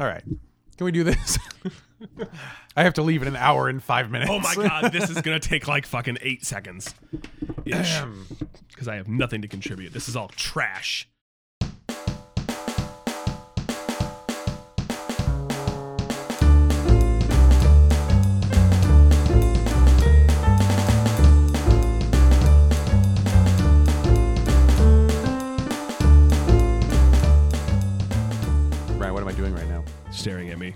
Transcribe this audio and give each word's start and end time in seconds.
All 0.00 0.06
right. 0.06 0.24
Can 0.24 0.84
we 0.86 0.92
do 0.92 1.04
this? 1.04 1.38
I 2.76 2.84
have 2.84 2.94
to 2.94 3.02
leave 3.02 3.20
in 3.20 3.28
an 3.28 3.36
hour 3.36 3.68
and 3.68 3.82
five 3.82 4.10
minutes. 4.10 4.30
Oh 4.32 4.40
my 4.40 4.54
god, 4.54 4.92
this 4.92 5.10
is 5.10 5.20
gonna 5.20 5.38
take 5.40 5.68
like 5.68 5.84
fucking 5.84 6.16
eight 6.22 6.42
seconds. 6.42 6.94
Because 8.68 8.88
I 8.88 8.96
have 8.96 9.08
nothing 9.08 9.42
to 9.42 9.48
contribute. 9.48 9.92
This 9.92 10.08
is 10.08 10.16
all 10.16 10.28
trash. 10.28 11.06
Staring 30.20 30.50
at 30.50 30.58
me. 30.58 30.74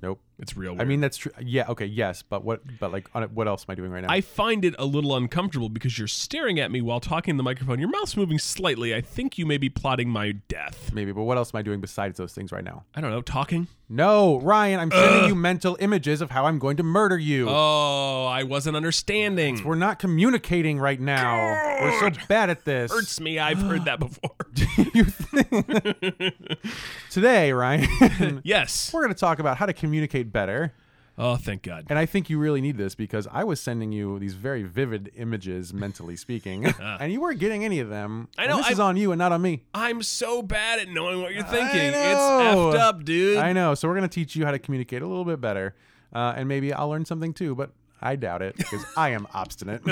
Nope. 0.00 0.25
It's 0.38 0.56
real. 0.56 0.76
I 0.78 0.84
mean, 0.84 1.00
that's 1.00 1.16
true. 1.16 1.32
Yeah. 1.40 1.64
Okay. 1.70 1.86
Yes. 1.86 2.22
But 2.22 2.44
what? 2.44 2.60
But 2.78 2.92
like, 2.92 3.08
on 3.14 3.22
what 3.34 3.48
else 3.48 3.64
am 3.66 3.72
I 3.72 3.74
doing 3.74 3.90
right 3.90 4.02
now? 4.02 4.08
I 4.10 4.20
find 4.20 4.64
it 4.64 4.74
a 4.78 4.84
little 4.84 5.16
uncomfortable 5.16 5.68
because 5.70 5.98
you're 5.98 6.08
staring 6.08 6.60
at 6.60 6.70
me 6.70 6.82
while 6.82 7.00
talking 7.00 7.32
in 7.32 7.36
the 7.38 7.42
microphone. 7.42 7.78
Your 7.78 7.88
mouth's 7.88 8.16
moving 8.16 8.38
slightly. 8.38 8.94
I 8.94 9.00
think 9.00 9.38
you 9.38 9.46
may 9.46 9.56
be 9.56 9.68
plotting 9.70 10.10
my 10.10 10.32
death. 10.48 10.92
Maybe. 10.92 11.12
But 11.12 11.22
what 11.22 11.38
else 11.38 11.54
am 11.54 11.58
I 11.58 11.62
doing 11.62 11.80
besides 11.80 12.18
those 12.18 12.34
things 12.34 12.52
right 12.52 12.64
now? 12.64 12.84
I 12.94 13.00
don't 13.00 13.10
know, 13.10 13.22
talking? 13.22 13.66
No, 13.88 14.40
Ryan. 14.40 14.80
I'm 14.80 14.90
sending 14.90 15.28
you 15.28 15.34
mental 15.36 15.76
images 15.80 16.20
of 16.20 16.30
how 16.30 16.46
I'm 16.46 16.58
going 16.58 16.76
to 16.78 16.82
murder 16.82 17.16
you. 17.16 17.46
Oh, 17.48 18.26
I 18.26 18.42
wasn't 18.42 18.76
understanding. 18.76 19.62
We're 19.64 19.76
not 19.76 19.98
communicating 20.00 20.78
right 20.80 21.00
now. 21.00 21.36
We're 21.80 22.00
so 22.12 22.20
bad 22.28 22.50
at 22.50 22.64
this. 22.64 22.90
hurts 22.90 23.20
me. 23.20 23.38
I've 23.38 23.58
heard 23.58 23.84
that 23.86 23.98
before. 24.00 24.30
You 24.94 25.04
think- 25.04 26.34
Today, 27.10 27.52
Ryan, 27.52 28.40
yes. 28.44 28.92
we're 28.92 29.02
going 29.02 29.12
to 29.14 29.18
talk 29.18 29.38
about 29.38 29.56
how 29.56 29.66
to 29.66 29.72
communicate 29.72 30.25
better. 30.32 30.72
Oh, 31.18 31.36
thank 31.36 31.62
God. 31.62 31.86
And 31.88 31.98
I 31.98 32.04
think 32.04 32.28
you 32.28 32.38
really 32.38 32.60
need 32.60 32.76
this 32.76 32.94
because 32.94 33.26
I 33.32 33.42
was 33.42 33.58
sending 33.58 33.90
you 33.90 34.18
these 34.18 34.34
very 34.34 34.64
vivid 34.64 35.10
images, 35.16 35.72
mentally 35.72 36.14
speaking, 36.14 36.66
and 36.80 37.10
you 37.10 37.22
weren't 37.22 37.40
getting 37.40 37.64
any 37.64 37.80
of 37.80 37.88
them. 37.88 38.28
I 38.36 38.46
know, 38.46 38.58
this 38.58 38.70
is 38.70 38.80
on 38.80 38.98
you 38.98 39.12
and 39.12 39.18
not 39.18 39.32
on 39.32 39.40
me. 39.40 39.62
I'm 39.72 40.02
so 40.02 40.42
bad 40.42 40.78
at 40.78 40.88
knowing 40.90 41.22
what 41.22 41.32
you're 41.32 41.42
thinking. 41.44 41.80
It's 41.80 41.96
effed 41.96 42.74
up, 42.74 43.04
dude. 43.04 43.38
I 43.38 43.54
know. 43.54 43.74
So 43.74 43.88
we're 43.88 43.94
going 43.94 44.08
to 44.08 44.14
teach 44.14 44.36
you 44.36 44.44
how 44.44 44.50
to 44.50 44.58
communicate 44.58 45.00
a 45.00 45.06
little 45.06 45.24
bit 45.24 45.40
better. 45.40 45.74
Uh, 46.12 46.34
and 46.36 46.48
maybe 46.48 46.72
I'll 46.72 46.88
learn 46.90 47.04
something 47.06 47.32
too, 47.32 47.54
but 47.54 47.70
I 48.00 48.16
doubt 48.16 48.42
it 48.42 48.56
because 48.56 48.84
I 48.96 49.10
am 49.10 49.26
obstinate. 49.32 49.82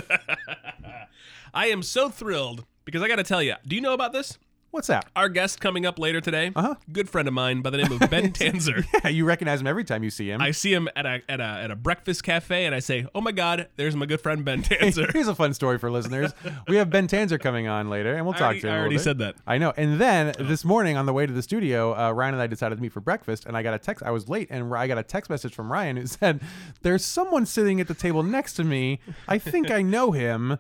I 1.55 1.67
am 1.69 1.83
so 1.83 2.11
thrilled 2.11 2.65
because 2.85 3.03
I 3.03 3.09
got 3.09 3.17
to 3.17 3.25
tell 3.25 3.43
you. 3.43 3.55
Do 3.67 3.77
you 3.77 3.83
know 3.83 3.95
about 3.95 4.13
this? 4.13 4.39
What's 4.75 4.89
that? 4.89 5.07
Our 5.15 5.29
guest 5.29 5.61
coming 5.61 5.87
up 5.87 6.01
later 6.01 6.21
today, 6.21 6.51
Uh-huh. 6.57 6.75
good 6.93 7.09
friend 7.09 7.29
of 7.29 7.35
mine 7.35 7.63
by 7.63 7.71
the 7.71 7.77
name 7.77 7.93
of 7.93 8.01
Ben 8.11 8.33
Tanzer. 8.33 8.85
Yeah, 9.05 9.09
you 9.11 9.25
recognize 9.25 9.61
him 9.61 9.69
every 9.69 9.85
time 9.85 10.03
you 10.03 10.11
see 10.11 10.29
him. 10.31 10.41
I 10.41 10.51
see 10.51 10.73
him 10.75 10.89
at 10.97 11.07
a 11.07 11.21
at 11.29 11.41
a 11.41 11.45
at 11.45 11.71
a 11.71 11.77
breakfast 11.77 12.25
cafe, 12.25 12.67
and 12.67 12.75
I 12.75 12.81
say, 12.81 13.07
"Oh 13.15 13.21
my 13.21 13.31
God, 13.31 13.69
there's 13.77 13.95
my 13.95 14.05
good 14.07 14.21
friend 14.21 14.45
Ben 14.45 14.63
Tanzer." 14.65 15.13
Here's 15.13 15.29
a 15.29 15.35
fun 15.35 15.55
story 15.55 15.79
for 15.79 15.91
listeners. 15.93 16.33
We 16.67 16.75
have 16.77 16.91
Ben 16.91 17.07
Tanzer 17.07 17.39
coming 17.41 17.69
on 17.69 17.89
later, 17.89 18.15
and 18.17 18.27
we'll 18.27 18.35
I 18.35 18.39
talk 18.39 18.45
already- 18.47 18.61
to 18.63 18.67
him. 18.67 18.75
I 18.75 18.79
already 18.81 18.99
said 18.99 19.19
that. 19.19 19.37
I 19.47 19.59
know. 19.59 19.73
And 19.77 20.01
then 20.01 20.35
this 20.41 20.65
morning 20.65 20.97
on 20.97 21.07
the 21.07 21.13
way 21.13 21.25
to 21.25 21.33
the 21.33 21.43
studio, 21.43 21.97
uh, 21.97 22.11
Ryan 22.11 22.35
and 22.35 22.43
I 22.43 22.49
decided 22.49 22.75
to 22.75 22.83
meet 22.83 22.93
for 22.93 23.01
breakfast, 23.01 23.47
and 23.47 23.57
I 23.57 23.63
got 23.63 23.75
a 23.75 23.79
text. 23.79 24.03
I 24.03 24.11
was 24.11 24.29
late, 24.29 24.49
and 24.51 24.75
I 24.75 24.89
got 24.89 24.99
a 24.99 25.05
text 25.05 25.31
message 25.31 25.55
from 25.55 25.71
Ryan 25.71 25.99
who 25.99 26.07
said, 26.09 26.41
"There's 26.83 27.05
someone 27.05 27.47
sitting 27.47 27.81
at 27.81 27.87
the 27.87 27.95
table 27.95 28.25
next 28.25 28.55
to 28.55 28.65
me. 28.65 28.99
I 29.29 29.39
think 29.39 29.71
I 29.71 29.83
know 29.83 30.11
him. 30.11 30.59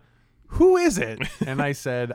Who 0.58 0.76
is 0.76 0.98
it?" 0.98 1.18
And 1.44 1.60
I 1.60 1.72
said, 1.72 2.12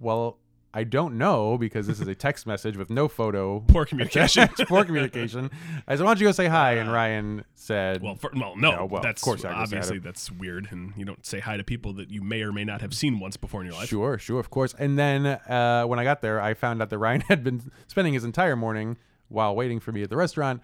"Well." 0.00 0.38
I 0.74 0.84
don't 0.84 1.18
know 1.18 1.58
because 1.58 1.86
this 1.86 2.00
is 2.00 2.08
a 2.08 2.14
text 2.14 2.46
message 2.46 2.76
with 2.76 2.88
no 2.88 3.06
photo. 3.06 3.60
Poor 3.68 3.84
communication. 3.84 4.48
Poor 4.68 4.84
communication. 4.84 5.50
I 5.86 5.96
said, 5.96 6.04
"Why 6.04 6.10
don't 6.10 6.20
you 6.20 6.28
go 6.28 6.32
say 6.32 6.46
hi?" 6.46 6.74
And 6.74 6.90
Ryan 6.90 7.44
said, 7.54 8.02
Well, 8.02 8.16
for, 8.16 8.30
well, 8.34 8.56
no, 8.56 8.76
No, 8.76 8.84
well, 8.86 9.06
of 9.06 9.20
course 9.20 9.44
I 9.44 9.48
just 9.50 9.54
had 9.54 9.62
obviously 9.62 9.98
that's 9.98 10.30
weird, 10.30 10.68
and 10.70 10.92
you 10.96 11.04
don't 11.04 11.24
say 11.24 11.40
hi 11.40 11.56
to 11.56 11.64
people 11.64 11.92
that 11.94 12.10
you 12.10 12.22
may 12.22 12.42
or 12.42 12.52
may 12.52 12.64
not 12.64 12.80
have 12.80 12.94
seen 12.94 13.20
once 13.20 13.36
before 13.36 13.60
in 13.60 13.66
your 13.66 13.76
life. 13.76 13.88
Sure, 13.88 14.18
sure, 14.18 14.40
of 14.40 14.50
course. 14.50 14.74
And 14.78 14.98
then 14.98 15.26
uh, 15.26 15.84
when 15.84 15.98
I 15.98 16.04
got 16.04 16.22
there, 16.22 16.40
I 16.40 16.54
found 16.54 16.82
out 16.82 16.90
that 16.90 16.98
Ryan 16.98 17.20
had 17.28 17.44
been 17.44 17.70
spending 17.86 18.14
his 18.14 18.24
entire 18.24 18.56
morning 18.56 18.96
while 19.28 19.54
waiting 19.54 19.80
for 19.80 19.92
me 19.92 20.02
at 20.02 20.10
the 20.10 20.16
restaurant. 20.16 20.62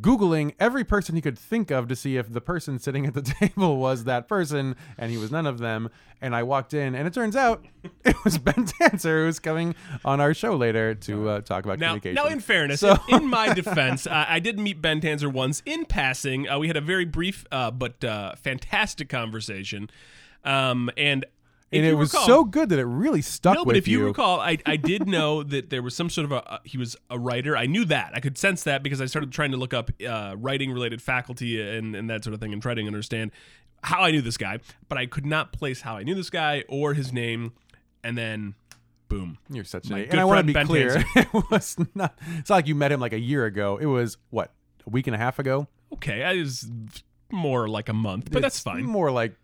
Googling 0.00 0.54
every 0.60 0.84
person 0.84 1.14
he 1.14 1.22
could 1.22 1.38
think 1.38 1.70
of 1.70 1.88
to 1.88 1.96
see 1.96 2.16
if 2.18 2.30
the 2.30 2.42
person 2.42 2.78
sitting 2.78 3.06
at 3.06 3.14
the 3.14 3.22
table 3.40 3.78
was 3.78 4.04
that 4.04 4.28
person, 4.28 4.76
and 4.98 5.10
he 5.10 5.16
was 5.16 5.30
none 5.30 5.46
of 5.46 5.58
them. 5.58 5.88
And 6.20 6.34
I 6.36 6.42
walked 6.42 6.74
in, 6.74 6.94
and 6.94 7.06
it 7.06 7.14
turns 7.14 7.34
out 7.36 7.64
it 8.04 8.16
was 8.24 8.36
Ben 8.38 8.66
Tanzer 8.66 9.24
who's 9.24 9.38
coming 9.38 9.74
on 10.04 10.20
our 10.20 10.34
show 10.34 10.54
later 10.56 10.94
to 10.94 11.28
uh, 11.30 11.40
talk 11.40 11.64
about 11.64 11.78
Now, 11.78 11.88
communication. 11.96 12.14
now, 12.16 12.26
in 12.26 12.40
fairness, 12.40 12.80
So- 12.80 12.96
in, 13.08 13.22
in 13.22 13.28
my 13.30 13.54
defense, 13.54 14.06
uh, 14.06 14.26
I 14.28 14.40
did 14.40 14.58
meet 14.58 14.82
Ben 14.82 15.00
Tanzer 15.00 15.32
once 15.32 15.62
in 15.64 15.86
passing. 15.86 16.48
Uh, 16.48 16.58
we 16.58 16.66
had 16.66 16.76
a 16.76 16.80
very 16.82 17.04
brief 17.06 17.46
uh, 17.50 17.70
but 17.70 18.04
uh, 18.04 18.34
fantastic 18.34 19.08
conversation, 19.08 19.88
um, 20.44 20.90
and 20.96 21.24
and 21.72 21.84
it 21.84 21.94
was 21.94 22.12
recall- 22.12 22.26
so 22.26 22.44
good 22.44 22.68
that 22.70 22.78
it 22.78 22.84
really 22.84 23.22
stuck 23.22 23.52
with 23.52 23.58
you. 23.58 23.62
No, 23.62 23.64
but 23.66 23.76
if 23.76 23.88
you, 23.88 23.98
you. 24.00 24.06
recall, 24.06 24.40
I, 24.40 24.58
I 24.64 24.76
did 24.76 25.06
know 25.08 25.42
that 25.54 25.70
there 25.70 25.82
was 25.82 25.94
some 25.94 26.08
sort 26.10 26.24
of 26.24 26.32
a 26.32 26.52
uh, 26.52 26.58
he 26.64 26.78
was 26.78 26.96
a 27.10 27.18
writer. 27.18 27.56
I 27.56 27.66
knew 27.66 27.84
that. 27.86 28.12
I 28.14 28.20
could 28.20 28.38
sense 28.38 28.62
that 28.64 28.82
because 28.82 29.00
I 29.00 29.06
started 29.06 29.32
trying 29.32 29.50
to 29.50 29.56
look 29.56 29.74
up 29.74 29.90
uh, 30.06 30.34
writing 30.38 30.72
related 30.72 31.02
faculty 31.02 31.60
and, 31.60 31.94
and 31.94 32.08
that 32.10 32.24
sort 32.24 32.34
of 32.34 32.40
thing 32.40 32.52
and 32.52 32.62
trying 32.62 32.76
to 32.76 32.86
understand 32.86 33.30
how 33.84 34.00
I 34.02 34.10
knew 34.10 34.22
this 34.22 34.36
guy. 34.36 34.58
But 34.88 34.98
I 34.98 35.06
could 35.06 35.26
not 35.26 35.52
place 35.52 35.82
how 35.82 35.96
I 35.96 36.02
knew 36.02 36.14
this 36.14 36.30
guy 36.30 36.64
or 36.68 36.94
his 36.94 37.12
name. 37.12 37.52
And 38.02 38.16
then, 38.16 38.54
boom. 39.08 39.38
You're 39.50 39.64
such 39.64 39.86
an 39.86 39.92
My 39.92 39.98
idiot. 39.98 40.10
good 40.10 40.14
And 40.14 40.20
I 40.20 40.24
want 40.24 40.38
to 40.38 40.44
be 40.44 40.52
Ben 40.52 40.66
clear. 40.66 41.04
it 41.16 41.28
was 41.50 41.76
not. 41.94 42.16
It's 42.38 42.48
not 42.48 42.56
like 42.56 42.66
you 42.66 42.74
met 42.74 42.92
him 42.92 43.00
like 43.00 43.12
a 43.12 43.18
year 43.20 43.44
ago. 43.44 43.76
It 43.76 43.86
was 43.86 44.16
what 44.30 44.52
a 44.86 44.90
week 44.90 45.06
and 45.06 45.14
a 45.14 45.18
half 45.18 45.38
ago. 45.38 45.66
Okay, 45.92 46.22
I 46.22 46.34
was 46.34 46.70
more 47.30 47.68
like 47.68 47.88
a 47.88 47.92
month, 47.92 48.30
but 48.30 48.40
that's 48.42 48.60
fine. 48.60 48.84
More 48.84 49.10
like 49.10 49.34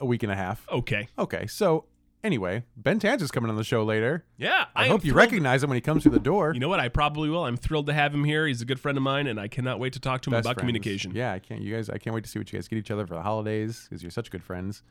a 0.00 0.06
week 0.06 0.22
and 0.22 0.32
a 0.32 0.36
half. 0.36 0.66
Okay, 0.68 1.08
Okay, 1.18 1.46
so 1.46 1.84
anyway, 2.24 2.64
Ben 2.76 2.98
Tanzer's 2.98 3.30
coming 3.30 3.50
on 3.50 3.56
the 3.56 3.64
show 3.64 3.84
later. 3.84 4.24
yeah. 4.36 4.66
I, 4.74 4.84
am 4.86 4.90
hope 4.90 5.04
you 5.04 5.12
thrilled- 5.12 5.26
recognize 5.30 5.62
him 5.62 5.70
when 5.70 5.76
he 5.76 5.80
comes 5.80 6.02
through 6.02 6.12
the 6.12 6.18
door. 6.18 6.52
You 6.54 6.60
know 6.60 6.68
what? 6.68 6.80
I 6.80 6.88
probably 6.88 7.28
will. 7.30 7.44
I'm 7.44 7.56
thrilled 7.56 7.86
to 7.86 7.92
have 7.92 8.12
him 8.14 8.24
here. 8.24 8.46
He's 8.46 8.60
a 8.62 8.64
good 8.64 8.80
friend 8.80 8.96
of 8.98 9.02
mine, 9.02 9.26
and 9.26 9.38
I 9.40 9.48
cannot 9.48 9.78
wait 9.78 9.92
to 9.94 10.00
talk 10.00 10.22
to 10.22 10.30
him 10.30 10.32
Best 10.32 10.46
about 10.46 10.54
friends. 10.54 10.60
communication. 10.62 11.12
Yeah, 11.14 11.32
I 11.32 11.38
can't. 11.38 11.60
You 11.62 11.74
guys, 11.74 11.88
I 11.90 11.98
can't 11.98 12.14
wait 12.14 12.24
to 12.24 12.30
see 12.30 12.38
what 12.38 12.52
you 12.52 12.58
guys 12.58 12.68
get 12.68 12.78
each 12.78 12.90
other 12.90 13.06
for 13.06 13.14
the 13.14 13.22
holidays 13.22 13.86
because 13.88 14.02
you're 14.02 14.10
such 14.10 14.30
good 14.30 14.42
friends. 14.42 14.82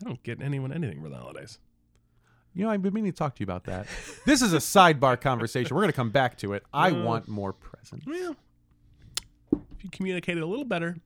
I 0.00 0.08
don't 0.08 0.22
get 0.22 0.40
anyone 0.42 0.72
anything 0.72 1.02
for 1.02 1.08
the 1.08 1.16
holidays. 1.16 1.58
You 2.54 2.64
know, 2.64 2.70
I've 2.70 2.82
been 2.82 2.92
meaning 2.92 3.12
to 3.12 3.16
talk 3.16 3.34
to 3.36 3.40
you 3.40 3.44
about 3.44 3.64
that. 3.64 3.86
this 4.26 4.42
is 4.42 4.52
a 4.52 4.58
sidebar 4.58 5.18
conversation. 5.20 5.74
We're 5.74 5.82
gonna 5.82 5.92
come 5.94 6.10
back 6.10 6.36
to 6.38 6.52
it. 6.52 6.62
I 6.72 6.90
Uh. 6.90 7.02
want 7.02 7.26
more 7.28 7.52
presents. 7.54 8.04
Well, 8.06 8.36
if 9.52 9.84
you 9.84 9.90
communicated 9.90 10.42
a 10.42 10.46
little 10.46 10.64
better, 10.66 10.96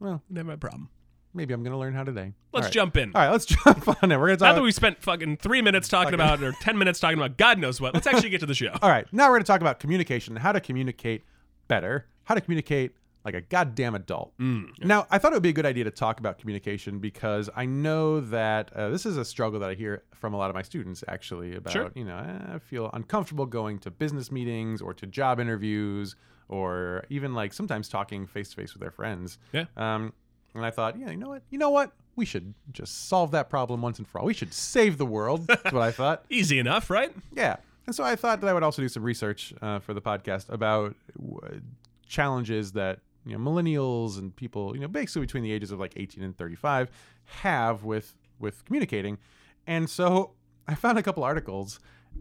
Well, 0.00 0.22
have 0.34 0.48
a 0.48 0.56
problem. 0.56 0.88
Maybe 1.36 1.54
I'm 1.54 1.62
gonna 1.62 1.78
learn 1.78 1.92
how 1.94 2.02
today. 2.04 2.32
Let's 2.52 2.54
All 2.54 2.60
right. 2.62 2.72
jump 2.72 2.96
in. 2.96 3.12
All 3.14 3.22
right, 3.22 3.30
let's 3.30 3.44
jump 3.64 3.88
on 4.02 4.10
it. 4.10 4.16
We're 4.18 4.26
gonna 4.28 4.38
Now 4.40 4.46
talk. 4.46 4.56
that 4.56 4.62
we 4.62 4.72
spent 4.72 5.02
fucking 5.02 5.36
three 5.36 5.62
minutes 5.62 5.88
talking 5.88 6.14
about, 6.14 6.42
or 6.42 6.52
ten 6.60 6.76
minutes 6.78 6.98
talking 6.98 7.18
about 7.18 7.36
God 7.36 7.58
knows 7.58 7.80
what, 7.80 7.94
let's 7.94 8.06
actually 8.06 8.30
get 8.30 8.40
to 8.40 8.46
the 8.46 8.54
show. 8.54 8.72
All 8.82 8.90
right, 8.90 9.06
now 9.12 9.26
we're 9.26 9.34
going 9.34 9.42
to 9.42 9.46
talk 9.46 9.60
about 9.60 9.78
communication, 9.80 10.34
how 10.36 10.52
to 10.52 10.60
communicate 10.60 11.22
better, 11.68 12.06
how 12.24 12.34
to 12.34 12.40
communicate 12.40 12.92
like 13.24 13.34
a 13.34 13.40
goddamn 13.40 13.96
adult. 13.96 14.32
Mm. 14.38 14.68
Now, 14.84 15.04
I 15.10 15.18
thought 15.18 15.32
it 15.32 15.34
would 15.34 15.42
be 15.42 15.48
a 15.48 15.52
good 15.52 15.66
idea 15.66 15.82
to 15.82 15.90
talk 15.90 16.20
about 16.20 16.38
communication 16.38 17.00
because 17.00 17.50
I 17.56 17.66
know 17.66 18.20
that 18.20 18.72
uh, 18.72 18.90
this 18.90 19.04
is 19.04 19.16
a 19.16 19.24
struggle 19.24 19.58
that 19.58 19.68
I 19.68 19.74
hear 19.74 20.04
from 20.14 20.32
a 20.32 20.36
lot 20.36 20.48
of 20.48 20.54
my 20.54 20.62
students 20.62 21.02
actually 21.08 21.56
about, 21.56 21.72
Sure. 21.72 21.90
you 21.96 22.04
know, 22.04 22.16
eh, 22.18 22.54
I 22.54 22.58
feel 22.60 22.88
uncomfortable 22.92 23.44
going 23.44 23.80
to 23.80 23.90
business 23.90 24.30
meetings 24.30 24.80
or 24.80 24.94
to 24.94 25.06
job 25.08 25.40
interviews 25.40 26.14
or 26.48 27.04
even 27.10 27.34
like 27.34 27.52
sometimes 27.52 27.88
talking 27.88 28.28
face 28.28 28.50
to 28.50 28.54
face 28.56 28.72
with 28.74 28.80
their 28.80 28.92
friends. 28.92 29.38
Yeah. 29.52 29.64
Um, 29.76 30.12
and 30.56 30.64
I 30.66 30.70
thought, 30.70 30.98
yeah, 30.98 31.10
you 31.10 31.16
know 31.16 31.28
what? 31.28 31.42
You 31.50 31.58
know 31.58 31.70
what? 31.70 31.92
We 32.16 32.24
should 32.24 32.54
just 32.72 33.08
solve 33.08 33.30
that 33.32 33.50
problem 33.50 33.82
once 33.82 33.98
and 33.98 34.08
for 34.08 34.18
all. 34.20 34.26
We 34.26 34.34
should 34.34 34.54
save 34.54 34.96
the 34.98 35.04
world. 35.06 35.46
That's 35.46 35.72
what 35.72 35.82
I 35.82 35.90
thought. 35.90 36.24
Easy 36.30 36.58
enough, 36.58 36.88
right? 36.90 37.12
Yeah. 37.34 37.56
And 37.86 37.94
so 37.94 38.02
I 38.02 38.16
thought 38.16 38.40
that 38.40 38.48
I 38.48 38.54
would 38.54 38.62
also 38.62 38.82
do 38.82 38.88
some 38.88 39.02
research 39.02 39.52
uh, 39.62 39.78
for 39.80 39.92
the 39.94 40.00
podcast 40.00 40.48
about 40.50 40.96
w- 41.20 41.60
challenges 42.08 42.72
that 42.72 43.00
you 43.24 43.36
know 43.36 43.50
millennials 43.50 44.18
and 44.18 44.34
people 44.34 44.74
you 44.74 44.80
know 44.80 44.88
basically 44.88 45.22
between 45.22 45.42
the 45.42 45.52
ages 45.52 45.70
of 45.72 45.78
like 45.80 45.92
18 45.96 46.22
and 46.22 46.36
35 46.36 46.88
have 47.26 47.84
with 47.84 48.14
with 48.38 48.64
communicating. 48.64 49.18
And 49.66 49.88
so 49.90 50.32
I 50.68 50.74
found 50.74 50.98
a 50.98 51.02
couple 51.02 51.22
articles 51.24 51.80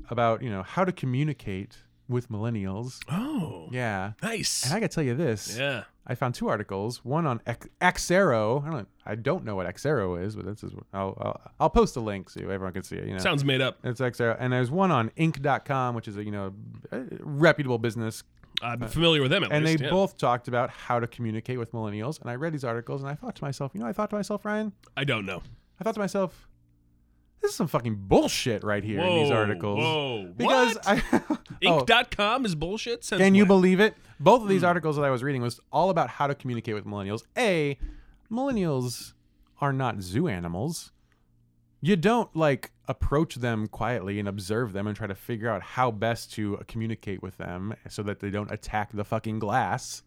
about 0.10 0.42
you 0.44 0.50
know 0.50 0.64
how 0.64 0.84
to 0.86 0.92
communicate 0.92 1.78
with 2.08 2.30
millennials. 2.30 3.00
Oh, 3.10 3.68
Yeah. 3.72 4.12
nice. 4.22 4.64
And 4.66 4.74
I 4.74 4.80
got 4.80 4.92
to 4.92 4.96
tell 4.96 5.04
you 5.04 5.16
this. 5.16 5.58
yeah. 5.58 5.86
I 6.08 6.16
found 6.16 6.36
two 6.36 6.48
articles. 6.48 7.04
One 7.04 7.26
on 7.26 7.42
X- 7.48 7.68
Xero. 7.82 8.66
I 8.66 8.70
don't. 8.70 8.88
I 9.08 9.16
don't 9.16 9.44
know 9.44 9.56
what 9.56 9.68
Xero 9.76 10.22
is, 10.22 10.36
but 10.36 10.46
this 10.46 10.64
is. 10.64 10.72
I'll, 10.94 11.18
I'll 11.20 11.42
I'll 11.60 11.70
post 11.70 11.96
a 11.96 12.00
link 12.00 12.30
so 12.30 12.42
everyone 12.42 12.74
can 12.74 12.84
see 12.84 12.96
it. 12.96 13.08
You 13.08 13.14
know. 13.14 13.20
Sounds 13.20 13.44
made 13.44 13.62
up. 13.62 13.80
It's 13.84 14.00
Xero, 14.00 14.36
and 14.40 14.54
there's 14.54 14.70
one 14.70 14.92
on 14.92 15.10
Inc.com, 15.12 15.96
which 15.96 16.08
is 16.08 16.18
a 16.18 16.24
you 16.24 16.32
know 16.32 16.54
a 16.92 17.04
reputable 17.22 17.80
business, 17.80 18.24
I'm 18.62 18.88
familiar 18.88 19.22
with 19.22 19.32
them 19.32 19.44
at 19.44 19.52
and 19.52 19.66
least. 19.66 19.80
they 19.80 19.86
yeah. 19.86 19.92
both 19.92 20.18
talked 20.18 20.48
about 20.48 20.70
how 20.70 21.00
to 21.00 21.08
communicate 21.08 21.60
with 21.60 21.72
millennials. 21.72 22.22
And 22.22 22.30
I 22.30 22.36
read 22.36 22.54
these 22.54 22.64
articles, 22.64 23.02
and 23.02 23.10
I 23.10 23.16
thought 23.16 23.36
to 23.36 23.44
myself, 23.44 23.72
you 23.74 23.82
know, 23.82 23.88
I 23.88 23.94
thought 23.94 24.10
to 24.12 24.16
myself, 24.16 24.46
Ryan, 24.46 24.72
I 24.96 25.04
don't 25.04 25.26
know. 25.26 25.42
I 25.80 25.84
thought 25.84 25.96
to 25.96 26.00
myself, 26.00 26.48
this 27.42 27.52
is 27.52 27.58
some 27.58 27.68
fucking 27.68 27.96
bullshit 27.96 28.64
right 28.64 28.84
here 28.84 29.00
in 29.02 29.24
these 29.24 29.32
articles. 29.32 29.80
Whoa. 29.80 30.34
Because 30.36 30.76
what? 30.76 30.88
I, 30.88 31.04
oh, 31.66 31.84
Inc.com 31.86 32.46
is 32.46 32.56
bullshit. 32.56 33.04
Since 33.04 33.20
can 33.20 33.36
you 33.36 33.46
believe 33.46 33.80
it? 33.80 33.96
Both 34.20 34.42
of 34.42 34.48
these 34.48 34.62
hmm. 34.62 34.68
articles 34.68 34.96
that 34.96 35.04
I 35.04 35.10
was 35.10 35.24
reading 35.24 35.42
was 35.42 35.60
all 35.72 35.90
about 35.90 36.10
how 36.10 36.28
to 36.28 36.36
communicate 36.36 36.76
with 36.76 36.86
millennials. 36.86 37.24
A, 37.38 37.78
millennials 38.32 39.14
are 39.60 39.74
not 39.74 40.02
zoo 40.02 40.28
animals. 40.28 40.92
You 41.82 41.96
don't 41.96 42.34
like 42.36 42.72
approach 42.88 43.36
them 43.36 43.68
quietly 43.68 44.20
and 44.20 44.28
observe 44.28 44.74
them 44.74 44.88
and 44.88 44.96
try 44.96 45.08
to 45.08 45.16
figure 45.16 45.50
out 45.50 45.62
how 45.62 45.92
best 45.92 46.34
to 46.34 46.60
communicate 46.68 47.22
with 47.22 47.38
them 47.38 47.76
so 47.90 48.02
that 48.04 48.20
they 48.20 48.30
don't 48.30 48.52
attack 48.52 48.92
the 48.94 49.04
fucking 49.04 49.40
glass. 49.40 50.02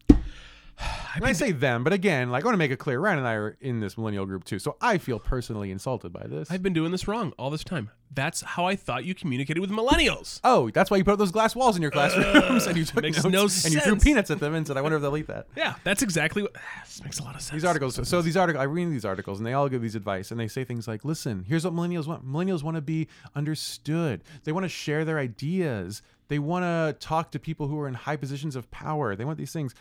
And 1.15 1.25
I 1.27 1.33
say 1.33 1.51
them, 1.51 1.83
but 1.83 1.93
again, 1.93 2.31
like 2.31 2.45
I 2.45 2.47
want 2.47 2.55
to 2.55 2.59
make 2.59 2.71
it 2.71 2.79
clear, 2.79 3.01
Ryan 3.01 3.19
and 3.19 3.27
I 3.27 3.33
are 3.33 3.57
in 3.61 3.81
this 3.81 3.99
millennial 3.99 4.25
group 4.25 4.45
too, 4.45 4.61
so 4.61 4.77
I 4.81 4.99
feel 4.99 5.19
personally 5.19 5.73
insulted 5.73 6.13
by 6.13 6.25
this. 6.29 6.49
I've 6.49 6.63
been 6.63 6.75
doing 6.75 6.93
this 6.93 7.09
wrong 7.09 7.33
all 7.37 7.51
this 7.51 7.65
time. 7.65 7.91
That's 8.13 8.43
how 8.43 8.67
I 8.67 8.77
thought 8.77 9.05
you 9.05 9.17
communicated 9.17 9.59
with 9.61 9.71
millennials. 9.71 10.39
oh, 10.45 10.71
that's 10.71 10.93
why 10.93 10.97
you 10.99 11.03
put 11.05 11.19
those 11.19 11.33
glass 11.33 11.57
walls 11.57 11.75
in 11.75 11.83
your 11.83 11.91
classrooms 11.91 12.67
uh, 12.67 12.69
and 12.69 12.79
you 12.79 12.85
took 12.85 13.03
makes 13.03 13.25
notes 13.25 13.65
no 13.65 13.67
and 13.67 13.75
you 13.75 13.81
threw 13.81 13.93
sense. 13.93 14.05
peanuts 14.05 14.31
at 14.31 14.39
them 14.39 14.55
and 14.55 14.65
said, 14.65 14.77
"I 14.77 14.81
wonder 14.81 14.97
if 14.97 15.03
they'll 15.03 15.17
eat 15.17 15.27
that." 15.27 15.49
Yeah, 15.57 15.75
that's 15.83 16.03
exactly 16.03 16.43
what. 16.43 16.55
This 16.85 17.03
makes 17.03 17.19
a 17.19 17.25
lot 17.25 17.35
of 17.35 17.41
sense. 17.41 17.55
These 17.55 17.65
articles. 17.65 17.97
So, 17.97 18.05
so 18.05 18.23
these 18.23 18.37
articles, 18.37 18.61
I 18.61 18.65
read 18.65 18.89
these 18.91 19.05
articles, 19.05 19.39
and 19.39 19.47
they 19.47 19.55
all 19.55 19.69
give 19.69 19.83
these 19.83 19.97
advice, 19.97 20.31
and 20.31 20.39
they 20.39 20.47
say 20.49 20.63
things 20.63 20.87
like, 20.87 21.05
"Listen, 21.05 21.45
here's 21.49 21.65
what 21.65 21.75
millennials 21.75 22.07
want. 22.07 22.25
Millennials 22.27 22.63
want 22.63 22.77
to 22.77 22.81
be 22.81 23.09
understood. 23.35 24.23
They 24.45 24.53
want 24.53 24.65
to 24.65 24.69
share 24.69 25.05
their 25.05 25.19
ideas. 25.19 26.03
They 26.29 26.39
want 26.39 26.65
to 26.65 26.97
talk 27.05 27.33
to 27.33 27.39
people 27.41 27.67
who 27.67 27.79
are 27.81 27.89
in 27.89 27.95
high 27.95 28.17
positions 28.17 28.55
of 28.55 28.71
power. 28.71 29.17
They 29.17 29.25
want 29.25 29.39
these 29.39 29.53
things." 29.53 29.75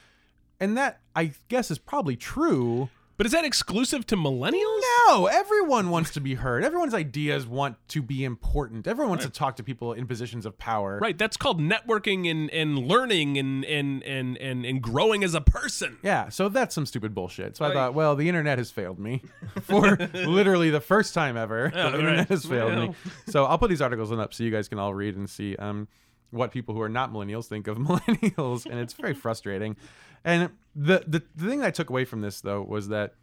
And 0.60 0.78
that, 0.78 1.02
I 1.16 1.34
guess, 1.48 1.70
is 1.72 1.78
probably 1.78 2.16
true. 2.16 2.90
But 3.18 3.26
is 3.26 3.32
that 3.32 3.46
exclusive 3.46 4.06
to 4.08 4.16
millennials? 4.16 4.82
No, 5.08 5.26
everyone 5.26 5.90
wants 5.90 6.12
to 6.12 6.22
be 6.22 6.36
heard. 6.36 6.64
Everyone's 6.64 6.94
ideas 6.94 7.48
want 7.48 7.76
to 7.88 8.04
be 8.04 8.24
important. 8.24 8.86
Everyone 8.86 9.10
wants 9.10 9.26
to 9.26 9.32
talk 9.32 9.56
to 9.56 9.64
people 9.64 9.94
in 9.94 10.06
positions 10.06 10.46
of 10.46 10.60
power. 10.60 11.00
Right, 11.02 11.18
that's 11.18 11.36
called 11.36 11.60
networking 11.60 12.30
and, 12.30 12.52
and 12.52 12.78
learning 12.78 13.40
and, 13.40 13.66
and, 13.66 14.04
and, 14.04 14.38
and, 14.38 14.66
and 14.68 14.84
growing 14.84 15.24
as 15.24 15.34
a 15.34 15.42
person. 15.42 15.98
Yeah, 16.04 16.30
so 16.30 16.48
that's 16.48 16.76
some 16.76 16.86
stupid 16.86 17.16
bullshit. 17.16 17.58
So 17.58 17.66
I 17.66 17.74
thought, 17.74 17.96
well, 17.96 18.16
the 18.16 18.28
internet 18.28 18.60
has 18.60 18.70
failed 18.70 19.00
me 19.00 19.24
for 19.64 19.98
literally 20.14 20.70
the 20.70 20.82
first 20.82 21.16
time 21.16 21.38
ever. 21.38 21.72
Yeah, 21.74 21.90
the 21.90 21.98
internet 21.98 22.18
right. 22.20 22.30
has 22.30 22.46
failed 22.46 22.78
me. 22.78 22.94
So 23.30 23.46
I'll 23.46 23.58
put 23.58 23.72
these 23.72 23.82
articles 23.82 24.12
in 24.12 24.20
up 24.20 24.32
so 24.32 24.44
you 24.44 24.52
guys 24.52 24.68
can 24.68 24.78
all 24.78 24.94
read 24.94 25.16
and 25.16 25.28
see 25.28 25.56
um, 25.56 25.88
what 26.30 26.52
people 26.52 26.76
who 26.76 26.82
are 26.82 26.90
not 26.90 27.12
millennials 27.12 27.46
think 27.46 27.68
of 27.68 27.78
millennials, 27.80 28.68
and 28.68 28.80
it's 28.80 28.94
very 28.94 29.16
frustrating. 29.16 29.76
And 30.24 30.52
the, 30.76 31.04
the 31.08 31.24
the 31.36 31.50
thing 31.50 31.64
I 31.64 31.72
took 31.72 31.90
away 31.90 32.06
from 32.06 32.22
this 32.22 32.42
though 32.42 32.62
was 32.62 32.90
that 32.90 33.16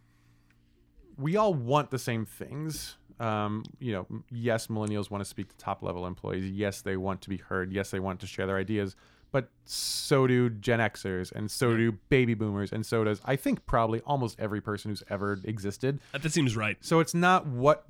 we 1.16 1.36
all 1.36 1.54
want 1.54 1.90
the 1.90 1.98
same 1.98 2.26
things. 2.26 2.96
Um, 3.20 3.62
you 3.78 3.92
know, 3.92 4.06
yes, 4.32 4.66
millennials 4.66 5.10
want 5.10 5.22
to 5.22 5.28
speak 5.28 5.48
to 5.48 5.56
top 5.56 5.82
level 5.82 6.06
employees. 6.06 6.50
Yes, 6.50 6.82
they 6.82 6.96
want 6.96 7.20
to 7.22 7.28
be 7.28 7.36
heard. 7.36 7.72
Yes, 7.72 7.90
they 7.90 8.00
want 8.00 8.20
to 8.20 8.26
share 8.26 8.46
their 8.46 8.56
ideas. 8.56 8.96
But 9.30 9.48
so 9.64 10.26
do 10.26 10.48
Gen 10.48 10.78
Xers, 10.78 11.32
and 11.32 11.50
so 11.50 11.76
do 11.76 11.92
baby 12.08 12.34
boomers, 12.34 12.72
and 12.72 12.86
so 12.86 13.02
does 13.02 13.20
I 13.24 13.34
think 13.36 13.66
probably 13.66 14.00
almost 14.00 14.38
every 14.38 14.60
person 14.60 14.90
who's 14.90 15.02
ever 15.10 15.40
existed. 15.44 16.00
That, 16.12 16.22
that 16.22 16.32
seems 16.32 16.56
right. 16.56 16.76
So 16.80 17.00
it's 17.00 17.14
not 17.14 17.46
what 17.46 17.84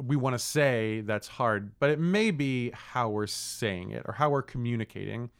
we 0.00 0.16
want 0.16 0.34
to 0.34 0.38
say 0.38 1.02
that's 1.02 1.28
hard, 1.28 1.72
but 1.78 1.90
it 1.90 1.98
may 1.98 2.30
be 2.30 2.70
how 2.70 3.08
we're 3.08 3.26
saying 3.26 3.90
it 3.90 4.02
or 4.06 4.14
how 4.14 4.30
we're 4.30 4.42
communicating. 4.42 5.30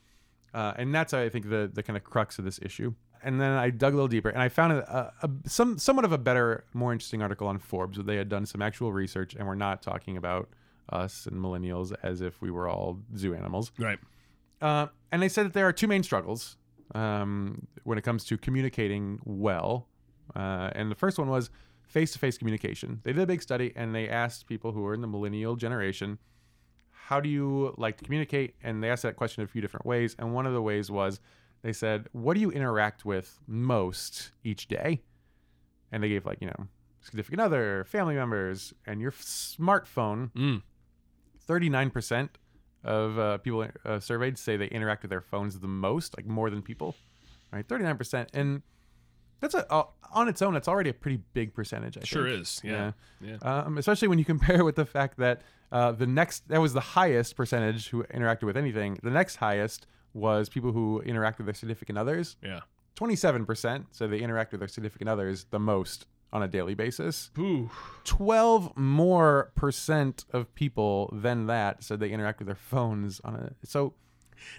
Uh, 0.52 0.72
and 0.76 0.94
that's, 0.94 1.14
I 1.14 1.28
think, 1.28 1.48
the, 1.48 1.70
the 1.72 1.82
kind 1.82 1.96
of 1.96 2.04
crux 2.04 2.38
of 2.38 2.44
this 2.44 2.58
issue. 2.62 2.94
And 3.22 3.40
then 3.40 3.52
I 3.52 3.70
dug 3.70 3.92
a 3.92 3.96
little 3.96 4.08
deeper 4.08 4.30
and 4.30 4.40
I 4.40 4.48
found 4.48 4.72
a, 4.72 5.12
a, 5.22 5.30
some 5.46 5.78
somewhat 5.78 6.06
of 6.06 6.12
a 6.12 6.18
better, 6.18 6.64
more 6.72 6.90
interesting 6.90 7.20
article 7.20 7.46
on 7.48 7.58
Forbes 7.58 7.98
where 7.98 8.04
they 8.04 8.16
had 8.16 8.28
done 8.28 8.46
some 8.46 8.62
actual 8.62 8.92
research 8.92 9.34
and 9.34 9.46
we're 9.46 9.54
not 9.54 9.82
talking 9.82 10.16
about 10.16 10.48
us 10.90 11.26
and 11.26 11.36
millennials 11.36 11.94
as 12.02 12.20
if 12.22 12.40
we 12.40 12.50
were 12.50 12.68
all 12.68 12.98
zoo 13.16 13.34
animals. 13.34 13.72
Right. 13.78 13.98
Uh, 14.60 14.86
and 15.12 15.22
they 15.22 15.28
said 15.28 15.46
that 15.46 15.52
there 15.52 15.66
are 15.66 15.72
two 15.72 15.86
main 15.86 16.02
struggles 16.02 16.56
um, 16.94 17.66
when 17.84 17.98
it 17.98 18.02
comes 18.02 18.24
to 18.24 18.38
communicating 18.38 19.20
well. 19.24 19.86
Uh, 20.34 20.70
and 20.74 20.90
the 20.90 20.94
first 20.94 21.18
one 21.18 21.28
was 21.28 21.50
face 21.82 22.12
to 22.12 22.18
face 22.18 22.38
communication. 22.38 23.00
They 23.02 23.12
did 23.12 23.22
a 23.22 23.26
big 23.26 23.42
study 23.42 23.72
and 23.76 23.94
they 23.94 24.08
asked 24.08 24.46
people 24.46 24.72
who 24.72 24.86
are 24.86 24.94
in 24.94 25.00
the 25.00 25.08
millennial 25.08 25.56
generation, 25.56 26.18
how 27.10 27.18
do 27.18 27.28
you 27.28 27.74
like 27.76 27.96
to 27.96 28.04
communicate? 28.04 28.54
And 28.62 28.84
they 28.84 28.88
asked 28.88 29.02
that 29.02 29.16
question 29.16 29.42
a 29.42 29.46
few 29.48 29.60
different 29.60 29.84
ways. 29.84 30.14
And 30.16 30.32
one 30.32 30.46
of 30.46 30.52
the 30.52 30.62
ways 30.62 30.92
was 30.92 31.18
they 31.62 31.72
said, 31.72 32.06
what 32.12 32.34
do 32.34 32.40
you 32.40 32.52
interact 32.52 33.04
with 33.04 33.40
most 33.48 34.30
each 34.44 34.68
day? 34.68 35.02
And 35.90 36.04
they 36.04 36.08
gave, 36.08 36.24
like, 36.24 36.38
you 36.40 36.46
know, 36.46 36.68
significant 37.00 37.40
other, 37.40 37.84
family 37.88 38.14
members, 38.14 38.72
and 38.86 39.00
your 39.00 39.10
f- 39.10 39.22
smartphone 39.22 40.30
Mm. 40.34 40.62
39% 41.48 42.28
of 42.84 43.18
uh, 43.18 43.38
people 43.38 43.66
uh, 43.84 43.98
surveyed 43.98 44.38
say 44.38 44.56
they 44.56 44.68
interact 44.68 45.02
with 45.02 45.10
their 45.10 45.20
phones 45.20 45.58
the 45.58 45.66
most, 45.66 46.16
like 46.16 46.26
more 46.26 46.48
than 46.48 46.62
people, 46.62 46.94
right? 47.52 47.66
39%. 47.66 48.28
And 48.32 48.62
that's 49.40 49.54
a, 49.54 49.70
uh, 49.72 49.84
on 50.12 50.28
its 50.28 50.42
own, 50.42 50.54
that's 50.54 50.68
already 50.68 50.90
a 50.90 50.94
pretty 50.94 51.20
big 51.34 51.54
percentage, 51.54 51.96
I 51.98 52.04
Sure 52.04 52.28
think. 52.28 52.42
is. 52.42 52.60
Yeah. 52.64 52.92
Yeah. 53.20 53.36
Um, 53.42 53.78
especially 53.78 54.08
when 54.08 54.18
you 54.18 54.24
compare 54.24 54.60
it 54.60 54.64
with 54.70 54.76
the 54.76 54.84
fact 54.86 55.18
that 55.18 55.42
uh, 55.72 55.92
the 55.92 56.06
next, 56.06 56.48
that 56.48 56.60
was 56.60 56.72
the 56.72 56.80
highest 56.80 57.36
percentage 57.36 57.88
who 57.88 58.02
interacted 58.04 58.42
with 58.44 58.56
anything. 58.56 58.98
The 59.02 59.10
next 59.10 59.36
highest 59.36 59.86
was 60.14 60.48
people 60.48 60.72
who 60.72 61.00
interact 61.02 61.38
with 61.38 61.46
their 61.46 61.54
significant 61.54 61.96
others. 61.98 62.36
Yeah. 62.42 62.60
27%. 62.96 63.86
So 63.92 64.06
they 64.08 64.18
interact 64.18 64.52
with 64.52 64.60
their 64.60 64.68
significant 64.68 65.08
others 65.08 65.46
the 65.50 65.58
most 65.60 66.06
on 66.32 66.42
a 66.42 66.48
daily 66.48 66.74
basis. 66.74 67.30
Ooh. 67.38 67.70
12 68.04 68.76
more 68.76 69.52
percent 69.56 70.24
of 70.32 70.52
people 70.54 71.10
than 71.12 71.46
that 71.46 71.82
said 71.82 71.98
they 72.00 72.10
interact 72.10 72.38
with 72.38 72.46
their 72.46 72.54
phones 72.54 73.20
on 73.24 73.34
a 73.36 73.52
so 73.66 73.94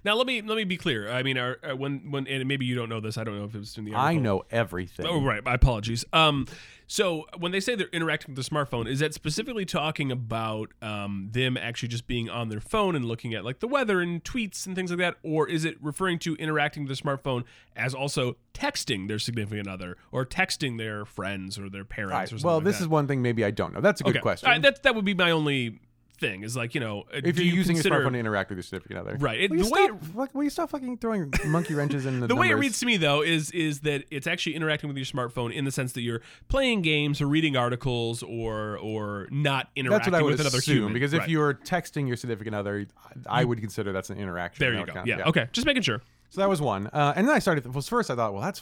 Now 0.04 0.16
let 0.16 0.28
me 0.28 0.42
let 0.42 0.56
me 0.56 0.64
be 0.64 0.78
clear. 0.78 1.10
I 1.10 1.24
mean, 1.24 1.38
are, 1.38 1.58
are 1.64 1.76
when 1.76 2.12
when 2.12 2.28
and 2.28 2.48
maybe 2.48 2.66
you 2.66 2.76
don't 2.76 2.90
know 2.90 3.00
this. 3.00 3.18
I 3.18 3.24
don't 3.24 3.38
know 3.38 3.46
if 3.46 3.56
it 3.56 3.60
was 3.60 3.78
in 3.78 3.86
the 3.86 3.96
i 3.96 4.16
know 4.16 4.44
everything 4.52 5.06
Oh 5.08 5.22
right, 5.22 5.44
my 5.44 5.54
apologies. 5.54 6.06
Um, 6.14 6.46
so 6.88 7.26
when 7.38 7.54
they 7.54 7.62
say 7.62 7.76
they're 7.76 7.88
interacting 7.94 8.36
with 8.36 8.46
the 8.46 8.50
smartphone, 8.50 8.86
is 8.86 9.00
that 9.00 9.14
specifically 9.14 9.64
talking 9.64 10.12
about 10.12 10.74
um, 10.82 11.30
them 11.32 11.56
actually 11.56 11.88
just 11.88 12.06
being 12.06 12.30
on 12.30 12.50
their 12.50 12.60
phone 12.60 12.98
and 12.98 13.06
looking 13.06 13.34
at 13.34 13.46
like 13.46 13.60
the 13.60 13.68
weather 13.68 14.02
and 14.02 14.22
tweets 14.24 14.66
and 14.66 14.76
things 14.76 14.92
like 14.92 15.00
that, 15.00 15.16
or 15.24 15.48
is 15.48 15.64
it 15.64 15.82
referring 15.82 16.20
to 16.20 16.36
interacting 16.36 16.86
with 16.86 16.98
the 16.98 17.02
smartphone 17.02 17.46
as 17.78 17.94
also 17.94 18.36
texting 18.54 19.08
their 19.08 19.20
significant 19.20 19.70
other 19.70 19.96
or 20.12 20.26
texting 20.26 20.78
their 20.78 21.06
friends 21.06 21.58
or 21.58 21.70
their 21.70 21.86
parents? 21.86 22.14
Right. 22.14 22.24
Or 22.24 22.28
something 22.28 22.46
well 22.46 22.56
like 22.58 22.66
this 22.66 22.78
that? 22.80 22.84
is 22.84 22.88
one 22.90 23.08
thing 23.08 23.22
maybe 23.22 23.46
i 23.46 23.52
don't 23.52 23.74
know 23.74 23.82
that's 23.82 24.02
a 24.02 24.04
good 24.04 24.18
okay. 24.18 24.20
question 24.20 24.50
Uh, 24.52 24.60
that 24.60 24.84
that 24.84 24.94
would 24.94 25.06
be 25.06 25.14
my 25.14 25.32
only 25.32 25.80
thing. 26.22 26.44
Is 26.44 26.56
like 26.56 26.74
you 26.74 26.80
know 26.80 27.02
uh, 27.14 27.20
if 27.24 27.38
you're 27.38 27.46
you 27.46 27.52
using 27.54 27.76
consider, 27.76 27.96
your 27.96 28.06
smartphone 28.10 28.14
to 28.14 28.20
interact 28.20 28.50
with 28.50 28.58
your 28.58 28.64
significant 28.64 29.00
other 29.00 29.18
Right. 29.18 29.42
It- 29.42 29.52
will, 29.52 29.58
you 29.58 29.64
the 29.66 29.70
way 29.72 29.88
stop, 30.14 30.34
will 30.34 30.44
you 30.44 30.50
stop 30.50 30.70
fucking 30.70 30.98
throwing 31.00 31.34
monkey 31.48 31.74
wrenches 31.74 32.06
in 32.06 32.20
the 32.22 32.28
the 32.28 32.36
way 32.36 32.50
it 32.50 32.54
reads 32.56 32.80
to 32.80 32.86
me 32.86 32.96
though 32.96 33.22
is 33.22 33.52
is 33.52 33.82
that 33.82 34.06
it's 34.10 34.28
actually 34.28 34.56
interacting 34.56 34.88
with 34.88 34.96
your 34.96 35.06
smartphone 35.06 35.52
in 35.54 35.66
the 35.66 35.72
sense 35.72 35.92
that 35.94 36.02
you're 36.02 36.22
playing 36.48 36.82
games 36.82 37.20
or 37.20 37.28
reading 37.28 37.58
articles 37.58 38.24
or 38.24 38.78
or 38.78 39.28
not 39.32 39.66
that's 39.66 39.72
interacting 39.76 40.14
what 40.14 40.20
I 40.20 40.24
would 40.24 40.32
with 40.32 40.40
another 40.42 40.60
assume 40.60 40.76
human. 40.78 40.94
because 40.94 41.12
if 41.12 41.28
you're 41.28 41.56
texting 41.56 42.08
your 42.08 42.16
significant 42.16 42.56
other, 42.56 42.86
I 43.28 43.44
would 43.44 43.60
consider 43.60 43.92
that's 43.92 44.10
an 44.10 44.18
interaction. 44.18 44.64
there 44.64 44.74
you 44.74 44.86
go. 44.86 44.94
count. 44.94 45.08
Yeah. 45.08 45.28
Okay. 45.28 45.50
Just 45.52 45.66
making 45.68 45.82
sure. 45.84 46.02
So 46.30 46.40
that 46.40 46.48
was 46.48 46.62
one. 46.62 46.88
Uh, 46.88 47.12
and 47.16 47.28
then 47.28 47.36
I 47.36 47.40
started, 47.40 47.66
well, 47.74 47.82
first 47.82 48.10
I 48.10 48.16
thought, 48.16 48.32
well, 48.34 48.42
that's 48.42 48.62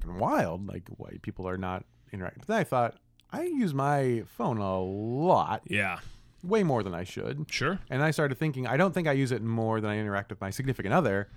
fucking 0.00 0.18
wild. 0.18 0.66
Like, 0.68 0.82
why 0.98 1.12
people 1.22 1.48
are 1.48 1.56
not 1.56 1.84
interacting. 2.12 2.40
But 2.40 2.48
then 2.48 2.58
I 2.58 2.64
thought, 2.64 2.96
I 3.32 3.42
use 3.44 3.72
my 3.72 4.24
phone 4.26 4.58
a 4.58 4.78
lot, 4.80 5.62
Yeah. 5.66 6.00
Way 6.42 6.62
more 6.62 6.82
than 6.82 6.94
I 6.94 7.04
should. 7.04 7.46
Sure. 7.50 7.78
And 7.90 8.02
I 8.02 8.10
started 8.10 8.38
thinking, 8.38 8.66
I 8.66 8.76
don't 8.76 8.92
think 8.94 9.08
I 9.08 9.12
use 9.12 9.32
it 9.32 9.42
more 9.42 9.80
than 9.80 9.90
I 9.90 9.98
interact 9.98 10.30
with 10.30 10.40
my 10.40 10.50
significant 10.50 10.94
other, 10.94 11.28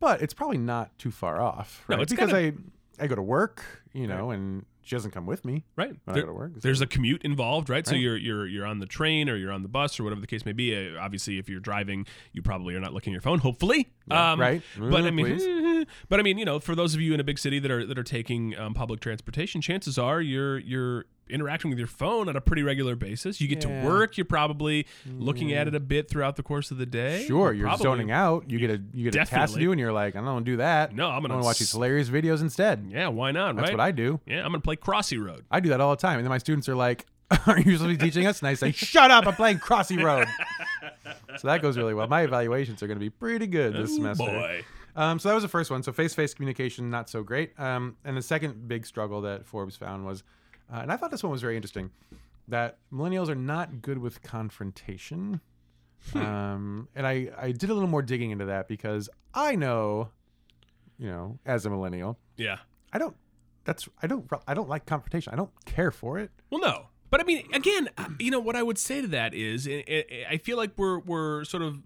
but 0.00 0.20
it's 0.22 0.34
probably 0.34 0.58
not 0.58 0.98
too 0.98 1.10
far 1.10 1.40
off. 1.40 1.84
No, 1.88 1.96
Right? 1.96 2.02
it's 2.02 2.12
because 2.12 2.30
kinda- 2.32 2.60
I, 3.00 3.04
I 3.04 3.06
go 3.06 3.14
to 3.14 3.22
work, 3.22 3.64
you 3.92 4.06
know, 4.06 4.30
and 4.30 4.66
she 4.82 4.96
doesn't 4.96 5.12
come 5.12 5.24
with 5.26 5.44
me. 5.44 5.64
Right. 5.76 5.94
When 6.04 6.16
I 6.16 6.20
go 6.20 6.26
to 6.26 6.32
work. 6.32 6.52
there's 6.60 6.80
a 6.80 6.86
commute 6.86 7.22
involved, 7.22 7.70
right? 7.70 7.86
So 7.86 7.94
you're 7.94 8.16
you're 8.16 8.46
you're 8.46 8.66
on 8.66 8.78
the 8.80 8.86
train 8.86 9.28
or 9.30 9.36
you're 9.36 9.52
on 9.52 9.62
the 9.62 9.68
bus 9.68 10.00
or 10.00 10.04
whatever 10.04 10.20
the 10.20 10.26
case 10.26 10.44
may 10.44 10.52
be. 10.52 10.74
Uh, 10.74 10.98
obviously, 11.00 11.38
if 11.38 11.48
you're 11.48 11.60
driving, 11.60 12.06
you 12.32 12.42
probably 12.42 12.74
are 12.74 12.80
not 12.80 12.92
looking 12.92 13.12
at 13.12 13.14
your 13.14 13.20
phone. 13.22 13.38
Hopefully, 13.38 13.88
Yeah, 14.10 14.32
um, 14.32 14.40
right. 14.40 14.62
But 14.78 15.04
I 15.04 15.10
Mm, 15.10 15.14
mean, 15.14 15.86
but 16.08 16.20
I 16.20 16.22
mean, 16.22 16.38
you 16.38 16.44
know, 16.44 16.58
for 16.60 16.74
those 16.74 16.94
of 16.94 17.00
you 17.00 17.14
in 17.14 17.20
a 17.20 17.24
big 17.24 17.38
city 17.38 17.58
that 17.58 17.70
are 17.70 17.84
that 17.86 17.98
are 17.98 18.02
taking 18.04 18.58
um, 18.58 18.74
public 18.74 19.00
transportation, 19.00 19.60
chances 19.60 19.98
are 19.98 20.20
you're 20.20 20.58
you're 20.58 21.04
interacting 21.28 21.70
with 21.70 21.78
your 21.78 21.86
phone 21.86 22.28
on 22.28 22.34
a 22.34 22.40
pretty 22.40 22.62
regular 22.64 22.96
basis. 22.96 23.40
You 23.40 23.46
get 23.46 23.62
Yeah. 23.62 23.82
to 23.82 23.86
work, 23.86 24.16
you're 24.18 24.24
probably 24.24 24.84
looking 25.06 25.52
at 25.52 25.68
it 25.68 25.76
a 25.76 25.80
bit 25.80 26.08
throughout 26.10 26.34
the 26.34 26.42
course 26.42 26.72
of 26.72 26.78
the 26.78 26.86
day. 26.86 27.24
Sure, 27.24 27.52
you're 27.52 27.76
zoning 27.76 28.10
out. 28.10 28.50
You 28.50 28.58
get 28.58 28.70
a 28.70 28.82
you 28.92 29.08
get 29.10 29.14
a 29.14 29.24
task 29.24 29.54
to 29.54 29.60
do, 29.60 29.70
and 29.70 29.78
you're 29.80 29.92
like, 29.92 30.16
I 30.16 30.18
don't 30.18 30.26
want 30.26 30.44
to 30.44 30.50
do 30.52 30.56
that. 30.56 30.92
No, 30.94 31.08
I'm 31.08 31.22
gonna 31.22 31.34
to 31.38 31.44
watch 31.44 31.60
these 31.60 31.70
hilarious 31.70 32.08
videos 32.08 32.40
instead. 32.40 32.88
Yeah, 32.90 33.08
why 33.08 33.30
not? 33.30 33.54
That's 33.54 33.68
right? 33.68 33.76
what 33.78 33.80
I 33.80 33.92
do. 33.92 34.18
Yeah, 34.26 34.38
I'm 34.40 34.46
gonna 34.50 34.58
play 34.60 34.74
Crossy 34.76 35.24
Road. 35.24 35.44
I 35.52 35.60
do 35.60 35.68
that 35.68 35.80
all 35.80 35.90
the 35.90 36.00
time. 36.02 36.18
And 36.18 36.24
then 36.26 36.30
my 36.30 36.38
students 36.38 36.68
are 36.68 36.74
like, 36.76 37.06
Are 37.46 37.60
you 37.60 37.76
supposed 37.76 37.82
to 37.82 37.88
be 37.88 37.96
teaching 37.96 38.26
us? 38.26 38.40
And 38.40 38.48
I 38.48 38.54
say, 38.54 38.72
Shut 38.72 39.12
up, 39.12 39.24
I'm 39.28 39.34
playing 39.34 39.58
Crossy 39.60 40.02
Road. 40.02 40.26
so 41.38 41.48
that 41.48 41.62
goes 41.62 41.76
really 41.76 41.94
well. 41.94 42.06
My 42.08 42.22
evaluations 42.22 42.82
are 42.82 42.86
going 42.86 42.98
to 42.98 43.04
be 43.04 43.10
pretty 43.10 43.46
good 43.46 43.74
this 43.74 43.90
Ooh, 43.92 43.96
semester. 43.96 44.24
boy. 44.26 44.64
Um, 44.96 45.18
so 45.18 45.28
that 45.28 45.34
was 45.34 45.42
the 45.44 45.48
first 45.48 45.70
one. 45.70 45.82
So 45.82 45.92
face 45.92 46.12
to 46.12 46.16
face 46.16 46.34
communication, 46.34 46.90
not 46.90 47.08
so 47.08 47.22
great. 47.22 47.58
Um, 47.58 47.96
and 48.04 48.16
the 48.16 48.22
second 48.22 48.66
big 48.68 48.86
struggle 48.86 49.20
that 49.22 49.46
Forbes 49.46 49.76
found 49.76 50.04
was, 50.04 50.24
uh, 50.72 50.80
and 50.82 50.92
I 50.92 50.96
thought 50.96 51.10
this 51.10 51.22
one 51.22 51.30
was 51.32 51.40
very 51.40 51.56
interesting, 51.56 51.90
that 52.48 52.78
millennials 52.92 53.28
are 53.28 53.36
not 53.36 53.82
good 53.82 53.98
with 53.98 54.22
confrontation. 54.22 55.40
um, 56.14 56.88
and 56.94 57.06
I, 57.06 57.30
I 57.38 57.52
did 57.52 57.70
a 57.70 57.74
little 57.74 57.88
more 57.88 58.02
digging 58.02 58.30
into 58.30 58.46
that 58.46 58.66
because 58.68 59.08
I 59.34 59.54
know 59.54 60.08
you 61.00 61.08
know, 61.08 61.38
as 61.46 61.64
a 61.66 61.70
millennial. 61.70 62.18
Yeah. 62.36 62.58
I 62.92 62.98
don't. 62.98 63.16
That's 63.64 63.88
I 64.02 64.06
don't 64.06 64.28
I 64.46 64.54
don't 64.54 64.68
like 64.68 64.86
confrontation. 64.86 65.32
I 65.32 65.36
don't 65.36 65.50
care 65.64 65.90
for 65.90 66.18
it. 66.18 66.30
Well, 66.50 66.60
no. 66.60 66.86
But 67.10 67.20
I 67.20 67.24
mean, 67.24 67.46
again, 67.52 67.88
you 68.18 68.30
know 68.30 68.40
what 68.40 68.56
I 68.56 68.62
would 68.62 68.78
say 68.78 69.00
to 69.00 69.08
that 69.08 69.34
is, 69.34 69.66
I- 69.68 69.84
I 69.88 70.26
I 70.30 70.36
feel 70.38 70.56
like 70.56 70.70
we're 70.76 71.00
we're 71.00 71.44
sort 71.44 71.62
of, 71.62 71.78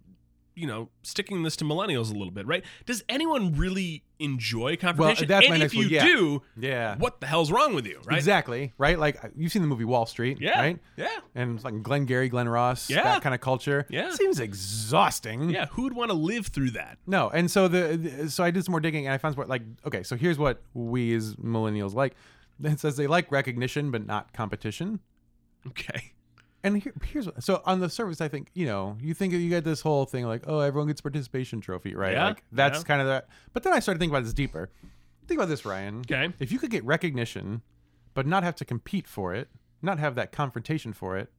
you 0.54 0.66
know, 0.66 0.90
sticking 1.02 1.42
this 1.42 1.56
to 1.56 1.64
millennials 1.64 2.10
a 2.10 2.14
little 2.14 2.30
bit, 2.30 2.46
right? 2.46 2.62
Does 2.86 3.02
anyone 3.08 3.54
really 3.56 4.04
enjoy 4.20 4.76
confrontation? 4.76 5.24
Uh, 5.24 5.28
that's 5.28 5.46
and 5.46 5.50
my 5.50 5.56
if 5.56 5.60
next 5.62 5.74
you 5.74 5.80
one, 5.80 5.90
yeah. 5.90 6.04
do, 6.04 6.42
Yeah. 6.56 6.96
what 6.98 7.20
the 7.20 7.26
hell's 7.26 7.50
wrong 7.50 7.74
with 7.74 7.86
you, 7.86 8.00
right? 8.04 8.16
Exactly. 8.18 8.72
Right. 8.78 8.98
Like 8.98 9.24
uh, 9.24 9.28
you've 9.34 9.50
seen 9.50 9.62
the 9.62 9.68
movie 9.68 9.84
Wall 9.84 10.06
Street. 10.06 10.38
Yeah. 10.40 10.60
Right. 10.60 10.78
Yeah. 10.96 11.08
And 11.34 11.56
it's 11.56 11.64
like 11.64 11.82
Glengarry 11.82 12.28
Glen 12.28 12.48
Ross. 12.48 12.88
Yeah. 12.88 13.02
That 13.02 13.22
kind 13.22 13.34
of 13.34 13.40
culture. 13.40 13.86
Yeah. 13.90 14.10
Seems 14.12 14.38
exhausting. 14.40 15.50
Yeah. 15.50 15.66
Who 15.72 15.82
would 15.84 15.94
want 15.94 16.10
to 16.10 16.16
live 16.16 16.46
through 16.48 16.70
that? 16.72 16.98
No, 17.06 17.30
and 17.30 17.50
so 17.50 17.66
the, 17.66 17.96
the- 17.96 18.30
so 18.30 18.44
I 18.44 18.50
did 18.50 18.64
some 18.64 18.72
more 18.72 18.80
digging 18.80 19.06
and 19.06 19.14
I 19.14 19.18
found 19.18 19.36
what 19.36 19.48
like 19.48 19.62
okay, 19.86 20.02
so 20.02 20.16
here's 20.16 20.38
what 20.38 20.62
we 20.74 21.14
as 21.14 21.34
millennials 21.36 21.94
like. 21.94 22.14
It 22.62 22.78
says 22.78 22.96
they 22.96 23.08
like 23.08 23.32
recognition 23.32 23.90
but 23.90 24.06
not 24.06 24.32
competition. 24.32 25.00
Okay. 25.68 26.12
And 26.62 26.82
here, 26.82 26.94
here's 27.04 27.26
what, 27.26 27.42
so 27.42 27.60
on 27.66 27.80
the 27.80 27.90
surface, 27.90 28.20
I 28.22 28.28
think 28.28 28.48
you 28.54 28.64
know 28.66 28.96
you 29.00 29.12
think 29.14 29.32
you 29.34 29.48
get 29.50 29.64
this 29.64 29.80
whole 29.82 30.06
thing 30.06 30.24
like 30.26 30.44
oh 30.46 30.60
everyone 30.60 30.88
gets 30.88 31.00
participation 31.02 31.60
trophy 31.60 31.94
right 31.94 32.12
Yeah, 32.14 32.28
like 32.28 32.42
that's 32.52 32.78
yeah. 32.78 32.84
kind 32.84 33.00
of 33.02 33.06
that. 33.08 33.28
but 33.52 33.62
then 33.64 33.72
I 33.74 33.80
started 33.80 33.98
thinking 33.98 34.14
about 34.14 34.24
this 34.24 34.32
deeper. 34.34 34.70
Think 35.26 35.38
about 35.38 35.48
this, 35.48 35.64
Ryan. 35.64 36.00
Okay. 36.00 36.30
If 36.38 36.52
you 36.52 36.58
could 36.58 36.70
get 36.70 36.84
recognition, 36.84 37.62
but 38.14 38.26
not 38.26 38.42
have 38.44 38.54
to 38.56 38.64
compete 38.64 39.06
for 39.06 39.34
it, 39.34 39.48
not 39.82 39.98
have 39.98 40.14
that 40.16 40.32
confrontation 40.32 40.92
for 40.92 41.16
it, 41.18 41.30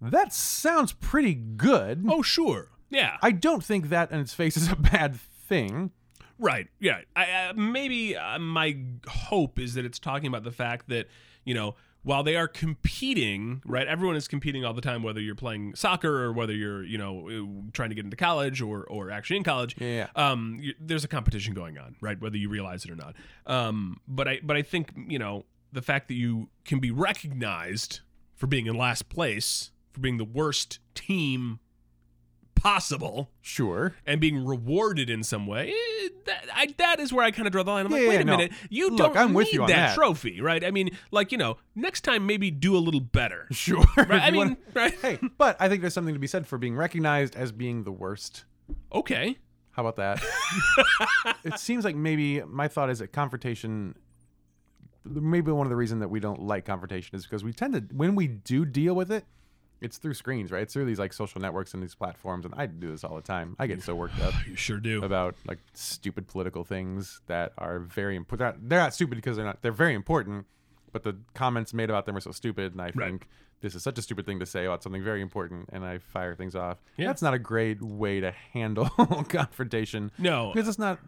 that 0.00 0.32
sounds 0.32 0.92
pretty 0.92 1.34
good. 1.34 2.04
Oh, 2.08 2.22
sure. 2.22 2.70
Yeah. 2.90 3.16
I 3.20 3.32
don't 3.32 3.64
think 3.64 3.88
that 3.88 4.10
in 4.12 4.20
its 4.20 4.32
face 4.32 4.56
is 4.56 4.70
a 4.70 4.76
bad 4.76 5.16
thing. 5.16 5.90
Right. 6.38 6.68
Yeah. 6.78 7.00
I, 7.16 7.48
uh, 7.48 7.52
maybe 7.54 8.16
uh, 8.16 8.38
my 8.38 8.78
hope 9.08 9.58
is 9.58 9.74
that 9.74 9.84
it's 9.84 9.98
talking 9.98 10.28
about 10.28 10.44
the 10.44 10.52
fact 10.52 10.88
that 10.88 11.08
you 11.44 11.54
know 11.54 11.74
while 12.08 12.22
they 12.22 12.36
are 12.36 12.48
competing, 12.48 13.60
right? 13.66 13.86
Everyone 13.86 14.16
is 14.16 14.28
competing 14.28 14.64
all 14.64 14.72
the 14.72 14.80
time, 14.80 15.02
whether 15.02 15.20
you're 15.20 15.34
playing 15.34 15.74
soccer 15.74 16.24
or 16.24 16.32
whether 16.32 16.54
you're 16.54 16.82
you 16.82 16.96
know 16.96 17.28
uh, 17.28 17.70
trying 17.74 17.90
to 17.90 17.94
get 17.94 18.06
into 18.06 18.16
college 18.16 18.62
or 18.62 18.84
or 18.84 19.10
actually 19.10 19.36
in 19.36 19.44
college. 19.44 19.76
Yeah. 19.78 20.06
Um, 20.16 20.56
you, 20.58 20.72
there's 20.80 21.04
a 21.04 21.08
competition 21.08 21.52
going 21.52 21.76
on, 21.76 21.96
right? 22.00 22.18
Whether 22.18 22.38
you 22.38 22.48
realize 22.48 22.86
it 22.86 22.90
or 22.90 22.96
not. 22.96 23.14
Um, 23.46 24.00
but 24.08 24.26
I 24.26 24.40
but 24.42 24.56
I 24.56 24.62
think 24.62 24.94
you 25.06 25.18
know 25.18 25.44
the 25.70 25.82
fact 25.82 26.08
that 26.08 26.14
you 26.14 26.48
can 26.64 26.78
be 26.78 26.90
recognized 26.90 28.00
for 28.34 28.46
being 28.46 28.66
in 28.66 28.74
last 28.74 29.10
place, 29.10 29.70
for 29.92 30.00
being 30.00 30.16
the 30.16 30.24
worst 30.24 30.78
team 30.94 31.60
possible 32.60 33.30
Sure. 33.40 33.94
and 34.06 34.20
being 34.20 34.44
rewarded 34.44 35.08
in 35.10 35.22
some 35.22 35.46
way, 35.46 35.70
eh, 35.70 36.08
that, 36.26 36.44
I, 36.54 36.74
that 36.78 37.00
is 37.00 37.12
where 37.12 37.24
I 37.24 37.30
kind 37.30 37.46
of 37.46 37.52
draw 37.52 37.62
the 37.62 37.70
line. 37.70 37.86
I'm 37.86 37.92
Yeah, 37.92 37.98
like, 37.98 38.08
wait 38.08 38.14
yeah, 38.16 38.20
a 38.20 38.24
no. 38.24 38.36
minute, 38.36 38.52
you 38.70 38.90
Look, 38.90 38.98
don't 38.98 39.16
I'm 39.16 39.28
need 39.28 39.36
with 39.36 39.52
you 39.52 39.62
on 39.62 39.68
that, 39.68 39.94
trophy, 39.94 40.40
right? 40.40 40.64
I 40.64 40.70
mean, 40.70 40.90
like 41.10 41.32
you 41.32 41.38
know, 41.38 41.56
next 41.74 42.02
time 42.02 42.26
maybe 42.26 42.50
do 42.50 42.76
a 42.76 42.78
little 42.78 43.00
better, 43.00 43.46
Sure. 43.52 43.84
Right? 43.96 44.10
I 44.10 44.26
you 44.26 44.32
mean, 44.32 44.40
wanna- 44.40 44.56
right? 44.74 44.94
hey, 45.00 45.18
but 45.38 45.56
I 45.60 45.68
think 45.68 45.80
there's 45.82 45.94
something 45.94 46.14
to 46.14 46.20
be 46.20 46.26
said 46.26 46.46
for 46.46 46.58
being 46.58 46.76
recognized 46.76 47.36
as 47.36 47.52
being 47.52 47.84
the 47.84 47.92
worst. 47.92 48.44
Okay, 48.92 49.38
How 49.70 49.86
about 49.86 49.96
that? 49.96 50.22
it 51.44 51.58
seems 51.58 51.84
like 51.84 51.96
maybe 51.96 52.42
my 52.42 52.68
thought 52.68 52.90
is 52.90 52.98
that 52.98 53.12
confrontation. 53.12 53.94
Maybe 55.04 55.50
one 55.52 55.66
of 55.66 55.70
the 55.70 55.76
reasons 55.76 56.00
that 56.00 56.08
we 56.08 56.20
don't 56.20 56.42
like 56.42 56.66
confrontation 56.66 57.16
is 57.16 57.22
because 57.24 57.42
we 57.42 57.52
tend 57.52 57.72
to, 57.74 57.80
when 57.94 58.14
we 58.14 58.26
do 58.28 58.66
deal 58.66 58.94
with 58.94 59.10
it, 59.10 59.24
it's 59.80 59.98
through 59.98 60.14
screens, 60.14 60.50
right? 60.50 60.62
It's 60.62 60.72
through 60.74 60.84
these 60.86 60.98
like 60.98 61.12
social 61.12 61.40
networks 61.40 61.74
and 61.74 61.82
these 61.82 61.94
platforms, 61.94 62.44
and 62.44 62.54
I 62.56 62.66
do 62.66 62.90
this 62.90 63.04
all 63.04 63.14
the 63.16 63.22
time. 63.22 63.54
I 63.58 63.66
get 63.66 63.82
so 63.82 63.94
worked 63.94 64.20
up 64.20 64.34
you 64.48 64.56
sure 64.56 64.78
do. 64.78 65.02
about 65.04 65.34
like 65.46 65.58
stupid 65.74 66.26
political 66.28 66.64
things 66.64 67.20
that 67.26 67.52
are 67.58 67.78
very 67.78 68.16
important. 68.16 68.68
They're 68.68 68.80
not 68.80 68.94
stupid 68.94 69.16
because 69.16 69.36
they're 69.36 69.44
not. 69.46 69.62
They're 69.62 69.72
very 69.72 69.94
important, 69.94 70.46
but 70.92 71.02
the 71.04 71.16
comments 71.34 71.72
made 71.74 71.90
about 71.90 72.06
them 72.06 72.16
are 72.16 72.20
so 72.20 72.32
stupid, 72.32 72.72
and 72.72 72.80
I 72.80 72.90
Right. 72.94 73.08
think 73.10 73.28
this 73.60 73.74
is 73.74 73.82
such 73.82 73.98
a 73.98 74.02
stupid 74.02 74.24
thing 74.24 74.38
to 74.38 74.46
say 74.46 74.66
about 74.66 74.82
something 74.84 75.02
very 75.02 75.20
important, 75.20 75.68
and 75.72 75.84
I 75.84 75.98
fire 75.98 76.34
things 76.34 76.54
off. 76.54 76.78
Yeah. 76.96 77.06
That's 77.08 77.22
not 77.22 77.34
a 77.34 77.38
great 77.40 77.82
way 77.82 78.20
to 78.20 78.30
handle 78.52 78.88
confrontation. 79.28 80.10
No. 80.18 80.52
because 80.54 80.68
it's 80.68 80.78
not. 80.78 80.98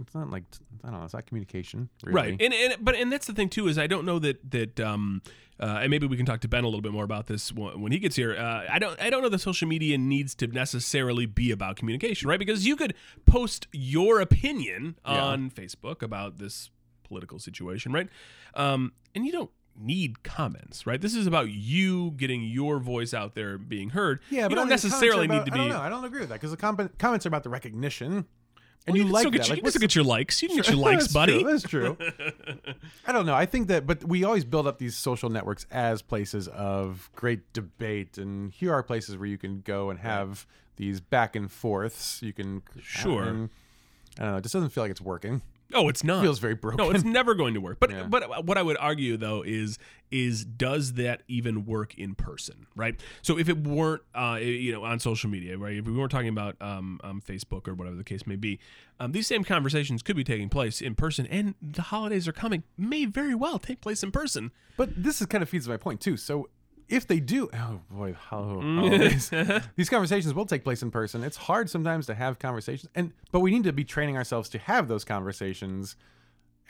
It's 0.00 0.14
not 0.14 0.30
like 0.30 0.44
I 0.84 0.90
don't 0.90 0.98
know. 1.00 1.04
It's 1.04 1.14
not 1.14 1.26
communication, 1.26 1.88
really. 2.04 2.14
Right, 2.32 2.36
and 2.42 2.54
and 2.54 2.76
but 2.84 2.94
and 2.94 3.10
that's 3.12 3.26
the 3.26 3.32
thing 3.32 3.48
too 3.48 3.68
is 3.68 3.78
I 3.78 3.86
don't 3.86 4.04
know 4.04 4.18
that 4.20 4.50
that 4.50 4.80
um 4.80 5.22
uh, 5.60 5.80
and 5.82 5.90
maybe 5.90 6.06
we 6.06 6.16
can 6.16 6.24
talk 6.24 6.40
to 6.42 6.48
Ben 6.48 6.62
a 6.62 6.68
little 6.68 6.80
bit 6.82 6.92
more 6.92 7.02
about 7.02 7.26
this 7.26 7.52
when 7.52 7.90
he 7.90 7.98
gets 7.98 8.14
here. 8.14 8.36
Uh, 8.36 8.64
I 8.70 8.78
don't 8.78 9.00
I 9.00 9.10
don't 9.10 9.22
know 9.22 9.28
that 9.28 9.40
social 9.40 9.66
media 9.66 9.98
needs 9.98 10.34
to 10.36 10.46
necessarily 10.46 11.26
be 11.26 11.50
about 11.50 11.76
communication, 11.76 12.28
right? 12.28 12.38
Because 12.38 12.64
you 12.66 12.76
could 12.76 12.94
post 13.26 13.66
your 13.72 14.20
opinion 14.20 14.96
Yeah. 15.04 15.24
on 15.24 15.50
Facebook 15.50 16.00
about 16.02 16.38
this 16.38 16.70
political 17.02 17.38
situation, 17.40 17.92
right? 17.92 18.08
Um, 18.54 18.92
and 19.16 19.26
you 19.26 19.32
don't 19.32 19.50
need 19.80 20.22
comments, 20.22 20.86
right? 20.86 21.00
This 21.00 21.14
is 21.14 21.26
about 21.26 21.50
you 21.50 22.12
getting 22.12 22.42
your 22.44 22.78
voice 22.78 23.14
out 23.14 23.34
there 23.34 23.58
being 23.58 23.90
heard. 23.90 24.20
Yeah, 24.30 24.42
you 24.44 24.48
but 24.50 24.58
I 24.58 24.60
don't 24.62 24.68
necessarily 24.68 25.26
comments 25.26 25.46
need 25.46 25.52
to 25.52 25.56
be. 25.56 25.60
I 25.60 25.68
don't 25.68 25.76
know. 25.76 25.80
I 25.84 25.88
don't 25.88 26.04
agree 26.04 26.20
with 26.20 26.28
that 26.30 26.36
because 26.36 26.50
the 26.52 26.56
com- 26.56 26.90
comments 26.98 27.24
are 27.26 27.28
about 27.28 27.42
the 27.44 27.48
recognition, 27.48 28.26
and 28.88 28.92
Well, 28.92 28.96
you, 28.98 29.04
can 29.04 29.12
like 29.12 29.24
that. 29.24 29.32
your- 29.48 29.56
like, 29.56 29.64
you 29.64 29.70
can 29.72 29.80
get 29.80 29.94
your 29.94 30.04
likes. 30.04 30.42
You 30.42 30.48
can 30.48 30.56
get 30.56 30.68
your 30.68 30.76
likes, 30.76 31.04
That's 31.04 31.12
buddy. 31.14 31.42
True, 31.42 31.50
that's 31.52 31.62
true. 31.62 31.96
I 33.06 33.12
don't 33.12 33.26
know. 33.26 33.34
I 33.34 33.46
think 33.46 33.68
that, 33.68 33.86
but 33.86 34.04
we 34.04 34.24
always 34.24 34.44
build 34.44 34.66
up 34.66 34.78
these 34.78 34.96
social 34.96 35.30
networks 35.30 35.66
as 35.70 36.02
places 36.02 36.48
of 36.48 37.10
great 37.16 37.52
debate, 37.52 38.18
and 38.18 38.52
here 38.52 38.72
are 38.72 38.82
places 38.82 39.16
where 39.16 39.26
you 39.28 39.38
can 39.38 39.60
go 39.60 39.90
and 39.90 39.98
have 40.00 40.46
these 40.76 41.00
back 41.00 41.34
and 41.36 41.50
forths. 41.50 42.22
You 42.22 42.32
can 42.32 42.62
Sure. 42.82 43.22
and, 43.24 43.50
I 44.18 44.22
don't 44.22 44.30
know. 44.32 44.36
It 44.38 44.42
just 44.42 44.52
doesn't 44.54 44.70
feel 44.70 44.84
like 44.84 44.90
it's 44.90 45.00
working. 45.00 45.42
Oh, 45.74 45.88
it's 45.88 46.02
not. 46.02 46.20
It 46.20 46.22
feels 46.22 46.38
very 46.38 46.54
broken. 46.54 46.78
No, 46.78 46.90
it's 46.90 47.04
never 47.04 47.34
going 47.34 47.54
to 47.54 47.60
work. 47.60 47.78
But 47.78 47.90
Yeah. 47.90 48.04
but 48.04 48.46
what 48.46 48.56
I 48.56 48.62
would 48.62 48.78
argue 48.78 49.16
though 49.16 49.42
is 49.42 49.78
is 50.10 50.44
does 50.44 50.94
that 50.94 51.22
even 51.28 51.66
work 51.66 51.94
in 51.98 52.14
person, 52.14 52.66
right? 52.74 52.98
So 53.20 53.38
if 53.38 53.50
it 53.50 53.58
weren't, 53.66 54.00
uh, 54.14 54.38
you 54.40 54.72
know, 54.72 54.82
on 54.84 54.98
social 55.00 55.28
media, 55.28 55.58
right? 55.58 55.76
If 55.76 55.84
we 55.84 55.92
weren't 55.92 56.10
talking 56.10 56.30
about 56.30 56.56
um, 56.62 56.98
um 57.04 57.20
Facebook 57.20 57.68
or 57.68 57.74
whatever 57.74 57.96
the 57.96 58.04
case 58.04 58.26
may 58.26 58.36
be, 58.36 58.58
um, 58.98 59.12
these 59.12 59.26
same 59.26 59.44
conversations 59.44 60.02
could 60.02 60.16
be 60.16 60.24
taking 60.24 60.48
place 60.48 60.80
in 60.80 60.94
person, 60.94 61.26
and 61.26 61.54
the 61.60 61.82
holidays 61.82 62.26
are 62.26 62.32
coming, 62.32 62.62
may 62.78 63.04
very 63.04 63.34
well 63.34 63.58
take 63.58 63.80
place 63.82 64.02
in 64.02 64.10
person. 64.10 64.50
But 64.78 65.02
this 65.02 65.20
is 65.20 65.26
kind 65.26 65.42
of 65.42 65.48
feeds 65.50 65.68
my 65.68 65.76
point 65.76 66.00
too. 66.00 66.16
So 66.16 66.48
if 66.88 67.06
they 67.06 67.20
do, 67.20 67.48
oh 67.52 67.80
boy, 67.90 68.14
how, 68.14 68.42
holidays. 68.62 69.30
these 69.76 69.88
conversations 69.88 70.34
will 70.34 70.46
take 70.46 70.64
place 70.64 70.82
in 70.82 70.90
person. 70.90 71.22
It's 71.24 71.36
hard 71.36 71.68
sometimes 71.70 72.06
to 72.06 72.14
have 72.14 72.38
conversations, 72.38 72.90
and 72.94 73.12
but 73.32 73.40
we 73.40 73.50
need 73.50 73.64
to 73.64 73.72
be 73.72 73.84
training 73.84 74.16
ourselves 74.16 74.48
to 74.50 74.58
have 74.58 74.88
those 74.88 75.04
conversations, 75.04 75.96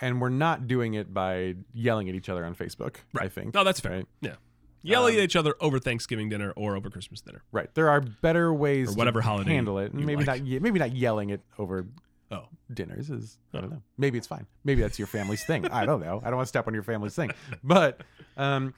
and 0.01 0.21
we're 0.21 0.29
not 0.29 0.67
doing 0.67 0.95
it 0.95 1.13
by 1.15 1.55
yelling 1.73 2.09
at 2.09 2.15
each 2.15 2.29
other 2.29 2.45
on 2.45 2.55
Facebook. 2.55 2.97
Right. 3.13 3.27
I 3.27 3.29
think. 3.29 3.55
Oh, 3.57 3.65
that's 3.65 3.81
fair. 3.81 3.93
Right. 3.93 4.07
Yeah, 4.21 4.35
yelling 4.83 5.15
Um, 5.15 5.21
at 5.21 5.25
each 5.25 5.37
other 5.37 5.55
over 5.61 5.79
Thanksgiving 5.79 6.29
dinner 6.29 6.53
or 6.57 6.77
over 6.77 6.91
Christmas 6.91 7.21
dinner. 7.21 7.43
Right. 7.53 7.73
There 7.75 7.89
are 7.89 8.01
better 8.01 8.53
ways 8.53 8.91
Or 8.91 8.95
whatever 8.95 9.21
to 9.21 9.27
holiday 9.27 9.55
handle 9.55 9.79
it. 9.79 9.95
Maybe 9.95 10.25
like. 10.25 10.43
not. 10.43 10.63
Maybe 10.63 10.79
not 10.79 10.95
yelling 10.95 11.31
it 11.31 11.41
over 11.59 11.87
Oh, 12.31 12.45
dinners 12.75 13.09
is 13.09 13.39
I 13.55 13.61
don't 13.63 13.71
know. 13.71 13.81
Maybe 13.97 14.19
it's 14.19 14.27
fine. 14.27 14.47
Maybe 14.63 14.83
that's 14.83 14.99
your 14.99 15.07
family's 15.09 15.45
thing. 15.47 15.67
I 15.69 15.87
don't 15.87 16.01
know. 16.01 16.21
I 16.23 16.27
don't 16.29 16.37
want 16.37 16.47
to 16.47 16.49
step 16.51 16.67
on 16.67 16.75
your 16.75 16.83
family's 16.83 17.15
thing. 17.15 17.31
But 17.65 18.03
um 18.37 18.75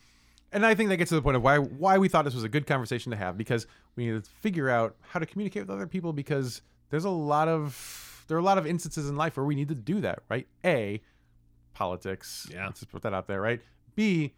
and 0.53 0.65
I 0.67 0.75
think 0.75 0.89
that 0.91 0.97
gets 0.97 1.09
to 1.11 1.15
the 1.15 1.23
point 1.23 1.37
of 1.37 1.43
why 1.43 1.59
why 1.59 1.99
we 1.99 2.09
thought 2.09 2.25
this 2.25 2.35
was 2.35 2.45
a 2.45 2.49
good 2.49 2.67
conversation 2.67 3.11
to 3.11 3.17
have 3.17 3.37
because 3.39 3.67
we 3.97 4.07
need 4.07 4.23
to 4.25 4.31
figure 4.41 4.69
out 4.69 4.97
how 5.01 5.19
to 5.21 5.27
communicate 5.27 5.63
with 5.63 5.71
other 5.71 5.87
people 5.87 6.13
because 6.13 6.63
there's 6.91 7.05
a 7.05 7.11
lot 7.11 7.49
of 7.49 8.25
there 8.29 8.37
are 8.37 8.41
a 8.41 8.45
lot 8.45 8.59
of 8.59 8.67
instances 8.67 9.09
in 9.09 9.17
life 9.17 9.37
where 9.37 9.45
we 9.47 9.55
need 9.55 9.69
to 9.69 9.75
do 9.75 10.01
that, 10.01 10.21
right? 10.29 10.47
A 10.65 11.01
politics. 11.75 12.49
Yeah. 12.53 12.67
Let's 12.67 12.81
just 12.81 12.93
put 12.93 13.03
that 13.03 13.15
out 13.15 13.27
there, 13.27 13.41
right? 13.41 13.61
B 13.95 14.35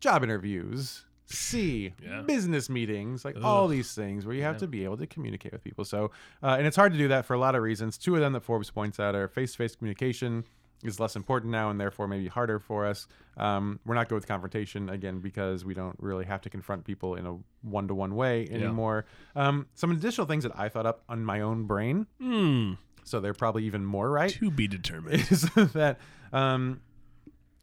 job 0.00 0.22
interviews. 0.24 1.04
C 1.26 1.94
Yeah. 2.02 2.22
business 2.22 2.68
meetings, 2.68 3.24
like 3.24 3.36
Ugh. 3.36 3.44
all 3.44 3.68
these 3.68 3.94
things 3.94 4.26
where 4.26 4.34
you 4.34 4.42
have 4.42 4.56
Yeah. 4.56 4.60
to 4.60 4.66
be 4.66 4.84
able 4.84 4.96
to 4.98 5.06
communicate 5.06 5.52
with 5.52 5.64
people. 5.64 5.84
So, 5.84 6.10
uh, 6.42 6.56
and 6.58 6.66
it's 6.66 6.76
hard 6.76 6.92
to 6.92 6.98
do 6.98 7.08
that 7.08 7.24
for 7.24 7.34
a 7.34 7.38
lot 7.38 7.54
of 7.54 7.62
reasons. 7.62 7.96
Two 7.96 8.14
of 8.14 8.20
them 8.20 8.32
that 8.34 8.42
Forbes 8.42 8.70
points 8.70 9.00
out 9.00 9.14
are 9.14 9.28
face-to-face 9.28 9.76
communication 9.76 10.44
is 10.82 10.98
less 11.00 11.16
important 11.16 11.52
now, 11.52 11.70
and 11.70 11.80
therefore 11.80 12.08
maybe 12.08 12.26
harder 12.28 12.58
for 12.58 12.86
us. 12.86 13.06
Um, 13.36 13.80
we're 13.86 13.94
not 13.94 14.08
good 14.08 14.16
with 14.16 14.26
confrontation 14.26 14.88
again 14.90 15.20
because 15.20 15.64
we 15.64 15.74
don't 15.74 15.96
really 15.98 16.24
have 16.24 16.40
to 16.42 16.50
confront 16.50 16.84
people 16.84 17.14
in 17.14 17.26
a 17.26 17.36
one-to-one 17.62 18.14
way 18.14 18.48
anymore. 18.50 19.06
Um, 19.36 19.66
some 19.74 19.90
additional 19.90 20.26
things 20.26 20.42
that 20.44 20.52
I 20.58 20.68
thought 20.68 20.86
up 20.86 21.02
on 21.08 21.24
my 21.24 21.40
own 21.40 21.64
brain, 21.64 22.06
hmm. 22.20 22.72
so 23.04 23.20
they're 23.20 23.32
probably 23.34 23.64
even 23.64 23.84
more 23.84 24.10
right 24.10 24.30
To 24.30 24.50
be 24.50 24.66
determined. 24.68 25.14
is 25.30 25.42
that 25.72 25.98
um 26.32 26.80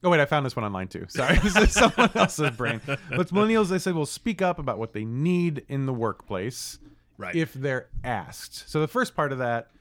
oh 0.03 0.09
wait 0.09 0.19
i 0.21 0.25
found 0.25 0.45
this 0.45 0.55
one 0.55 0.63
online 0.63 0.87
too 0.87 1.05
sorry 1.09 1.37
this 1.43 1.55
is 1.57 1.73
someone 1.73 2.09
else's 2.15 2.51
brain 2.51 2.79
but 2.85 3.27
millennials 3.31 3.67
they 3.69 3.79
said 3.79 3.95
will 3.95 4.05
speak 4.05 4.41
up 4.41 4.59
about 4.59 4.77
what 4.77 4.93
they 4.93 5.03
need 5.03 5.65
in 5.67 5.85
the 5.85 5.93
workplace 5.93 6.79
Right. 7.17 7.35
if 7.35 7.51
they're 7.53 7.89
asked 8.03 8.69
so 8.69 8.79
the 8.79 8.87
first 8.87 9.13
part 9.15 9.33
of 9.33 9.39
that 9.39 9.71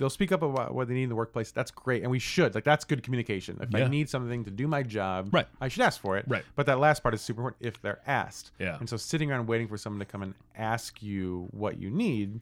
they'll 0.00 0.10
speak 0.10 0.32
up 0.32 0.42
about 0.42 0.74
what 0.74 0.88
they 0.88 0.94
need 0.94 1.04
in 1.04 1.08
the 1.08 1.14
workplace 1.14 1.52
that's 1.52 1.70
great 1.70 2.02
and 2.02 2.10
we 2.10 2.18
should 2.18 2.54
like 2.54 2.64
that's 2.64 2.84
good 2.84 3.02
communication 3.04 3.56
if 3.60 3.72
i 3.74 3.86
need 3.86 4.08
something 4.08 4.42
to 4.44 4.50
do 4.50 4.66
my 4.66 4.82
job 4.82 5.28
Right. 5.32 5.46
i 5.60 5.68
should 5.68 5.82
ask 5.82 6.00
for 6.00 6.16
it 6.18 6.24
Right. 6.26 6.42
but 6.56 6.66
that 6.66 6.80
last 6.80 7.02
part 7.02 7.14
is 7.14 7.20
super 7.20 7.40
important 7.42 7.64
if 7.74 7.80
they're 7.80 8.00
asked 8.06 8.50
Yeah. 8.58 8.76
and 8.80 8.88
so 8.88 8.96
sitting 8.96 9.30
around 9.30 9.46
waiting 9.46 9.68
for 9.68 9.76
someone 9.76 10.00
to 10.00 10.04
come 10.06 10.22
and 10.22 10.34
ask 10.56 11.02
you 11.02 11.46
what 11.52 11.78
you 11.78 11.90
need 11.90 12.40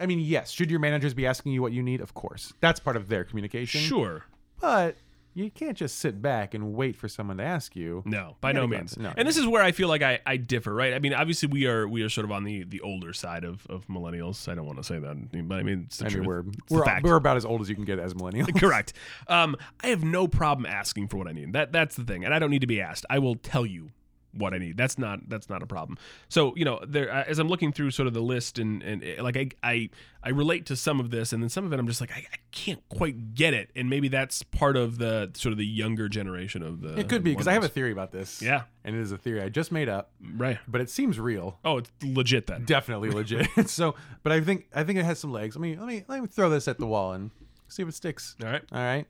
I 0.00 0.06
mean, 0.06 0.20
yes. 0.20 0.52
Should 0.52 0.70
your 0.70 0.78
managers 0.78 1.12
be 1.12 1.26
asking 1.26 1.50
you 1.50 1.60
what 1.60 1.72
you 1.72 1.82
need? 1.82 2.00
Of 2.00 2.14
course, 2.14 2.52
that's 2.60 2.78
part 2.78 2.96
of 2.96 3.08
their 3.08 3.24
communication. 3.24 3.80
Sure. 3.80 4.22
but 4.60 4.94
you 5.38 5.50
can't 5.50 5.76
just 5.76 5.98
sit 5.98 6.20
back 6.20 6.52
and 6.52 6.74
wait 6.74 6.96
for 6.96 7.08
someone 7.08 7.36
to 7.36 7.44
ask 7.44 7.76
you. 7.76 8.02
No, 8.04 8.36
by 8.40 8.52
no 8.52 8.66
means. 8.66 8.96
no. 8.96 9.12
And 9.16 9.26
this 9.26 9.36
is 9.36 9.46
where 9.46 9.62
I 9.62 9.72
feel 9.72 9.88
like 9.88 10.02
I, 10.02 10.18
I 10.26 10.36
differ, 10.36 10.74
right? 10.74 10.92
I 10.94 10.98
mean, 10.98 11.14
obviously 11.14 11.48
we 11.48 11.66
are 11.66 11.86
we 11.86 12.02
are 12.02 12.08
sort 12.08 12.24
of 12.24 12.32
on 12.32 12.44
the 12.44 12.64
the 12.64 12.80
older 12.80 13.12
side 13.12 13.44
of, 13.44 13.64
of 13.68 13.86
millennials. 13.86 14.48
I 14.48 14.54
don't 14.54 14.66
want 14.66 14.78
to 14.78 14.84
say 14.84 14.98
that, 14.98 15.48
but 15.48 15.58
I 15.58 15.62
mean 15.62 15.84
it's 15.86 15.98
the 15.98 16.06
I 16.06 16.08
mean, 16.08 16.24
we're 16.24 16.40
It's 16.40 16.70
we're, 16.70 17.00
we're 17.02 17.16
about 17.16 17.36
as 17.36 17.44
old 17.44 17.60
as 17.60 17.68
you 17.68 17.76
can 17.76 17.84
get 17.84 17.98
as 17.98 18.14
millennials. 18.14 18.54
Correct. 18.60 18.92
Um, 19.28 19.56
I 19.80 19.88
have 19.88 20.02
no 20.02 20.26
problem 20.26 20.66
asking 20.66 21.08
for 21.08 21.18
what 21.18 21.28
I 21.28 21.32
need. 21.32 21.52
That 21.52 21.70
that's 21.70 21.94
the 21.94 22.04
thing, 22.04 22.24
and 22.24 22.34
I 22.34 22.40
don't 22.40 22.50
need 22.50 22.62
to 22.62 22.66
be 22.66 22.80
asked. 22.80 23.06
I 23.08 23.20
will 23.20 23.36
tell 23.36 23.64
you 23.64 23.90
what 24.32 24.54
I 24.54 24.58
need. 24.58 24.76
That's 24.76 24.98
not 24.98 25.28
that's 25.28 25.48
not 25.48 25.62
a 25.62 25.66
problem. 25.66 25.98
So 26.28 26.54
you 26.56 26.64
know, 26.64 26.80
there 26.86 27.10
as 27.10 27.38
I'm 27.38 27.48
looking 27.48 27.72
through 27.72 27.90
sort 27.90 28.06
of 28.06 28.14
the 28.14 28.20
list 28.20 28.58
and 28.58 28.82
and 28.82 29.04
uh, 29.04 29.22
like 29.22 29.36
I 29.36 29.48
I 29.62 29.90
I 30.22 30.30
relate 30.30 30.66
to 30.66 30.76
some 30.76 31.00
of 31.00 31.10
this, 31.10 31.32
and 31.32 31.42
then 31.42 31.48
some 31.48 31.64
of 31.64 31.72
it 31.72 31.78
I'm 31.78 31.86
just 31.86 32.00
like 32.00 32.10
I, 32.12 32.26
I 32.32 32.36
can't 32.52 32.86
quite 32.88 33.34
get 33.34 33.54
it, 33.54 33.70
and 33.74 33.88
maybe 33.88 34.08
that's 34.08 34.42
part 34.42 34.76
of 34.76 34.98
the 34.98 35.30
sort 35.34 35.52
of 35.52 35.58
the 35.58 35.66
younger 35.66 36.08
generation 36.08 36.62
of 36.62 36.80
the. 36.80 36.98
It 36.98 37.08
could 37.08 37.22
be 37.22 37.32
because 37.32 37.48
I 37.48 37.52
have 37.52 37.64
a 37.64 37.68
theory 37.68 37.92
about 37.92 38.12
this. 38.12 38.42
Yeah. 38.42 38.62
and 38.84 38.96
it 38.96 39.00
is 39.00 39.12
a 39.12 39.18
theory 39.18 39.42
I 39.42 39.48
just 39.48 39.72
made 39.72 39.88
up, 39.88 40.10
right. 40.36 40.58
but 40.66 40.80
it 40.80 40.90
seems 40.90 41.18
real. 41.18 41.58
Oh, 41.64 41.78
it's 41.78 41.90
legit 42.02 42.46
then. 42.46 42.64
Definitely 42.64 43.10
legit. 43.10 43.48
so, 43.68 43.94
but 44.22 44.32
I 44.32 44.40
think 44.40 44.68
I 44.74 44.84
think 44.84 44.98
it 44.98 45.04
has 45.04 45.18
some 45.18 45.32
legs. 45.32 45.56
Let 45.56 45.62
me 45.62 45.76
let 45.76 45.86
me 45.86 46.04
let 46.08 46.20
me 46.20 46.26
throw 46.26 46.50
this 46.50 46.68
at 46.68 46.78
the 46.78 46.86
wall 46.86 47.12
and 47.12 47.30
see 47.68 47.82
if 47.82 47.88
it 47.88 47.94
sticks. 47.94 48.36
All 48.42 48.50
right. 48.50 48.62
All 48.72 48.78
right. 48.78 49.06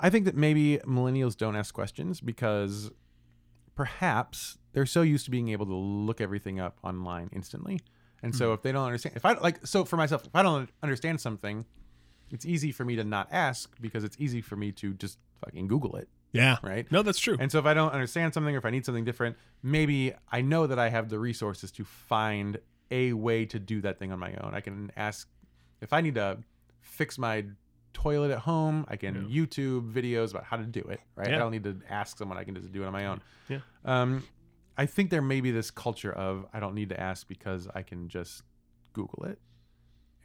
I 0.00 0.10
think 0.10 0.26
that 0.26 0.36
maybe 0.36 0.78
millennials 0.86 1.36
don't 1.36 1.56
ask 1.56 1.74
questions 1.74 2.20
because 2.20 2.90
perhaps 3.78 4.58
they're 4.72 4.84
so 4.84 5.02
used 5.02 5.24
to 5.24 5.30
being 5.30 5.50
able 5.50 5.64
to 5.64 5.72
look 5.72 6.20
everything 6.20 6.58
up 6.58 6.78
online 6.82 7.30
instantly. 7.32 7.78
And 8.24 8.34
so 8.34 8.48
hmm. 8.48 8.54
if 8.54 8.62
they 8.62 8.72
don't 8.72 8.84
understand, 8.84 9.14
if 9.14 9.24
I 9.24 9.34
like, 9.34 9.64
so 9.64 9.84
for 9.84 9.96
myself, 9.96 10.26
if 10.26 10.34
I 10.34 10.42
don't 10.42 10.68
understand 10.82 11.20
something, 11.20 11.64
it's 12.32 12.44
easy 12.44 12.72
for 12.72 12.84
me 12.84 12.96
to 12.96 13.04
not 13.04 13.28
ask 13.30 13.80
because 13.80 14.02
it's 14.02 14.16
easy 14.18 14.40
for 14.40 14.56
me 14.56 14.72
to 14.72 14.94
just 14.94 15.18
fucking 15.44 15.68
Google 15.68 15.94
it, 15.94 16.08
Yeah. 16.32 16.56
right? 16.60 16.90
No, 16.90 17.02
that's 17.02 17.20
true. 17.20 17.36
And 17.38 17.52
so 17.52 17.60
if 17.60 17.66
I 17.66 17.74
don't 17.74 17.92
understand 17.92 18.34
something 18.34 18.52
or 18.52 18.58
if 18.58 18.64
I 18.64 18.70
need 18.70 18.84
something 18.84 19.04
different, 19.04 19.36
maybe 19.62 20.12
I 20.28 20.40
know 20.40 20.66
that 20.66 20.80
I 20.80 20.88
have 20.88 21.08
the 21.08 21.20
resources 21.20 21.70
to 21.70 21.84
find 21.84 22.58
a 22.90 23.12
way 23.12 23.46
to 23.46 23.60
do 23.60 23.80
that 23.82 24.00
thing 24.00 24.10
on 24.10 24.18
my 24.18 24.34
own. 24.42 24.56
I 24.56 24.60
can 24.60 24.90
ask 24.96 25.28
if 25.80 25.92
I 25.92 26.00
need 26.00 26.16
to 26.16 26.38
fix 26.80 27.16
my 27.16 27.44
toilet 27.92 28.30
at 28.30 28.38
home, 28.40 28.84
I 28.88 28.96
can 28.96 29.28
YouTube 29.28 29.92
videos 29.92 30.30
about 30.30 30.44
how 30.44 30.56
to 30.56 30.64
do 30.64 30.80
it, 30.80 31.00
right? 31.16 31.28
Yeah. 31.28 31.36
I 31.36 31.38
don't 31.38 31.50
need 31.52 31.64
to 31.64 31.80
ask 31.88 32.18
someone, 32.18 32.38
I 32.38 32.44
can 32.44 32.54
just 32.54 32.72
do 32.72 32.82
it 32.82 32.86
on 32.86 32.92
my 32.92 33.06
own. 33.06 33.20
Yeah. 33.48 33.58
Um 33.84 34.24
I 34.76 34.86
think 34.86 35.10
there 35.10 35.22
may 35.22 35.40
be 35.40 35.50
this 35.50 35.70
culture 35.70 36.12
of 36.12 36.46
I 36.52 36.60
don't 36.60 36.74
need 36.74 36.90
to 36.90 37.00
ask 37.00 37.26
because 37.26 37.66
I 37.74 37.82
can 37.82 38.08
just 38.08 38.42
Google 38.92 39.24
it. 39.24 39.38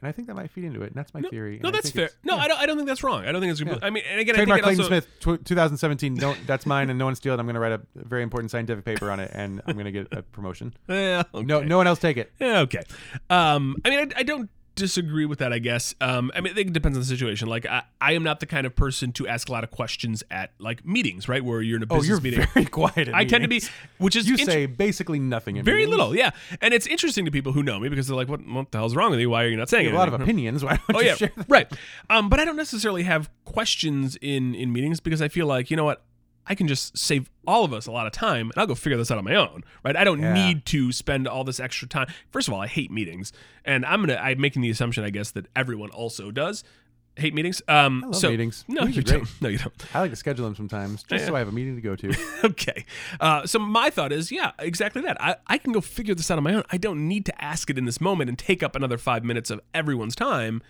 And 0.00 0.08
I 0.10 0.12
think 0.12 0.28
that 0.28 0.34
might 0.34 0.50
feed 0.50 0.64
into 0.64 0.82
it. 0.82 0.88
And 0.88 0.94
that's 0.94 1.14
my 1.14 1.22
theory. 1.22 1.58
no, 1.62 1.70
that's 1.70 1.90
fair. 1.90 2.10
No, 2.24 2.36
yeah. 2.36 2.42
I 2.42 2.48
don't. 2.48 2.60
I 2.60 2.66
don't 2.66 2.76
think 2.76 2.88
that's 2.88 3.02
wrong. 3.02 3.24
I 3.24 3.32
don't 3.32 3.40
think 3.40 3.52
it's. 3.52 3.60
Yeah. 3.62 3.78
I 3.80 3.88
mean, 3.88 4.02
and 4.10 4.20
again, 4.20 4.34
Trademark 4.34 4.62
I 4.62 4.74
think 4.74 4.78
Clayton 4.80 5.00
also, 5.00 5.08
Smith, 5.24 5.40
tw- 5.40 5.46
2017. 5.46 6.16
Don't 6.16 6.46
that's 6.46 6.66
mine, 6.66 6.90
and 6.90 6.98
no 6.98 7.06
one 7.06 7.14
steal 7.14 7.32
it. 7.32 7.40
I'm 7.40 7.46
going 7.46 7.54
to 7.54 7.60
write 7.60 7.72
a 7.72 7.80
very 7.94 8.22
important 8.22 8.50
scientific 8.50 8.84
paper 8.84 9.10
on 9.10 9.18
it, 9.18 9.30
and 9.32 9.62
I'm 9.66 9.74
going 9.76 9.86
to 9.86 9.92
get 9.92 10.08
a 10.12 10.20
promotion. 10.22 10.74
Yeah, 10.88 11.22
okay. 11.32 11.46
No, 11.46 11.62
no 11.62 11.78
one 11.78 11.86
else 11.86 12.00
take 12.00 12.18
it. 12.18 12.32
Yeah, 12.38 12.60
okay. 12.60 12.82
Um, 13.30 13.76
I 13.84 13.90
mean, 13.90 14.12
I, 14.14 14.20
I 14.20 14.22
don't 14.24 14.50
disagree 14.74 15.24
with 15.26 15.38
that. 15.38 15.52
I 15.52 15.58
guess. 15.58 15.94
Um, 16.00 16.30
I 16.34 16.40
mean, 16.40 16.52
I 16.52 16.56
think 16.56 16.68
it 16.68 16.72
depends 16.72 16.96
on 16.98 17.02
the 17.02 17.06
situation. 17.06 17.48
Like, 17.48 17.66
I, 17.66 17.82
I 18.00 18.12
am 18.12 18.22
not 18.22 18.40
the 18.40 18.46
kind 18.46 18.66
of 18.66 18.74
person 18.76 19.12
to 19.12 19.26
ask 19.28 19.48
a 19.48 19.52
lot 19.52 19.64
of 19.64 19.70
questions 19.70 20.22
at 20.30 20.50
like 20.58 20.84
meetings, 20.86 21.28
right, 21.28 21.44
where 21.44 21.60
you're 21.62 21.76
in 21.76 21.82
a 21.82 21.86
Oh, 21.90 21.96
business 21.96 22.08
you're 22.08 22.20
meeting. 22.20 22.46
very 22.54 22.66
quiet. 22.80 23.08
I 23.12 23.24
tend 23.24 23.42
to 23.44 23.48
be, 23.48 23.62
which 23.98 24.16
is 24.16 24.26
You 24.28 24.34
int- 24.34 24.44
say 24.46 24.66
basically 24.66 25.18
nothing. 25.18 25.56
In 25.56 25.64
very 25.64 25.78
meetings. 25.86 25.90
little, 25.96 26.16
yeah. 26.16 26.30
And 26.60 26.72
it's 26.74 26.86
interesting 26.86 27.24
to 27.24 27.30
people 27.30 27.52
who 27.52 27.62
know 27.62 27.78
me 27.80 27.88
because 27.88 28.06
they're 28.06 28.16
like, 28.16 28.28
"What, 28.28 28.46
what 28.46 28.70
the 28.70 28.78
hell's 28.78 28.94
wrong 28.96 29.10
with 29.10 29.20
you? 29.20 29.30
Why 29.30 29.44
are 29.44 29.48
you 29.48 29.56
not 29.56 29.68
saying 29.68 29.84
You 29.84 29.90
have 29.90 29.96
a 29.96 29.98
lot 29.98 30.12
of 30.14 30.20
opinions. 30.20 30.64
Why 30.64 30.76
don't 30.88 30.96
Oh 30.96 31.00
you 31.00 31.14
yeah, 31.20 31.28
right. 31.48 31.70
Um, 32.10 32.28
but 32.28 32.40
I 32.40 32.44
don't 32.44 32.56
necessarily 32.56 33.04
have 33.04 33.28
questions 33.44 34.16
in 34.20 34.54
in 34.54 34.72
meetings 34.72 35.00
because 35.00 35.22
I 35.22 35.28
feel 35.28 35.46
like 35.46 35.70
you 35.70 35.76
know 35.76 35.84
what, 35.84 36.02
I 36.46 36.54
can 36.54 36.68
just 36.68 36.96
save 36.98 37.30
all 37.46 37.64
of 37.64 37.72
us 37.72 37.86
a 37.86 37.90
lot 37.92 38.06
of 38.06 38.12
time, 38.12 38.50
and 38.50 38.58
I'll 38.58 38.66
go 38.66 38.74
figure 38.74 38.96
this 38.98 39.10
out 39.10 39.18
on 39.18 39.24
my 39.24 39.34
own. 39.34 39.64
Right? 39.84 39.96
I 39.96 40.04
don't 40.04 40.20
Yeah. 40.20 40.32
need 40.34 40.66
to 40.66 40.92
spend 40.92 41.26
all 41.26 41.44
this 41.44 41.58
extra 41.60 41.88
time. 41.88 42.06
First 42.30 42.48
of 42.48 42.54
all, 42.54 42.60
I 42.60 42.66
hate 42.66 42.90
meetings, 42.90 43.32
and 43.64 43.84
I'm 43.86 44.00
gonna 44.00 44.16
I'm 44.16 44.40
making 44.40 44.62
the 44.62 44.70
assumption, 44.70 45.04
I 45.04 45.10
guess, 45.10 45.30
that 45.32 45.46
everyone 45.56 45.90
also 45.90 46.30
does 46.30 46.64
hate 47.16 47.32
meetings. 47.32 47.62
Um, 47.68 48.02
I 48.02 48.06
love 48.08 48.16
so 48.16 48.30
meetings. 48.30 48.64
no, 48.66 48.80
Meetings 48.86 48.96
you 48.96 49.02
don't. 49.04 49.28
No, 49.40 49.48
you 49.48 49.58
don't. 49.58 49.72
I 49.94 50.00
like 50.00 50.10
to 50.10 50.16
schedule 50.16 50.46
them 50.46 50.56
sometimes 50.56 51.04
just 51.04 51.22
Yeah. 51.22 51.28
so 51.28 51.36
I 51.36 51.38
have 51.38 51.46
a 51.46 51.52
meeting 51.52 51.76
to 51.76 51.80
go 51.80 51.94
to. 51.94 52.12
okay. 52.44 52.84
Uh, 53.20 53.46
so 53.46 53.60
my 53.60 53.88
thought 53.88 54.10
is, 54.12 54.32
yeah, 54.32 54.50
exactly 54.58 55.00
that. 55.02 55.22
I, 55.22 55.36
I 55.46 55.58
can 55.58 55.72
go 55.72 55.80
figure 55.80 56.16
this 56.16 56.28
out 56.32 56.38
on 56.38 56.42
my 56.44 56.54
own. 56.54 56.64
I 56.72 56.76
don't 56.76 57.06
need 57.06 57.24
to 57.26 57.44
ask 57.44 57.70
it 57.70 57.78
in 57.78 57.84
this 57.84 58.00
moment 58.00 58.30
and 58.30 58.36
take 58.36 58.64
up 58.64 58.74
another 58.74 58.98
five 58.98 59.22
minutes 59.22 59.48
of 59.50 59.60
everyone's 59.72 60.16
time. 60.16 60.60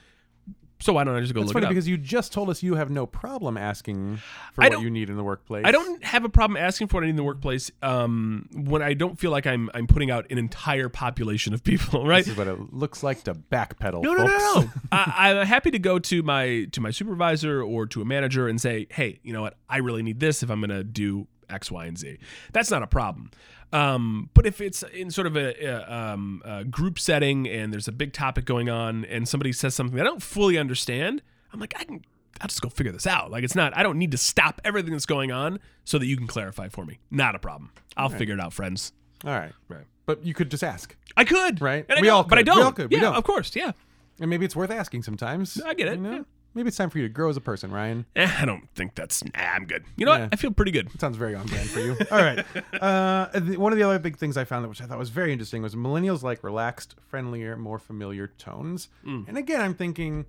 So 0.80 0.92
why 0.92 1.04
don't 1.04 1.14
I 1.16 1.20
just 1.20 1.32
go 1.32 1.40
It's 1.40 1.46
look 1.48 1.54
funny 1.54 1.64
it 1.64 1.68
up? 1.68 1.70
because 1.70 1.88
you 1.88 1.96
just 1.96 2.32
told 2.32 2.50
us 2.50 2.62
you 2.62 2.74
have 2.74 2.90
no 2.90 3.06
problem 3.06 3.56
asking 3.56 4.18
for 4.52 4.62
I 4.62 4.66
what 4.66 4.72
don't- 4.72 4.82
you 4.82 4.90
need 4.90 5.08
in 5.08 5.16
the 5.16 5.22
workplace. 5.24 5.62
I 5.64 5.70
don't 5.70 6.04
have 6.04 6.24
a 6.24 6.28
problem 6.28 6.56
asking 6.60 6.88
for 6.88 6.96
what 6.96 7.04
I 7.04 7.06
need 7.06 7.10
in 7.10 7.16
the 7.16 7.22
workplace 7.24 7.70
um, 7.82 8.48
when 8.52 8.82
I 8.82 8.92
don't 8.94 9.18
feel 9.18 9.30
like 9.30 9.46
I'm 9.46 9.70
I'm 9.72 9.86
putting 9.86 10.10
out 10.10 10.26
an 10.30 10.36
entire 10.36 10.88
population 10.88 11.54
of 11.54 11.62
people, 11.64 12.04
right? 12.06 12.24
This 12.24 12.32
is 12.32 12.36
what 12.38 12.48
it 12.48 12.72
looks 12.74 13.02
like 13.02 13.22
to 13.24 13.34
backpedal. 13.34 14.02
No, 14.02 14.12
no, 14.14 14.26
folks. 14.26 14.42
no, 14.44 14.60
no. 14.62 14.70
I, 14.92 15.32
I'm 15.38 15.46
happy 15.46 15.70
to 15.70 15.78
go 15.78 15.98
to 16.00 16.22
my 16.22 16.66
to 16.72 16.80
my 16.80 16.90
supervisor 16.90 17.62
or 17.62 17.86
to 17.86 18.02
a 18.02 18.04
manager 18.04 18.48
and 18.48 18.60
say, 18.60 18.86
"Hey, 18.90 19.20
you 19.22 19.32
know 19.32 19.42
what? 19.42 19.56
I 19.70 19.78
really 19.78 20.02
need 20.02 20.20
this 20.20 20.42
if 20.42 20.50
I'm 20.50 20.60
going 20.60 20.70
to 20.70 20.84
do 20.84 21.28
X, 21.48 21.70
Y, 21.70 21.86
and 21.86 21.96
Z." 21.96 22.18
That's 22.52 22.70
not 22.70 22.82
a 22.82 22.86
problem. 22.88 23.30
Um, 23.74 24.30
but 24.34 24.46
if 24.46 24.60
it's 24.60 24.82
in 24.84 25.10
sort 25.10 25.26
of 25.26 25.36
a, 25.36 25.64
a, 25.64 25.92
um, 25.92 26.42
a 26.44 26.64
group 26.64 26.98
setting 26.98 27.48
and 27.48 27.72
there's 27.72 27.88
a 27.88 27.92
big 27.92 28.12
topic 28.12 28.44
going 28.44 28.70
on 28.70 29.04
and 29.06 29.28
somebody 29.28 29.52
says 29.52 29.74
something 29.74 29.96
that 29.96 30.02
I 30.06 30.08
don't 30.08 30.22
fully 30.22 30.56
understand, 30.58 31.22
I'm 31.52 31.60
like, 31.60 31.74
I 31.78 31.84
can. 31.84 32.04
I'll 32.40 32.48
just 32.48 32.62
go 32.62 32.68
figure 32.68 32.92
this 32.92 33.06
out. 33.06 33.30
Like 33.30 33.44
it's 33.44 33.54
not. 33.54 33.76
I 33.76 33.82
don't 33.82 33.98
need 33.98 34.10
to 34.10 34.16
stop 34.18 34.60
everything 34.64 34.92
that's 34.92 35.06
going 35.06 35.30
on 35.32 35.60
so 35.84 35.98
that 35.98 36.06
you 36.06 36.16
can 36.16 36.26
clarify 36.26 36.68
for 36.68 36.84
me. 36.84 36.98
Not 37.10 37.34
a 37.34 37.38
problem. 37.38 37.70
I'll 37.96 38.08
figure 38.08 38.34
it 38.34 38.40
out, 38.40 38.52
friends. 38.52 38.92
All 39.24 39.32
right. 39.32 39.52
Right. 39.68 39.84
But 40.06 40.24
you 40.26 40.34
could 40.34 40.50
just 40.50 40.64
ask. 40.64 40.96
I 41.16 41.24
could. 41.24 41.60
Right. 41.60 41.86
And 41.88 42.00
We 42.00 42.08
all 42.10 42.24
but 42.24 42.38
I 42.38 42.42
don't. 42.42 42.56
We 42.58 42.62
all 42.62 42.72
could. 42.72 42.90
We 42.90 42.96
Yeah, 42.96 43.02
don't. 43.02 43.14
of 43.14 43.24
course. 43.24 43.54
Yeah. 43.56 43.72
And 44.20 44.28
maybe 44.30 44.44
it's 44.44 44.54
worth 44.56 44.70
asking 44.70 45.02
sometimes. 45.04 45.60
I 45.60 45.74
get 45.74 45.88
it, 45.88 45.94
You 45.96 46.00
know? 46.02 46.12
yeah. 46.12 46.22
Maybe 46.54 46.68
it's 46.68 46.76
time 46.76 46.88
for 46.90 46.98
you 46.98 47.04
to 47.08 47.12
grow 47.12 47.28
as 47.28 47.36
a 47.36 47.40
person, 47.40 47.72
Ryan. 47.72 48.06
Eh, 48.14 48.30
I 48.40 48.44
don't 48.44 48.68
think 48.76 48.94
that's. 48.94 49.24
Nah, 49.24 49.30
I'm 49.34 49.64
good. 49.66 49.84
You 49.96 50.06
know 50.06 50.12
Yeah. 50.12 50.20
what? 50.20 50.28
I 50.32 50.36
feel 50.36 50.52
pretty 50.52 50.70
good. 50.70 50.88
It 50.94 51.00
sounds 51.00 51.16
very 51.16 51.34
on 51.34 51.46
brand 51.46 51.68
for 51.68 51.80
you. 51.80 51.96
All 52.10 52.18
right. 52.18 52.44
Uh, 52.80 53.28
the- 53.38 53.56
one 53.56 53.72
of 53.72 53.78
the 53.78 53.82
other 53.84 53.98
big 53.98 54.16
things 54.18 54.36
I 54.36 54.44
found, 54.44 54.68
which 54.68 54.80
I 54.82 54.86
thought 54.86 54.98
was 54.98 55.10
very 55.10 55.32
interesting, 55.32 55.62
was 55.62 55.74
millennials 55.74 56.22
like 56.22 56.44
relaxed, 56.44 56.94
friendlier, 57.08 57.56
more 57.56 57.78
familiar 57.78 58.28
tones. 58.38 58.88
And 59.04 59.36
again, 59.38 59.60
I'm 59.60 59.74
thinking, 59.74 60.26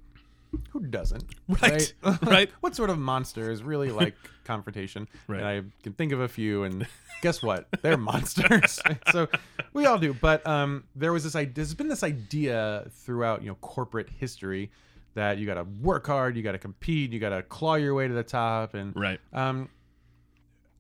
who 0.69 0.79
doesn't? 0.79 1.27
Mm. 1.49 1.61
Right. 1.61 1.93
Right. 2.23 2.49
what 2.61 2.75
sort 2.75 2.89
of 2.89 2.97
monsters 2.97 3.61
really 3.61 3.91
like 3.91 4.15
confrontation? 4.45 5.07
Right. 5.27 5.39
And 5.41 5.47
I 5.47 5.61
can 5.83 5.93
think 5.93 6.11
of 6.13 6.21
a 6.21 6.27
few, 6.29 6.63
and 6.63 6.88
guess 7.21 7.43
what? 7.43 7.67
They're 7.81 7.97
monsters. 7.97 8.79
so 9.11 9.27
we 9.73 9.85
all 9.85 9.97
do. 9.97 10.13
But 10.13 10.45
um, 10.47 10.85
there 10.95 11.11
was 11.11 11.23
this 11.23 11.35
idea. 11.35 11.53
There's 11.55 11.73
been 11.73 11.89
this 11.89 12.03
idea 12.03 12.88
throughout, 12.91 13.41
you 13.41 13.49
know, 13.49 13.55
corporate 13.55 14.09
history 14.09 14.71
that 15.15 15.38
you 15.39 15.45
got 15.45 15.56
to 15.56 15.63
work 15.82 16.06
hard, 16.08 16.38
you 16.38 16.43
got 16.43 16.51
to 16.51 16.58
compete, 16.60 17.12
you 17.12 17.19
got 17.19 17.30
to 17.30 17.41
claw 17.41 17.75
your 17.75 17.93
way 17.95 18.08
to 18.08 18.13
the 18.13 18.23
top, 18.23 18.73
and 18.75 18.93
Right. 18.95 19.19
um, 19.34 19.69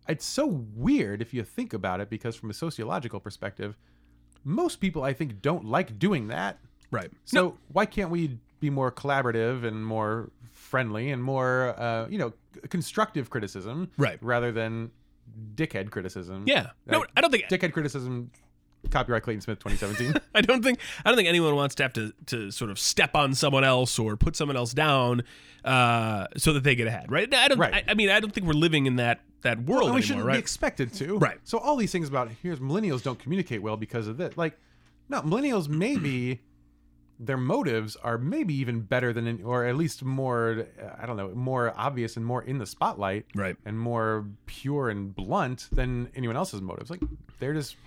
it's 0.07 0.25
so 0.25 0.45
weird 0.75 1.21
if 1.21 1.33
you 1.33 1.43
think 1.43 1.73
about 1.73 1.99
it 1.99 2.09
because 2.09 2.35
from 2.35 2.49
a 2.51 2.53
sociological 2.53 3.19
perspective, 3.19 3.75
most 4.43 4.75
people 4.79 5.03
I 5.03 5.13
think 5.13 5.41
don't 5.41 5.65
like 5.65 5.97
doing 5.97 6.27
that. 6.27 6.59
Right. 6.91 7.09
So 7.23 7.57
why 7.69 7.85
can't 7.87 8.11
we 8.11 8.37
be 8.59 8.69
more 8.69 8.91
collaborative 8.91 9.63
and 9.65 9.83
more 9.85 10.29
friendly 10.51 11.09
and 11.11 11.23
more, 11.23 11.73
uh, 11.79 12.07
you 12.09 12.17
know, 12.19 12.33
constructive 12.69 13.29
criticism, 13.29 13.89
Right. 13.97 14.19
rather 14.21 14.51
than 14.51 14.91
dickhead 15.55 15.89
criticism? 15.91 16.43
Yeah. 16.45 16.71
No, 16.85 17.05
I 17.17 17.21
don't 17.21 17.31
think. 17.31 17.45
dickhead 17.49 17.73
criticism. 17.73 18.31
Copyright 18.91 19.23
Clayton 19.23 19.41
Smith 19.41 19.59
2017. 19.59 20.21
I 20.35 20.41
don't 20.41 20.63
think. 20.63 20.79
I 21.03 21.09
don't 21.09 21.17
think 21.17 21.27
anyone 21.29 21.55
wants 21.55 21.75
to 21.75 21.83
have 21.83 21.93
to 21.93 22.13
to 22.27 22.51
sort 22.51 22.71
of 22.71 22.79
step 22.79 23.15
on 23.15 23.33
someone 23.33 23.63
else 23.63 23.97
or 23.99 24.15
put 24.17 24.35
someone 24.35 24.57
else 24.57 24.73
down, 24.73 25.23
uh, 25.63 26.27
so 26.37 26.53
that 26.53 26.63
they 26.63 26.75
get 26.75 26.87
ahead. 26.87 27.11
Right. 27.11 27.33
I 27.33 27.47
don't. 27.47 27.57
Right. 27.59 27.73
I, 27.73 27.83
I 27.89 27.93
mean, 27.93 28.09
I 28.09 28.19
don't 28.19 28.33
think 28.33 28.47
we're 28.47 28.53
living 28.53 28.85
in 28.85 28.95
that 28.97 29.21
that 29.41 29.59
world 29.63 29.85
and 29.87 29.95
we 29.95 30.01
anymore. 30.01 30.01
shouldn't 30.01 30.31
be 30.33 30.37
expected 30.39 30.93
to. 30.93 31.17
Right. 31.17 31.37
So 31.43 31.57
all 31.57 31.75
these 31.75 31.91
things 31.91 32.07
about 32.07 32.29
here's 32.41 32.59
millennials 32.59 33.03
don't 33.03 33.19
communicate 33.19 33.61
well 33.61 33.77
because 33.77 34.07
of 34.07 34.17
this. 34.17 34.35
Like, 34.37 34.57
no, 35.09 35.21
millennials 35.21 35.67
maybe 35.67 36.41
their 37.19 37.37
motives 37.37 37.95
are 37.97 38.17
maybe 38.17 38.53
even 38.55 38.81
better 38.81 39.13
than, 39.13 39.41
or 39.43 39.63
at 39.65 39.77
least 39.77 40.03
more, 40.03 40.65
uh, 40.83 40.89
I 41.01 41.05
don't 41.05 41.15
know, 41.15 41.29
more 41.33 41.73
obvious 41.77 42.17
and 42.17 42.25
more 42.25 42.41
in 42.43 42.57
the 42.57 42.65
spotlight, 42.65 43.25
Right. 43.35 43.55
and 43.65 43.79
more 43.79 44.25
pure 44.47 44.89
and 44.89 45.15
blunt 45.15 45.69
than 45.71 46.09
anyone 46.15 46.35
else's 46.35 46.61
motives. 46.61 46.89
Like, 46.89 46.99
they're 47.39 47.53
just 47.53 47.77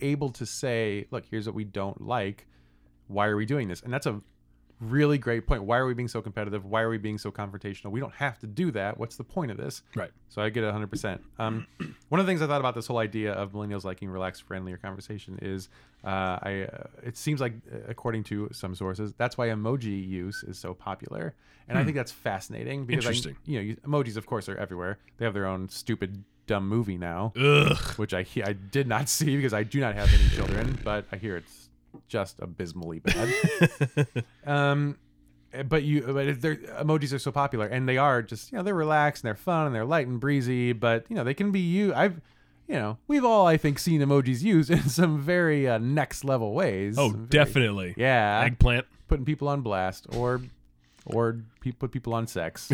able 0.00 0.30
to 0.30 0.46
say, 0.46 1.06
look, 1.10 1.24
here's 1.30 1.46
what 1.46 1.54
we 1.54 1.64
don't 1.64 2.00
like. 2.00 2.46
Why 3.08 3.26
are 3.26 3.36
we 3.36 3.46
doing 3.46 3.68
this? 3.68 3.82
And 3.82 3.92
that's 3.92 4.06
a 4.06 4.20
really 4.80 5.18
great 5.18 5.46
point. 5.46 5.62
Why 5.62 5.78
are 5.78 5.86
we 5.86 5.94
being 5.94 6.08
so 6.08 6.22
competitive? 6.22 6.64
Why 6.64 6.80
are 6.80 6.88
we 6.88 6.98
being 6.98 7.18
so 7.18 7.30
confrontational? 7.30 7.90
We 7.90 8.00
don't 8.00 8.14
have 8.14 8.38
to 8.40 8.46
do 8.46 8.70
that. 8.72 8.98
What's 8.98 9.16
the 9.16 9.24
point 9.24 9.50
of 9.50 9.56
this? 9.56 9.82
Right. 9.94 10.10
So 10.28 10.42
I 10.42 10.48
get 10.48 10.64
it 10.64 10.72
100%. 10.72 11.20
Um, 11.38 11.66
one 12.08 12.20
of 12.20 12.26
the 12.26 12.30
things 12.30 12.40
I 12.42 12.46
thought 12.46 12.60
about 12.60 12.74
this 12.74 12.86
whole 12.86 12.98
idea 12.98 13.32
of 13.32 13.52
millennials 13.52 13.84
liking 13.84 14.08
relaxed, 14.08 14.42
friendlier 14.42 14.78
conversation 14.78 15.38
is 15.42 15.68
uh, 16.02 16.38
I. 16.42 16.68
Uh, 16.72 16.84
it 17.02 17.16
seems 17.16 17.40
like, 17.40 17.52
uh, 17.72 17.78
according 17.88 18.24
to 18.24 18.48
some 18.52 18.74
sources, 18.74 19.12
that's 19.18 19.36
why 19.36 19.48
emoji 19.48 20.06
use 20.08 20.42
is 20.42 20.58
so 20.58 20.72
popular, 20.72 21.34
and 21.68 21.78
I 21.78 21.84
think 21.84 21.94
that's 21.94 22.10
fascinating 22.10 22.86
because 22.86 23.06
I, 23.06 23.34
you 23.44 23.62
know, 23.62 23.74
emojis 23.86 24.16
of 24.16 24.24
course 24.24 24.48
are 24.48 24.56
everywhere. 24.56 24.98
They 25.18 25.26
have 25.26 25.34
their 25.34 25.46
own 25.46 25.68
stupid 25.68 26.24
dumb 26.50 26.66
movie 26.68 26.98
now, 26.98 27.32
Ugh. 27.36 27.76
which 27.96 28.12
I 28.12 28.26
I 28.44 28.52
did 28.54 28.86
not 28.88 29.08
see 29.16 29.36
because 29.36 29.54
I 29.54 29.62
do 29.62 29.78
not 29.80 29.94
have 29.94 30.12
any 30.12 30.28
children, 30.36 30.78
but 30.84 31.06
I 31.12 31.16
hear 31.16 31.36
it's 31.36 31.68
just 32.08 32.40
abysmally 32.40 32.98
bad. 32.98 33.28
um, 34.46 34.98
eh, 35.52 35.62
but 35.62 35.82
you, 35.82 36.02
but 36.02 36.40
their 36.42 36.56
emojis 36.56 37.12
are 37.12 37.18
so 37.18 37.30
popular, 37.32 37.66
and 37.66 37.88
they 37.88 37.98
are 37.98 38.22
just 38.22 38.50
you 38.52 38.58
know 38.58 38.64
they're 38.64 38.74
relaxed 38.74 39.22
and 39.22 39.28
they're 39.28 39.34
fun 39.52 39.66
and 39.66 39.74
they're 39.74 39.84
light 39.84 40.06
and 40.06 40.18
breezy, 40.20 40.72
but 40.72 41.04
you 41.08 41.16
know 41.16 41.24
they 41.24 41.34
can 41.34 41.50
be 41.52 41.60
you. 41.60 41.94
I've 41.94 42.20
you 42.68 42.74
know 42.74 42.98
we've 43.08 43.24
all 43.24 43.46
I 43.46 43.56
think 43.56 43.78
seen 43.78 44.00
emojis 44.00 44.42
used 44.42 44.70
in 44.76 44.88
some 44.88 45.20
very 45.20 45.68
uh, 45.68 45.78
next 45.78 46.24
level 46.24 46.52
ways. 46.52 46.96
Oh, 46.98 47.10
very- 47.10 47.26
definitely. 47.26 47.94
yeah, 47.96 48.42
Eggplant. 48.44 48.86
putting 49.08 49.24
people 49.24 49.48
on 49.48 49.60
blast 49.62 50.06
or 50.16 50.40
or 51.06 51.40
pe- 51.60 51.72
put 51.72 51.90
people 51.92 52.12
on 52.14 52.26
sex. 52.26 52.70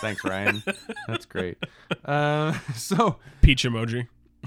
Thanks, 0.00 0.24
Ryan. 0.24 0.62
That's 1.08 1.26
great. 1.26 1.58
Uh, 2.04 2.52
so 2.74 3.16
Peach 3.42 3.64
emoji. 3.64 4.06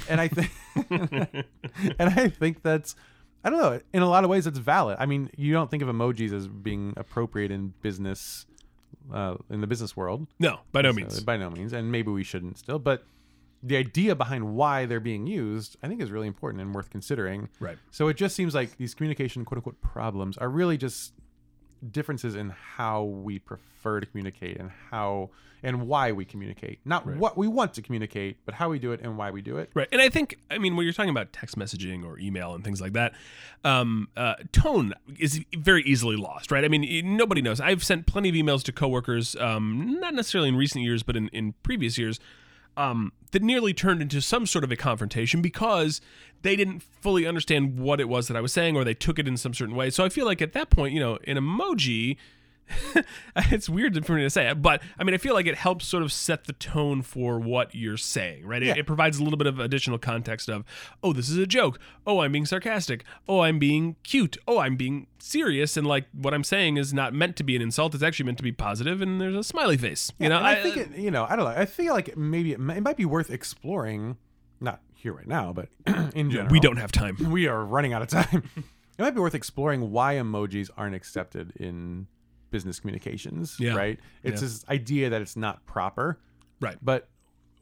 and 0.10 0.22
I 0.22 0.28
think 0.28 0.52
and 0.90 2.10
I 2.10 2.30
think 2.30 2.64
that's 2.64 2.96
I 3.44 3.50
don't 3.50 3.60
know. 3.60 3.80
In 3.94 4.02
a 4.04 4.08
lot 4.08 4.24
of 4.24 4.30
ways, 4.30 4.46
it's 4.48 4.60
valid. 4.60 4.98
I 5.00 5.06
mean, 5.06 5.30
you 5.36 5.52
don't 5.54 5.70
think 5.70 5.82
of 5.84 5.90
emojis 5.90 6.32
as 6.32 6.48
being 6.48 6.94
appropriate 6.96 7.50
in 7.52 7.74
business, 7.82 8.46
uh, 9.12 9.36
in 9.50 9.62
the 9.62 9.68
business 9.68 9.98
world. 9.98 10.28
No, 10.40 10.60
by 10.72 10.82
no 10.84 10.92
So, 10.92 10.96
means. 10.96 11.20
by 11.22 11.38
no 11.38 11.50
means, 11.50 11.74
and 11.74 11.92
maybe 11.92 12.12
we 12.12 12.24
shouldn't 12.24 12.60
still. 12.60 12.78
But 12.80 13.04
the 13.64 13.78
idea 13.78 14.16
behind 14.16 14.54
why 14.56 14.86
they're 14.86 15.00
being 15.00 15.26
used, 15.28 15.76
I 15.84 15.88
think, 15.88 16.02
is 16.02 16.12
really 16.12 16.28
important 16.28 16.62
and 16.62 16.74
worth 16.74 16.90
considering. 16.92 17.50
Right. 17.60 17.78
So 17.90 18.08
it 18.10 18.16
just 18.16 18.36
seems 18.36 18.54
like 18.56 18.78
these 18.78 18.94
communication 18.94 19.44
quote 19.44 19.58
unquote 19.58 19.82
problems 19.82 20.38
are 20.38 20.50
really 20.50 20.78
just 20.78 21.14
differences 21.90 22.36
in 22.36 22.50
how 22.52 23.04
we 23.04 23.40
prefer 23.40 24.00
to 24.00 24.06
communicate 24.06 24.58
and 24.58 24.72
how 24.90 25.30
and 25.64 25.88
why 25.88 26.12
we 26.12 26.26
communicate. 26.26 26.80
Not 26.86 27.06
Right. 27.06 27.18
what 27.18 27.38
we 27.38 27.48
want 27.48 27.76
to 27.76 27.84
communicate, 27.84 28.38
but 28.46 28.56
how 28.56 28.70
we 28.70 28.80
do 28.80 28.94
it 28.94 29.02
and 29.04 29.16
why 29.16 29.30
we 29.30 29.44
do 29.44 29.58
it. 29.58 29.70
Right. 29.76 29.88
And 29.92 30.02
I 30.02 30.10
think, 30.10 30.40
I 30.50 30.58
mean, 30.58 30.76
when 30.76 30.86
you're 30.88 30.94
talking 30.94 31.12
about 31.12 31.34
text 31.34 31.56
messaging 31.56 32.04
or 32.04 32.18
email 32.18 32.56
and 32.56 32.64
things 32.64 32.82
like 32.82 32.94
that, 32.94 33.14
um, 33.64 34.08
uh, 34.18 34.36
tone 34.52 34.96
is 35.20 35.46
very 35.56 35.84
easily 35.84 36.16
lost, 36.16 36.50
right? 36.52 36.66
I 36.66 36.68
mean, 36.68 37.16
nobody 37.16 37.44
knows. 37.44 37.62
I've 37.62 37.84
sent 37.84 38.08
plenty 38.08 38.30
of 38.30 38.34
emails 38.36 38.64
to 38.64 38.72
coworkers, 38.72 39.36
um, 39.36 39.98
not 40.00 40.16
necessarily 40.16 40.50
in 40.50 40.56
recent 40.56 40.84
years, 40.84 41.04
but 41.04 41.16
in, 41.16 41.28
in 41.28 41.54
previous 41.62 41.96
years, 41.96 42.20
um, 42.78 43.12
that 43.32 43.42
nearly 43.42 43.74
turned 43.74 44.02
into 44.02 44.22
some 44.22 44.46
sort 44.46 44.64
of 44.64 44.72
a 44.72 44.76
confrontation 44.76 45.42
because 45.42 46.02
they 46.42 46.56
didn't 46.56 46.82
fully 46.82 47.26
understand 47.26 47.80
what 47.80 48.00
it 48.00 48.10
was 48.10 48.28
that 48.28 48.38
I 48.38 48.42
was 48.42 48.54
saying 48.54 48.76
or 48.76 48.84
they 48.84 48.94
took 48.94 49.20
it 49.20 49.28
in 49.28 49.38
some 49.38 49.54
certain 49.54 49.76
way. 49.76 49.90
So 49.90 50.04
I 50.04 50.10
feel 50.10 50.26
like 50.26 50.42
at 50.42 50.54
that 50.54 50.70
point, 50.70 50.94
you 50.94 51.00
know, 51.00 51.18
an 51.26 51.38
emoji. 51.38 52.18
it's 53.36 53.68
weird 53.70 54.06
for 54.06 54.14
me 54.14 54.22
to 54.24 54.30
say 54.30 54.50
it, 54.50 54.62
but 54.62 54.82
I 54.98 55.04
mean, 55.04 55.14
I 55.14 55.18
feel 55.18 55.34
like 55.34 55.46
it 55.46 55.56
helps 55.56 55.86
sort 55.86 56.04
of 56.04 56.12
set 56.12 56.46
the 56.46 56.54
tone 56.54 57.02
for 57.02 57.40
what 57.40 57.74
you're 57.76 57.98
saying, 57.98 58.46
right? 58.46 58.62
It, 58.64 58.68
Yeah. 58.68 58.76
it 58.78 58.86
provides 58.88 59.18
a 59.20 59.24
little 59.24 59.38
bit 59.38 59.48
of 59.48 59.60
additional 59.60 59.98
context 59.98 60.50
of, 60.50 60.64
oh, 61.04 61.14
this 61.14 61.30
is 61.30 61.38
a 61.38 61.46
joke. 61.48 61.80
Oh, 62.08 62.20
I'm 62.22 62.32
being 62.32 62.46
sarcastic. 62.46 63.04
Oh, 63.28 63.42
I'm 63.42 63.60
being 63.60 63.96
cute. 64.04 64.38
Oh, 64.48 64.60
I'm 64.60 64.76
being 64.76 65.08
serious. 65.20 65.76
And 65.78 65.86
like 65.86 66.06
what 66.14 66.34
I'm 66.34 66.44
saying 66.44 66.78
is 66.78 66.94
not 66.94 67.14
meant 67.14 67.36
to 67.38 67.44
be 67.44 67.56
an 67.56 67.62
insult. 67.62 67.94
It's 67.94 68.04
actually 68.04 68.26
meant 68.26 68.38
to 68.38 68.44
be 68.44 68.52
positive, 68.52 69.02
And 69.02 69.20
there's 69.20 69.36
a 69.36 69.44
smiley 69.44 69.78
face. 69.78 70.12
You 70.20 70.30
know, 70.30 70.38
and 70.38 70.48
I, 70.48 70.56
think 70.64 70.78
it, 70.78 70.96
you 70.98 71.12
know, 71.12 71.26
I 71.30 71.36
don't 71.36 71.46
know. 71.46 71.52
I 71.60 71.66
feel 71.66 71.94
like 71.94 72.16
maybe 72.18 72.52
it, 72.54 72.60
it 72.60 72.82
might 72.84 72.98
be 72.98 73.06
worth 73.06 73.30
exploring, 73.30 74.18
not 74.60 74.82
here 74.96 75.14
right 75.14 75.28
now, 75.28 75.52
but 75.54 75.70
in 76.16 76.32
general. 76.32 76.52
we 76.52 76.60
don't 76.60 76.78
have 76.78 76.92
time. 76.92 77.18
We 77.32 77.48
are 77.48 77.66
running 77.66 77.94
out 77.94 78.02
of 78.02 78.08
time. 78.08 78.50
it 78.56 79.02
might 79.02 79.16
be 79.16 79.20
worth 79.20 79.36
exploring 79.36 79.92
why 79.92 80.16
emojis 80.16 80.70
aren't 80.78 80.96
accepted 80.96 81.54
in 81.58 82.08
business 82.52 82.80
communications. 82.80 83.58
Yeah. 83.60 83.76
Right. 83.76 84.00
It's 84.24 84.42
Yeah. 84.42 84.48
this 84.48 84.66
idea 84.70 85.10
that 85.10 85.22
it's 85.22 85.36
not 85.36 85.66
proper, 85.66 86.20
Right. 86.60 86.78
but 86.82 87.10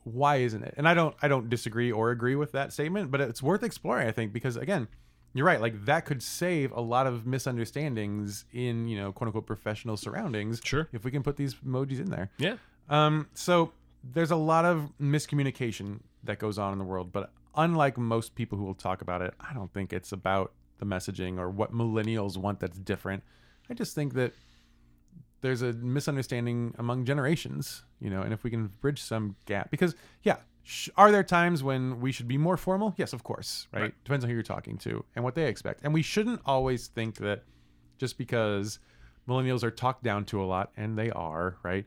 why 0.04 0.36
isn't 0.36 0.62
it? 0.62 0.74
And 0.76 0.88
I 0.88 0.94
don't, 0.94 1.14
I 1.22 1.28
don't 1.28 1.48
disagree 1.48 1.90
or 1.92 2.10
agree 2.10 2.34
with 2.34 2.52
that 2.52 2.72
statement, 2.72 3.10
but 3.10 3.20
it's 3.20 3.42
worth 3.42 3.62
exploring. 3.62 4.08
I 4.08 4.12
think 4.12 4.32
because 4.32 4.56
again. 4.56 4.88
You're 5.32 5.46
right. 5.46 5.60
Like 5.60 5.84
that 5.84 6.06
could 6.06 6.24
save 6.24 6.72
a 6.72 6.80
lot 6.80 7.06
of 7.06 7.24
misunderstandings 7.24 8.46
in, 8.52 8.88
you 8.88 8.96
know, 8.98 9.12
quote 9.12 9.28
unquote 9.28 9.46
professional 9.46 9.96
surroundings. 9.96 10.60
Sure. 10.64 10.88
If 10.92 11.04
we 11.04 11.12
can 11.12 11.22
put 11.22 11.36
these 11.36 11.54
emojis 11.54 12.00
in 12.00 12.10
there. 12.10 12.30
Yeah. 12.36 12.56
Um, 12.88 13.28
so 13.34 13.72
there's 14.02 14.32
a 14.32 14.36
lot 14.36 14.64
of 14.64 14.90
miscommunication 15.00 16.00
that 16.24 16.40
goes 16.40 16.58
on 16.58 16.72
in 16.72 16.80
the 16.80 16.84
world, 16.84 17.12
but 17.12 17.32
unlike 17.54 17.96
most 17.96 18.34
people 18.34 18.58
who 18.58 18.64
will 18.64 18.74
talk 18.74 19.02
about 19.02 19.22
it, 19.22 19.32
I 19.38 19.54
don't 19.54 19.72
think 19.72 19.92
it's 19.92 20.10
about 20.10 20.52
the 20.78 20.84
messaging 20.86 21.38
or 21.38 21.48
what 21.48 21.72
millennials 21.72 22.36
want 22.36 22.58
that's 22.58 22.78
different. 22.80 23.22
I 23.68 23.74
just 23.74 23.94
think 23.94 24.14
that 24.14 24.32
there's 25.40 25.62
a 25.62 25.72
misunderstanding 25.72 26.74
among 26.78 27.04
generations, 27.04 27.84
you 28.00 28.10
know, 28.10 28.22
and 28.22 28.32
if 28.32 28.44
we 28.44 28.50
can 28.50 28.68
bridge 28.80 29.00
some 29.00 29.36
gap, 29.46 29.70
because 29.70 29.94
yeah, 30.22 30.36
sh- 30.62 30.88
are 30.96 31.10
there 31.10 31.24
times 31.24 31.62
when 31.62 32.00
we 32.00 32.12
should 32.12 32.28
be 32.28 32.38
more 32.38 32.56
formal? 32.56 32.94
Yes, 32.96 33.12
of 33.12 33.22
course, 33.22 33.68
right? 33.72 33.82
Right. 33.82 33.94
Depends 34.04 34.24
on 34.24 34.28
who 34.30 34.34
you're 34.34 34.42
talking 34.42 34.76
to 34.78 35.04
and 35.14 35.24
what 35.24 35.34
they 35.34 35.46
expect, 35.46 35.80
and 35.82 35.94
we 35.94 36.02
shouldn't 36.02 36.40
always 36.44 36.88
think 36.88 37.16
that 37.16 37.44
just 37.98 38.18
because 38.18 38.78
millennials 39.28 39.62
are 39.62 39.70
talked 39.70 40.02
down 40.02 40.24
to 40.26 40.42
a 40.42 40.44
lot, 40.44 40.72
and 40.76 40.98
they 40.98 41.10
are, 41.10 41.56
right? 41.62 41.86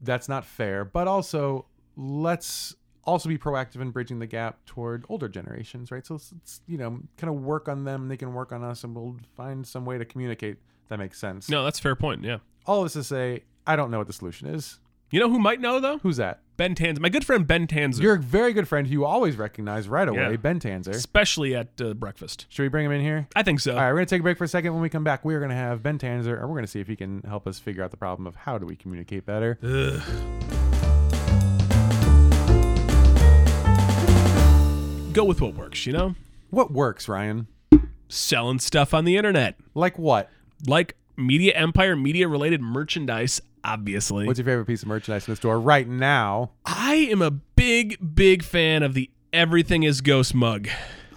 That's 0.00 0.28
not 0.28 0.44
fair, 0.44 0.84
but 0.84 1.08
also 1.08 1.66
let's 1.96 2.74
also 3.04 3.28
be 3.28 3.38
proactive 3.38 3.80
in 3.80 3.90
bridging 3.90 4.18
the 4.18 4.26
gap 4.26 4.64
toward 4.66 5.04
older 5.08 5.28
generations, 5.28 5.90
right? 5.90 6.04
So 6.04 6.14
let's, 6.14 6.32
let's, 6.32 6.60
you 6.66 6.76
know, 6.76 7.00
kind 7.16 7.32
of 7.32 7.40
work 7.42 7.68
on 7.68 7.84
them. 7.84 8.08
They 8.08 8.16
can 8.16 8.34
work 8.34 8.52
on 8.52 8.64
us, 8.64 8.84
and 8.84 8.94
we'll 8.94 9.16
find 9.36 9.66
some 9.66 9.84
way 9.84 9.96
to 9.96 10.04
communicate 10.04 10.58
that 10.88 10.98
makes 10.98 11.18
sense. 11.18 11.48
No, 11.48 11.64
that's 11.64 11.78
a 11.78 11.82
fair 11.82 11.96
point. 11.96 12.22
Yeah. 12.24 12.38
All 12.66 12.82
this 12.82 12.94
to 12.94 13.04
say, 13.04 13.42
I 13.66 13.76
don't 13.76 13.90
know 13.90 13.98
what 13.98 14.06
the 14.06 14.12
solution 14.12 14.48
is. 14.48 14.78
You 15.10 15.20
know 15.20 15.30
who 15.30 15.38
might 15.38 15.60
know 15.60 15.78
though? 15.78 15.98
Who's 15.98 16.16
that? 16.16 16.40
Ben 16.56 16.74
Tanzer. 16.74 16.98
My 17.00 17.08
good 17.10 17.24
friend 17.24 17.46
Ben 17.46 17.66
Tanzer. 17.66 18.02
You're 18.02 18.14
a 18.14 18.18
very 18.18 18.52
good 18.52 18.66
friend 18.66 18.86
who 18.88 18.92
you 18.92 19.04
always 19.04 19.36
recognize 19.36 19.88
right 19.88 20.08
away, 20.08 20.30
Yeah. 20.30 20.36
Ben 20.36 20.58
Tanzer. 20.58 20.88
especially 20.88 21.54
at 21.54 21.68
uh, 21.80 21.94
breakfast. 21.94 22.46
Should 22.48 22.62
we 22.62 22.68
bring 22.68 22.86
him 22.86 22.92
in 22.92 23.02
here? 23.02 23.28
I 23.36 23.42
think 23.44 23.60
so. 23.60 23.72
All 23.72 23.78
right, 23.78 23.88
we're 23.88 23.96
going 23.96 24.06
to 24.06 24.10
take 24.14 24.20
a 24.20 24.22
break 24.24 24.38
for 24.38 24.44
a 24.44 24.48
second. 24.48 24.72
When 24.72 24.82
we 24.82 24.88
come 24.88 25.04
back, 25.04 25.24
we're 25.24 25.38
going 25.38 25.50
to 25.50 25.56
have 25.56 25.82
Ben 25.82 25.98
Tanzer, 25.98 26.32
and 26.40 26.42
we're 26.48 26.54
going 26.56 26.64
to 26.64 26.70
see 26.70 26.80
if 26.80 26.88
he 26.88 26.96
can 26.96 27.20
help 27.22 27.46
us 27.46 27.58
figure 27.60 27.84
out 27.84 27.90
the 27.92 27.96
problem 27.96 28.26
of 28.26 28.34
how 28.36 28.58
do 28.58 28.66
we 28.66 28.74
communicate 28.74 29.24
better. 29.26 29.58
Ugh. 29.62 30.02
Go 35.12 35.24
with 35.24 35.40
what 35.40 35.54
works, 35.54 35.86
you 35.86 35.92
know? 35.94 36.14
What 36.50 36.70
works, 36.72 37.08
Ryan? 37.08 37.46
Selling 38.08 38.58
stuff 38.58 38.92
on 38.92 39.04
the 39.06 39.16
internet. 39.16 39.56
Like 39.74 39.98
what? 39.98 40.28
Like 40.66 40.96
media 41.16 41.52
empire, 41.54 41.96
media 41.96 42.28
related 42.28 42.60
merchandise, 42.60 43.40
obviously. 43.64 44.26
What's 44.26 44.38
your 44.38 44.46
favorite 44.46 44.66
piece 44.66 44.82
of 44.82 44.88
merchandise 44.88 45.26
in 45.26 45.32
the 45.32 45.36
store 45.36 45.58
right 45.60 45.88
now? 45.88 46.52
I 46.64 46.94
am 47.10 47.22
a 47.22 47.30
big, 47.30 48.14
big 48.14 48.42
fan 48.42 48.82
of 48.82 48.94
the 48.94 49.10
Everything 49.32 49.82
is 49.82 50.00
Ghost 50.00 50.34
mug. 50.34 50.68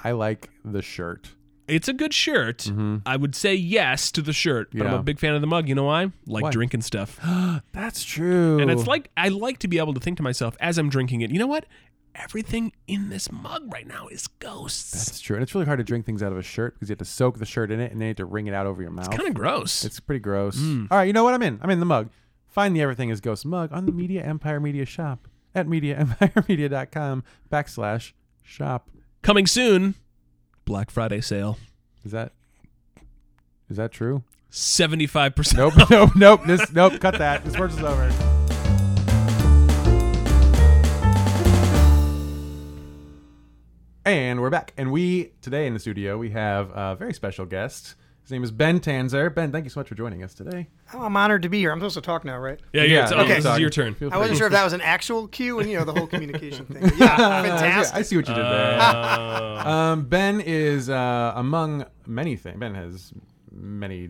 I 0.04 0.12
like 0.12 0.50
the 0.66 0.82
shirt. 0.82 1.30
It's 1.70 1.88
a 1.88 1.94
good 1.94 2.14
shirt. 2.14 2.70
I 3.06 3.16
would 3.16 3.36
say 3.36 3.54
yes 3.54 4.12
to 4.14 4.22
the 4.24 4.34
shirt, 4.34 4.70
but 4.74 4.82
I'm 4.82 4.88
Mm-hmm. 4.88 5.00
A 5.00 5.04
big 5.04 5.20
fan 5.20 5.36
of 5.36 5.42
the 5.42 5.48
mug. 5.48 5.70
You 5.70 5.76
know 5.76 5.84
why? 5.84 6.12
Like 6.26 6.44
Why? 6.46 6.50
drinking 6.50 6.82
stuff. 6.82 7.20
That's 7.74 8.04
true. 8.04 8.60
And 8.60 8.72
it's 8.72 8.88
like 8.88 9.12
I 9.16 9.28
like 9.30 9.60
to 9.60 9.68
be 9.68 9.78
able 9.78 9.94
to 9.94 10.00
think 10.00 10.18
to 10.18 10.24
myself 10.24 10.58
as 10.60 10.78
I'm 10.80 10.90
drinking 10.90 11.22
it, 11.22 11.30
you 11.32 11.38
know 11.38 11.48
what? 11.48 11.66
Everything 12.22 12.74
in 12.86 13.10
this 13.10 13.32
mug 13.32 13.72
right 13.74 13.88
now 13.88 14.08
is 14.08 14.28
ghosts. 14.28 14.92
That's 14.92 15.20
true. 15.22 15.38
And 15.38 15.44
it's 15.44 15.56
really 15.56 15.66
hard 15.66 15.80
to 15.80 15.86
drink 15.86 16.06
things 16.06 16.22
out 16.22 16.32
of 16.32 16.38
a 16.38 16.44
shirt 16.44 16.74
because 16.74 16.90
you 16.90 16.94
have 16.94 17.00
to 17.00 17.06
soak 17.06 17.40
the 17.40 17.46
shirt 17.46 17.72
in 17.72 17.80
it 17.80 17.92
and 17.92 18.02
then 18.02 18.08
you 18.08 18.10
have 18.10 18.18
to 18.18 18.26
wring 18.26 18.48
it 18.48 18.54
out 18.54 18.66
over 18.66 18.82
your 18.82 18.92
mouth. 18.92 19.08
It's 19.08 19.16
kind 19.16 19.30
of 19.30 19.34
gross. 19.34 19.86
It's 19.86 20.00
pretty 20.00 20.20
gross. 20.20 20.58
Mm. 20.58 20.88
All 20.92 20.98
right, 20.98 21.06
you 21.06 21.14
know 21.14 21.24
what? 21.24 21.34
I'm 21.34 21.42
in. 21.42 21.60
I'm 21.62 21.70
in 21.70 21.80
the 21.80 21.86
mug. 21.86 22.10
Find 22.48 22.76
the 22.76 22.82
Everything 22.82 23.10
is 23.10 23.22
Ghost 23.22 23.46
mug 23.46 23.72
on 23.72 23.86
the 23.86 23.92
Media 23.92 24.22
Empire 24.24 24.60
Media 24.60 24.86
shop 24.86 25.28
at 25.56 25.66
MediaEmpireMedia.com 25.68 27.24
backslash 27.50 28.12
shop. 28.44 28.90
Coming 29.22 29.48
soon, 29.48 29.96
Black 30.66 30.92
Friday 30.92 31.22
sale. 31.22 31.58
Is 32.04 32.12
that 32.12 32.34
is 33.70 33.78
that 33.78 33.92
true? 33.92 34.24
75%. 34.52 35.54
Nope, 35.58 35.90
nope, 35.90 36.16
nope. 36.16 36.42
This 36.46 36.72
nope. 36.74 37.00
Cut 37.00 37.18
that. 37.20 37.46
This 37.46 37.58
works 37.58 37.76
is 37.76 37.84
over. 37.84 38.39
And 44.18 44.42
we're 44.42 44.50
back. 44.50 44.74
And 44.76 44.92
we 44.92 45.34
today 45.42 45.68
in 45.68 45.76
the 45.76 45.80
studio 45.80 46.18
we 46.18 46.32
have 46.32 46.72
a 46.72 46.96
very 46.96 47.14
special 47.14 47.46
guest. 47.46 47.94
His 48.24 48.32
name 48.32 48.44
is 48.44 48.50
Ben 48.52 48.80
Tanzer. 48.80 49.34
Ben, 49.34 49.52
thank 49.52 49.66
you 49.66 49.70
so 49.70 49.80
much 49.80 49.88
for 49.88 49.94
joining 49.94 50.24
us 50.24 50.34
today. 50.34 50.68
Oh, 50.96 51.04
I'm 51.04 51.16
honored 51.16 51.44
to 51.44 51.50
be 51.50 51.60
here. 51.60 51.72
I'm 51.72 51.78
supposed 51.80 51.94
to 51.94 52.02
talk 52.02 52.26
now, 52.26 52.40
right? 52.40 52.60
Yeah, 52.74 52.84
yeah. 52.84 52.98
it's- 53.06 53.12
oh, 53.12 53.20
okay. 53.20 53.36
this 53.36 53.46
is 53.46 53.60
your 53.60 53.70
turn. 53.70 53.96
I 54.12 54.18
wasn't 54.18 54.40
sure 54.40 54.48
if 54.48 54.54
that 54.54 54.64
was 54.64 54.74
an 54.74 54.82
actual 54.82 55.28
cue 55.28 55.60
and 55.60 55.70
you 55.70 55.78
know 55.78 55.86
the 55.86 55.94
whole 55.94 56.08
communication 56.08 56.66
thing. 56.66 56.82
But 56.82 56.98
yeah, 56.98 57.18
fantastic. 57.18 57.96
I 57.98 58.02
see 58.02 58.16
what 58.18 58.28
you 58.28 58.34
did 58.34 58.46
there. 58.46 58.80
Uh, 58.80 59.64
Um, 59.70 60.06
ben 60.06 60.42
is 60.42 60.90
uh, 60.90 61.34
among 61.36 61.86
many 62.08 62.36
things. 62.36 62.60
Ben 62.60 62.74
has 62.74 63.14
many 63.52 64.06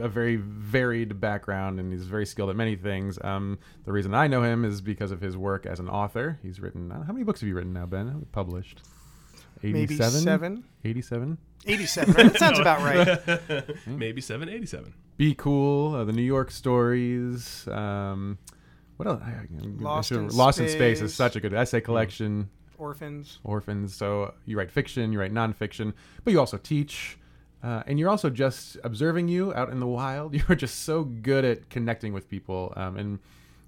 a 0.00 0.08
very 0.08 0.36
varied 0.36 1.20
background, 1.20 1.80
and 1.80 1.92
he's 1.92 2.06
very 2.06 2.24
skilled 2.24 2.48
at 2.48 2.56
many 2.56 2.76
things. 2.76 3.18
Um, 3.22 3.58
the 3.84 3.92
reason 3.92 4.14
I 4.14 4.26
know 4.26 4.42
him 4.42 4.64
is 4.64 4.80
because 4.80 5.10
of 5.10 5.20
his 5.20 5.36
work 5.36 5.66
as 5.66 5.80
an 5.80 5.88
author. 5.90 6.38
He's 6.42 6.60
written 6.60 6.90
uh, 6.90 7.02
how 7.04 7.12
many 7.12 7.24
books 7.24 7.40
have 7.40 7.48
you 7.48 7.54
written 7.54 7.74
now, 7.74 7.84
Ben? 7.84 8.24
Published. 8.32 8.80
Maybe 9.72 9.94
87? 9.94 10.20
seven. 10.20 10.64
87 10.84 11.38
87. 11.66 12.14
Right? 12.14 12.24
That 12.32 12.38
sounds 12.38 12.58
about 12.58 12.80
right. 12.82 13.68
Maybe 13.86 14.20
787. 14.20 14.92
Be 15.16 15.34
Cool, 15.34 15.94
uh, 15.94 16.04
the 16.04 16.12
New 16.12 16.22
York 16.22 16.50
Stories. 16.50 17.66
Um, 17.68 18.38
what 18.96 19.06
else? 19.08 19.22
I- 19.24 19.30
I- 19.30 19.46
Lost 19.80 20.12
in 20.12 20.28
Lost 20.28 20.60
in 20.60 20.68
Space 20.68 21.00
is 21.00 21.14
such 21.14 21.36
a 21.36 21.40
good 21.40 21.54
essay 21.54 21.80
collection. 21.80 22.50
Orphans. 22.78 23.38
Orphans. 23.44 23.94
So 23.94 24.34
you 24.46 24.58
write 24.58 24.70
fiction, 24.70 25.12
you 25.12 25.20
write 25.20 25.32
nonfiction, 25.32 25.92
but 26.24 26.32
you 26.32 26.40
also 26.40 26.56
teach. 26.58 27.18
Uh, 27.62 27.82
and 27.86 27.98
you're 27.98 28.10
also 28.10 28.28
just 28.28 28.76
observing 28.84 29.26
you 29.28 29.54
out 29.54 29.70
in 29.70 29.80
the 29.80 29.86
wild. 29.86 30.34
You're 30.48 30.54
just 30.54 30.82
so 30.82 31.02
good 31.04 31.46
at 31.46 31.70
connecting 31.70 32.12
with 32.12 32.28
people. 32.28 32.74
Um, 32.76 32.98
and, 32.98 33.18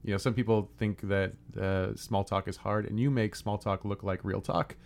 you 0.04 0.10
know, 0.10 0.18
some 0.18 0.34
people 0.34 0.68
think 0.76 1.00
that 1.08 1.32
uh, 1.58 1.94
small 1.96 2.22
talk 2.22 2.46
is 2.46 2.58
hard, 2.58 2.84
and 2.84 3.00
you 3.00 3.10
make 3.10 3.34
small 3.34 3.56
talk 3.56 3.86
look 3.86 4.02
like 4.02 4.20
real 4.22 4.42
talk. 4.42 4.76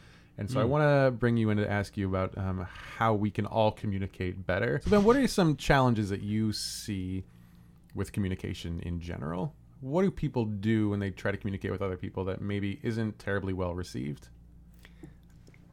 And 0.40 0.50
so 0.50 0.58
I 0.58 0.64
want 0.64 0.82
to 0.84 1.10
bring 1.10 1.36
you 1.36 1.50
in 1.50 1.58
to 1.58 1.70
ask 1.70 1.98
you 1.98 2.08
about 2.08 2.36
um, 2.38 2.66
how 2.96 3.12
we 3.12 3.30
can 3.30 3.44
all 3.44 3.70
communicate 3.70 4.46
better. 4.46 4.80
So, 4.82 4.90
Ben, 4.90 5.04
what 5.04 5.14
are 5.16 5.28
some 5.28 5.54
challenges 5.54 6.08
that 6.08 6.22
you 6.22 6.54
see 6.54 7.24
with 7.94 8.10
communication 8.10 8.80
in 8.80 9.00
general? 9.00 9.54
What 9.82 10.00
do 10.00 10.10
people 10.10 10.46
do 10.46 10.88
when 10.88 10.98
they 10.98 11.10
try 11.10 11.30
to 11.30 11.36
communicate 11.36 11.70
with 11.70 11.82
other 11.82 11.98
people 11.98 12.24
that 12.24 12.40
maybe 12.40 12.80
isn't 12.82 13.18
terribly 13.18 13.52
well 13.52 13.74
received? 13.74 14.28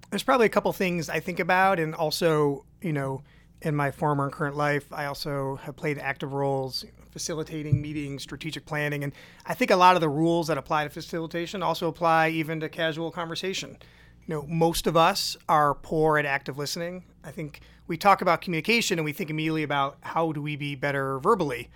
There's 0.10 0.24
probably 0.24 0.48
a 0.48 0.50
couple 0.50 0.74
things 0.74 1.10
I 1.10 1.22
think 1.22 1.40
about, 1.40 1.80
and 1.80 1.96
also, 1.96 2.66
you 2.82 2.92
know, 2.92 3.24
in 3.62 3.74
my 3.74 3.92
former 3.92 4.26
and 4.26 4.34
current 4.34 4.58
life, 4.58 4.92
I 4.92 5.06
also 5.06 5.56
have 5.64 5.78
played 5.78 5.98
active 5.98 6.34
roles 6.34 6.84
facilitating 7.12 7.82
meetings, 7.82 8.22
strategic 8.22 8.66
planning, 8.66 9.06
and 9.06 9.14
I 9.46 9.54
think 9.54 9.72
a 9.72 9.78
lot 9.78 9.96
of 9.96 10.02
the 10.02 10.10
rules 10.10 10.48
that 10.48 10.58
apply 10.58 10.84
to 10.84 10.90
facilitation 10.90 11.64
also 11.64 11.88
apply 11.88 12.30
even 12.30 12.60
to 12.60 12.68
casual 12.68 13.12
conversation. 13.12 13.78
You 14.28 14.36
know, 14.36 14.46
most 14.48 14.88
of 14.88 14.98
us 14.98 15.38
are 15.48 15.74
poor 15.74 16.18
at 16.18 16.26
active 16.26 16.58
listening. 16.58 17.06
I 17.24 17.32
think 17.32 17.62
we 17.88 17.98
talk 17.98 18.22
about 18.22 18.42
communication 18.42 19.00
and 19.00 19.06
we 19.06 19.14
think 19.14 19.30
immediately 19.30 19.64
about 19.64 19.98
how 20.02 20.34
do 20.34 20.42
we 20.42 20.58
be 20.58 20.76
better 20.76 21.20
verbally. 21.20 21.70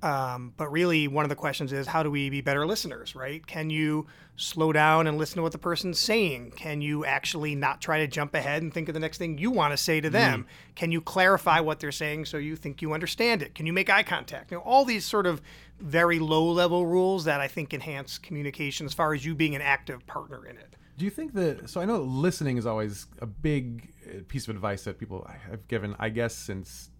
Um, 0.00 0.54
but 0.56 0.70
really, 0.70 1.08
one 1.08 1.24
of 1.24 1.28
the 1.28 1.34
questions 1.34 1.72
is 1.72 1.88
how 1.88 2.04
do 2.04 2.10
we 2.10 2.30
be 2.30 2.40
better 2.40 2.64
listeners, 2.66 3.16
right? 3.16 3.44
Can 3.46 3.68
you 3.68 4.06
slow 4.36 4.72
down 4.72 5.08
and 5.08 5.18
listen 5.18 5.36
to 5.36 5.42
what 5.42 5.50
the 5.50 5.58
person's 5.58 5.98
saying? 5.98 6.52
Can 6.52 6.80
you 6.80 7.04
actually 7.04 7.56
not 7.56 7.80
try 7.80 7.98
to 7.98 8.06
jump 8.06 8.34
ahead 8.34 8.62
and 8.62 8.72
think 8.72 8.88
of 8.88 8.94
the 8.94 9.00
next 9.00 9.18
thing 9.18 9.38
you 9.38 9.50
want 9.50 9.72
to 9.72 9.76
say 9.76 10.00
to 10.00 10.08
them? 10.08 10.46
Can 10.76 10.92
you 10.92 11.00
clarify 11.00 11.58
what 11.58 11.80
they're 11.80 11.90
saying 11.90 12.26
so 12.26 12.38
you 12.38 12.54
think 12.54 12.80
you 12.80 12.92
understand 12.92 13.42
it? 13.42 13.56
Can 13.56 13.66
you 13.66 13.72
make 13.72 13.90
eye 13.90 14.04
contact? 14.04 14.52
You 14.52 14.58
know, 14.58 14.62
all 14.62 14.84
these 14.84 15.04
sort 15.04 15.26
of 15.26 15.42
very 15.80 16.20
low 16.20 16.48
level 16.52 16.86
rules 16.86 17.24
that 17.24 17.40
I 17.40 17.48
think 17.48 17.74
enhance 17.74 18.18
communication 18.18 18.86
as 18.86 18.94
far 18.94 19.12
as 19.14 19.26
you 19.26 19.34
being 19.34 19.56
an 19.56 19.62
active 19.62 20.06
partner 20.06 20.46
in 20.46 20.56
it. 20.56 20.76
Do 20.98 21.04
you 21.04 21.10
think 21.12 21.32
that? 21.34 21.70
So 21.70 21.80
I 21.80 21.84
know 21.84 22.00
listening 22.00 22.56
is 22.56 22.66
always 22.66 23.06
a 23.20 23.26
big 23.26 23.92
uh, 24.04 24.20
piece 24.26 24.48
of 24.48 24.54
advice 24.54 24.82
that 24.82 24.98
people 24.98 25.30
have 25.48 25.66
given, 25.68 25.94
I 26.00 26.08
guess, 26.08 26.34
since 26.34 26.90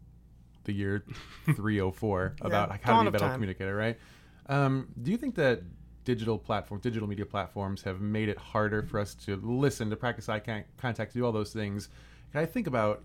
the 0.64 0.72
year 0.72 1.04
304 1.46 2.36
about 2.42 2.70
like 2.70 2.82
how 2.82 3.02
to 3.02 3.10
be 3.10 3.16
a 3.16 3.20
better 3.20 3.32
communicator, 3.32 3.74
right? 3.74 3.98
Um, 4.46 4.88
do 5.02 5.10
you 5.10 5.16
think 5.16 5.34
that 5.34 5.62
digital 6.04 6.38
platforms, 6.38 6.82
digital 6.82 7.08
media 7.08 7.26
platforms, 7.26 7.82
have 7.82 8.00
made 8.00 8.28
it 8.28 8.38
harder 8.38 8.84
for 8.84 9.00
us 9.00 9.14
to 9.14 9.36
listen, 9.42 9.90
to 9.90 9.96
practice 9.96 10.28
eye 10.28 10.38
con- 10.38 10.64
contact, 10.76 11.12
to 11.12 11.18
do 11.18 11.26
all 11.26 11.32
those 11.32 11.52
things? 11.52 11.88
And 12.32 12.40
I 12.40 12.46
think 12.46 12.68
about 12.68 13.02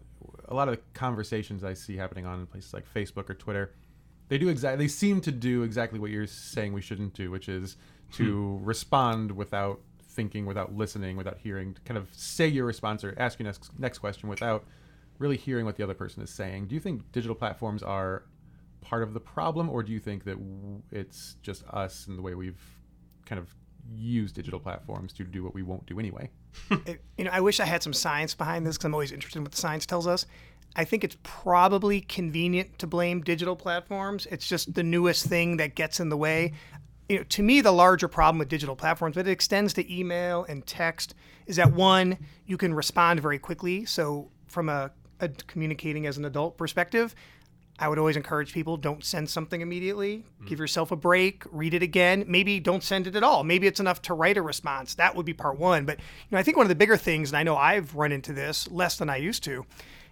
a 0.47 0.53
lot 0.53 0.69
of 0.69 0.75
the 0.75 0.81
conversations 0.93 1.63
I 1.63 1.73
see 1.73 1.97
happening 1.97 2.27
on 2.27 2.45
places 2.45 2.71
like 2.71 2.85
Facebook 2.93 3.31
or 3.31 3.33
Twitter. 3.33 3.73
They 4.27 4.37
do 4.37 4.47
exactly. 4.47 4.85
They 4.85 4.89
seem 4.89 5.21
to 5.21 5.31
do 5.31 5.63
exactly 5.63 5.99
what 5.99 6.11
you're 6.11 6.27
saying 6.27 6.71
we 6.71 6.81
shouldn't 6.81 7.13
do, 7.13 7.31
which 7.31 7.49
is 7.49 7.77
to 8.13 8.59
respond 8.61 9.31
without 9.31 9.81
thinking, 10.13 10.45
without 10.45 10.75
listening, 10.75 11.17
without 11.17 11.37
hearing. 11.37 11.73
To 11.73 11.81
kind 11.81 11.97
of 11.97 12.07
say 12.13 12.47
your 12.47 12.65
response 12.65 13.03
or 13.03 13.13
ask 13.17 13.39
your 13.39 13.45
next 13.45 13.71
next 13.77 13.99
question 13.99 14.29
without 14.29 14.65
really 15.19 15.37
hearing 15.37 15.65
what 15.65 15.75
the 15.75 15.83
other 15.83 15.93
person 15.93 16.23
is 16.23 16.29
saying. 16.29 16.67
Do 16.67 16.75
you 16.75 16.81
think 16.81 17.11
digital 17.11 17.35
platforms 17.35 17.83
are 17.83 18.23
part 18.81 19.03
of 19.03 19.13
the 19.13 19.19
problem, 19.19 19.69
or 19.69 19.83
do 19.83 19.91
you 19.91 19.99
think 19.99 20.23
that 20.25 20.37
it's 20.91 21.35
just 21.41 21.63
us 21.69 22.07
and 22.07 22.17
the 22.17 22.21
way 22.21 22.35
we've 22.35 22.61
kind 23.25 23.39
of 23.39 23.53
used 23.95 24.35
digital 24.35 24.59
platforms 24.59 25.13
to 25.13 25.23
do 25.23 25.43
what 25.43 25.53
we 25.53 25.63
won't 25.63 25.85
do 25.85 25.99
anyway? 25.99 26.29
it, 26.85 27.01
you 27.17 27.25
know, 27.25 27.31
I 27.31 27.41
wish 27.41 27.59
I 27.59 27.65
had 27.65 27.83
some 27.83 27.93
science 27.93 28.35
behind 28.35 28.65
this 28.65 28.77
because 28.77 28.85
I'm 28.85 28.93
always 28.93 29.11
interested 29.11 29.39
in 29.39 29.43
what 29.43 29.51
the 29.51 29.57
science 29.57 29.85
tells 29.85 30.07
us. 30.07 30.25
I 30.75 30.85
think 30.85 31.03
it's 31.03 31.17
probably 31.21 32.01
convenient 32.01 32.79
to 32.79 32.87
blame 32.87 33.21
digital 33.21 33.55
platforms. 33.55 34.25
It's 34.31 34.47
just 34.47 34.73
the 34.73 34.83
newest 34.83 35.25
thing 35.25 35.57
that 35.57 35.75
gets 35.75 35.99
in 35.99 36.09
the 36.09 36.17
way. 36.17 36.53
You 37.09 37.17
know, 37.17 37.23
to 37.23 37.43
me, 37.43 37.61
the 37.61 37.71
larger 37.71 38.07
problem 38.07 38.39
with 38.39 38.49
digital 38.49 38.75
platforms, 38.75 39.15
but 39.15 39.27
it 39.27 39.31
extends 39.31 39.73
to 39.73 39.93
email 39.93 40.45
and 40.47 40.65
text, 40.65 41.15
is 41.45 41.57
that 41.57 41.73
one, 41.73 42.17
you 42.45 42.57
can 42.57 42.73
respond 42.73 43.21
very 43.21 43.39
quickly. 43.39 43.85
So, 43.85 44.31
from 44.47 44.69
a, 44.69 44.91
a 45.19 45.29
communicating 45.29 46.05
as 46.05 46.17
an 46.17 46.25
adult 46.25 46.57
perspective, 46.57 47.13
I 47.79 47.87
would 47.89 47.97
always 47.97 48.15
encourage 48.15 48.53
people 48.53 48.77
don't 48.77 49.03
send 49.03 49.29
something 49.29 49.61
immediately. 49.61 50.17
Mm-hmm. 50.17 50.45
Give 50.45 50.59
yourself 50.59 50.91
a 50.91 50.95
break, 50.95 51.43
read 51.51 51.73
it 51.73 51.81
again. 51.81 52.23
Maybe 52.27 52.59
don't 52.59 52.83
send 52.83 53.07
it 53.07 53.15
at 53.15 53.23
all. 53.23 53.43
Maybe 53.43 53.67
it's 53.67 53.79
enough 53.79 54.01
to 54.03 54.13
write 54.13 54.37
a 54.37 54.41
response. 54.41 54.95
That 54.95 55.15
would 55.15 55.25
be 55.25 55.33
part 55.33 55.57
one. 55.57 55.85
But 55.85 55.99
you 55.99 56.05
know, 56.31 56.37
I 56.37 56.43
think 56.43 56.55
one 56.55 56.65
of 56.65 56.69
the 56.69 56.75
bigger 56.75 56.97
things, 56.97 57.31
and 57.31 57.37
I 57.37 57.43
know 57.43 57.57
I've 57.57 57.95
run 57.95 58.11
into 58.11 58.31
this 58.31 58.69
less 58.69 58.97
than 58.97 59.09
I 59.09 59.17
used 59.17 59.43
to, 59.45 59.65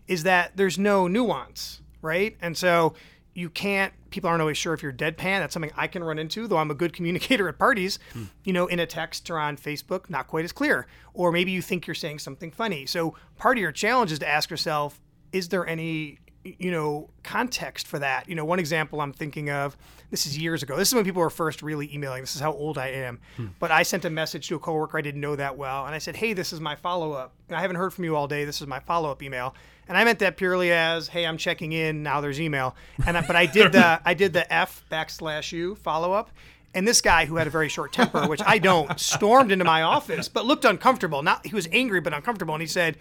is 0.08 0.24
that 0.24 0.58
there's 0.58 0.80
no 0.80 1.08
nuance, 1.08 1.82
right? 2.02 2.36
And 2.42 2.58
so 2.58 2.96
you 3.34 3.50
can't 3.50 3.94
people 4.10 4.30
aren't 4.30 4.42
always 4.42 4.58
sure 4.58 4.74
if 4.74 4.84
you're 4.84 4.92
deadpan. 4.92 5.40
That's 5.40 5.54
something 5.54 5.72
i 5.76 5.88
can 5.88 6.04
run 6.04 6.20
into 6.20 6.48
though 6.48 6.58
i'm 6.58 6.72
a 6.72 6.76
good 6.76 6.94
communicator 6.98 7.48
at 7.48 7.58
parties 7.58 8.00
hmm. 8.14 8.26
you 8.44 8.54
know 8.54 8.68
in 8.68 8.80
a 8.80 8.86
text 8.86 9.30
or 9.30 9.38
on 9.38 9.58
facebook 9.58 10.10
not 10.10 10.28
quite 10.28 10.46
as 10.46 10.52
clear. 10.52 10.88
Or 11.14 11.32
maybe 11.32 11.52
you 11.52 11.62
think 11.62 11.88
you're 11.88 11.94
saying 11.94 12.20
something 12.20 12.52
funny. 12.52 12.86
So 12.86 13.16
part 13.38 13.58
of 13.58 13.62
your 13.62 13.74
challenge 13.74 14.12
is 14.12 14.20
to 14.20 14.28
ask 14.28 14.50
yourself 14.50 15.00
is 15.32 15.50
there 15.50 15.66
any 15.66 16.20
you 16.44 16.72
know 16.72 17.10
context 17.24 17.88
for 17.88 18.00
that? 18.00 18.28
You 18.28 18.36
know 18.36 18.46
one 18.46 18.60
example 18.60 19.00
i'm 19.00 19.14
thinking 19.14 19.50
of 19.50 19.78
this 20.10 20.26
is 20.26 20.38
years 20.38 20.62
ago. 20.62 20.76
This 20.76 20.90
is 20.90 20.96
when 20.96 21.06
people 21.06 21.22
were 21.22 21.30
first 21.30 21.62
really 21.62 21.90
emailing. 21.94 22.22
This 22.22 22.36
is 22.36 22.42
how 22.42 22.52
old 22.52 22.78
i 22.78 22.88
am. 22.88 23.20
Hmm. 23.38 23.48
But 23.60 23.72
i 23.72 23.84
sent 23.84 24.04
a 24.06 24.10
message 24.10 24.48
to 24.50 24.56
a 24.56 24.60
coworker 24.60 24.98
i 24.98 25.02
didn't 25.02 25.22
know 25.22 25.36
that 25.38 25.58
well 25.58 25.86
and 25.86 25.96
i 25.96 26.00
said 26.00 26.18
hey 26.18 26.34
this 26.34 26.52
is 26.52 26.60
my 26.60 26.76
follow-up. 26.76 27.34
And 27.48 27.58
i 27.58 27.62
haven't 27.62 27.78
heard 27.78 27.94
from 27.94 28.04
you 28.04 28.16
all 28.16 28.28
day. 28.28 28.44
This 28.44 28.62
is 28.62 28.68
my 28.68 28.80
follow-up 28.80 29.24
email 29.24 29.56
and 29.92 29.98
i 29.98 30.06
meant 30.06 30.20
that 30.20 30.38
purely 30.38 30.72
as 30.72 31.10
hey 31.10 31.26
i'm 31.26 31.38
checking 31.38 31.74
in 31.74 32.02
now 32.02 32.22
there's 32.22 32.40
email 32.40 32.76
and 33.06 33.18
I, 33.18 33.28
but 33.28 33.36
i 33.36 33.46
did 33.58 33.74
the 33.74 34.00
i 34.06 34.14
did 34.14 34.32
the 34.32 34.52
f 34.52 34.86
backslash 34.90 35.52
u 35.52 35.76
follow-up 35.76 36.32
and 36.74 36.88
this 36.88 37.02
guy 37.02 37.26
who 37.26 37.36
had 37.36 37.48
a 37.48 37.50
very 37.50 37.68
short 37.68 37.92
temper, 37.92 38.28
which 38.28 38.42
I 38.46 38.58
don't, 38.58 38.98
stormed 38.98 39.52
into 39.52 39.66
my 39.66 39.82
office, 39.82 40.30
but 40.30 40.46
looked 40.46 40.64
uncomfortable. 40.64 41.22
Not 41.22 41.46
he 41.46 41.54
was 41.54 41.68
angry, 41.74 42.00
but 42.00 42.14
uncomfortable. 42.14 42.54
And 42.54 42.62
he 42.62 42.68
said, 42.68 42.98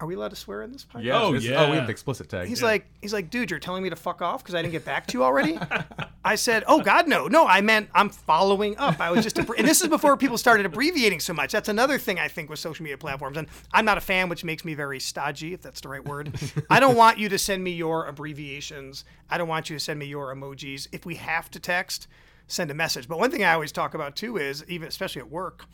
"Are 0.00 0.06
we 0.06 0.14
allowed 0.14 0.30
to 0.30 0.36
swear 0.36 0.62
in 0.62 0.72
this 0.72 0.84
podcast?" 0.84 1.12
Oh, 1.12 1.26
oh 1.28 1.32
this- 1.32 1.44
yeah. 1.44 1.64
Oh, 1.64 1.70
we 1.70 1.76
have 1.76 1.84
an 1.84 1.90
explicit 1.90 2.28
tag. 2.28 2.48
He's 2.48 2.62
like, 2.62 2.86
he's 3.00 3.12
like, 3.12 3.30
dude, 3.30 3.50
you're 3.50 3.60
telling 3.60 3.82
me 3.82 3.90
to 3.90 3.96
fuck 3.96 4.22
off 4.22 4.42
because 4.42 4.54
I 4.54 4.62
didn't 4.62 4.72
get 4.72 4.84
back 4.84 5.06
to 5.08 5.18
you 5.18 5.24
already. 5.24 5.58
I 6.24 6.34
said, 6.34 6.64
oh 6.66 6.80
God, 6.80 7.06
no, 7.06 7.28
no, 7.28 7.46
I 7.46 7.60
meant 7.60 7.88
I'm 7.94 8.08
following 8.08 8.76
up. 8.78 9.00
I 9.00 9.12
was 9.12 9.22
just, 9.22 9.36
abbr- 9.36 9.58
and 9.58 9.66
this 9.66 9.80
is 9.80 9.86
before 9.86 10.16
people 10.16 10.36
started 10.36 10.66
abbreviating 10.66 11.20
so 11.20 11.32
much. 11.32 11.52
That's 11.52 11.68
another 11.68 11.98
thing 11.98 12.18
I 12.18 12.26
think 12.26 12.50
with 12.50 12.58
social 12.58 12.82
media 12.82 12.98
platforms, 12.98 13.36
and 13.36 13.46
I'm 13.72 13.84
not 13.84 13.96
a 13.96 14.00
fan, 14.00 14.28
which 14.28 14.42
makes 14.42 14.64
me 14.64 14.74
very 14.74 14.98
stodgy, 14.98 15.54
if 15.54 15.62
that's 15.62 15.80
the 15.80 15.88
right 15.88 16.04
word. 16.04 16.34
I 16.70 16.80
don't 16.80 16.96
want 16.96 17.18
you 17.18 17.28
to 17.28 17.38
send 17.38 17.62
me 17.62 17.70
your 17.70 18.06
abbreviations. 18.06 19.04
I 19.30 19.38
don't 19.38 19.46
want 19.46 19.70
you 19.70 19.76
to 19.76 19.80
send 19.80 20.00
me 20.00 20.06
your 20.06 20.34
emojis. 20.34 20.88
If 20.90 21.06
we 21.06 21.14
have 21.14 21.48
to 21.52 21.60
text, 21.60 22.08
send 22.48 22.72
a 22.72 22.74
message. 22.74 23.06
But 23.06 23.18
one 23.20 23.30
thing 23.30 23.44
I 23.44 23.52
always 23.54 23.70
talk 23.70 23.94
about 23.94 24.16
too 24.16 24.36
is, 24.36 24.64
even 24.66 24.88
especially 24.88 25.20
at 25.20 25.30
work, 25.30 25.66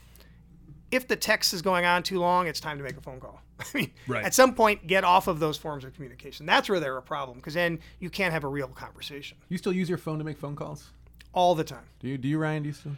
if 0.90 1.08
the 1.08 1.16
text 1.16 1.54
is 1.54 1.62
going 1.62 1.87
on 1.87 2.02
too 2.02 2.18
long, 2.18 2.46
it's 2.46 2.61
time 2.61 2.76
to 2.76 2.85
make 2.85 2.98
a 2.98 3.00
phone 3.00 3.20
call. 3.20 3.40
I 3.75 3.79
mean, 3.79 3.90
Right. 4.07 4.25
at 4.25 4.35
some 4.35 4.55
point, 4.55 4.87
get 4.87 5.05
off 5.05 5.27
of 5.29 5.38
those 5.40 5.57
forms 5.59 5.85
of 5.85 5.94
communication. 5.94 6.46
That's 6.46 6.68
where 6.68 6.81
they're 6.81 6.96
a 6.96 7.03
problem 7.03 7.38
because 7.38 7.55
then 7.55 7.79
you 8.01 8.11
can't 8.11 8.33
have 8.33 8.44
a 8.44 8.48
real 8.48 8.68
conversation 8.68 9.38
you 9.48 9.59
still 9.59 9.72
use 9.72 9.88
your 9.88 9.98
phone 9.98 10.18
to 10.18 10.25
make 10.25 10.38
phone 10.38 10.57
calls? 10.57 10.90
all 11.35 11.55
the 11.55 11.64
time. 11.64 11.85
Do 12.01 12.09
you? 12.09 12.18
Do 12.18 12.29
you, 12.29 12.38
Ryan? 12.38 12.62
Do 12.62 12.68
you 12.68 12.75
still? 12.75 12.92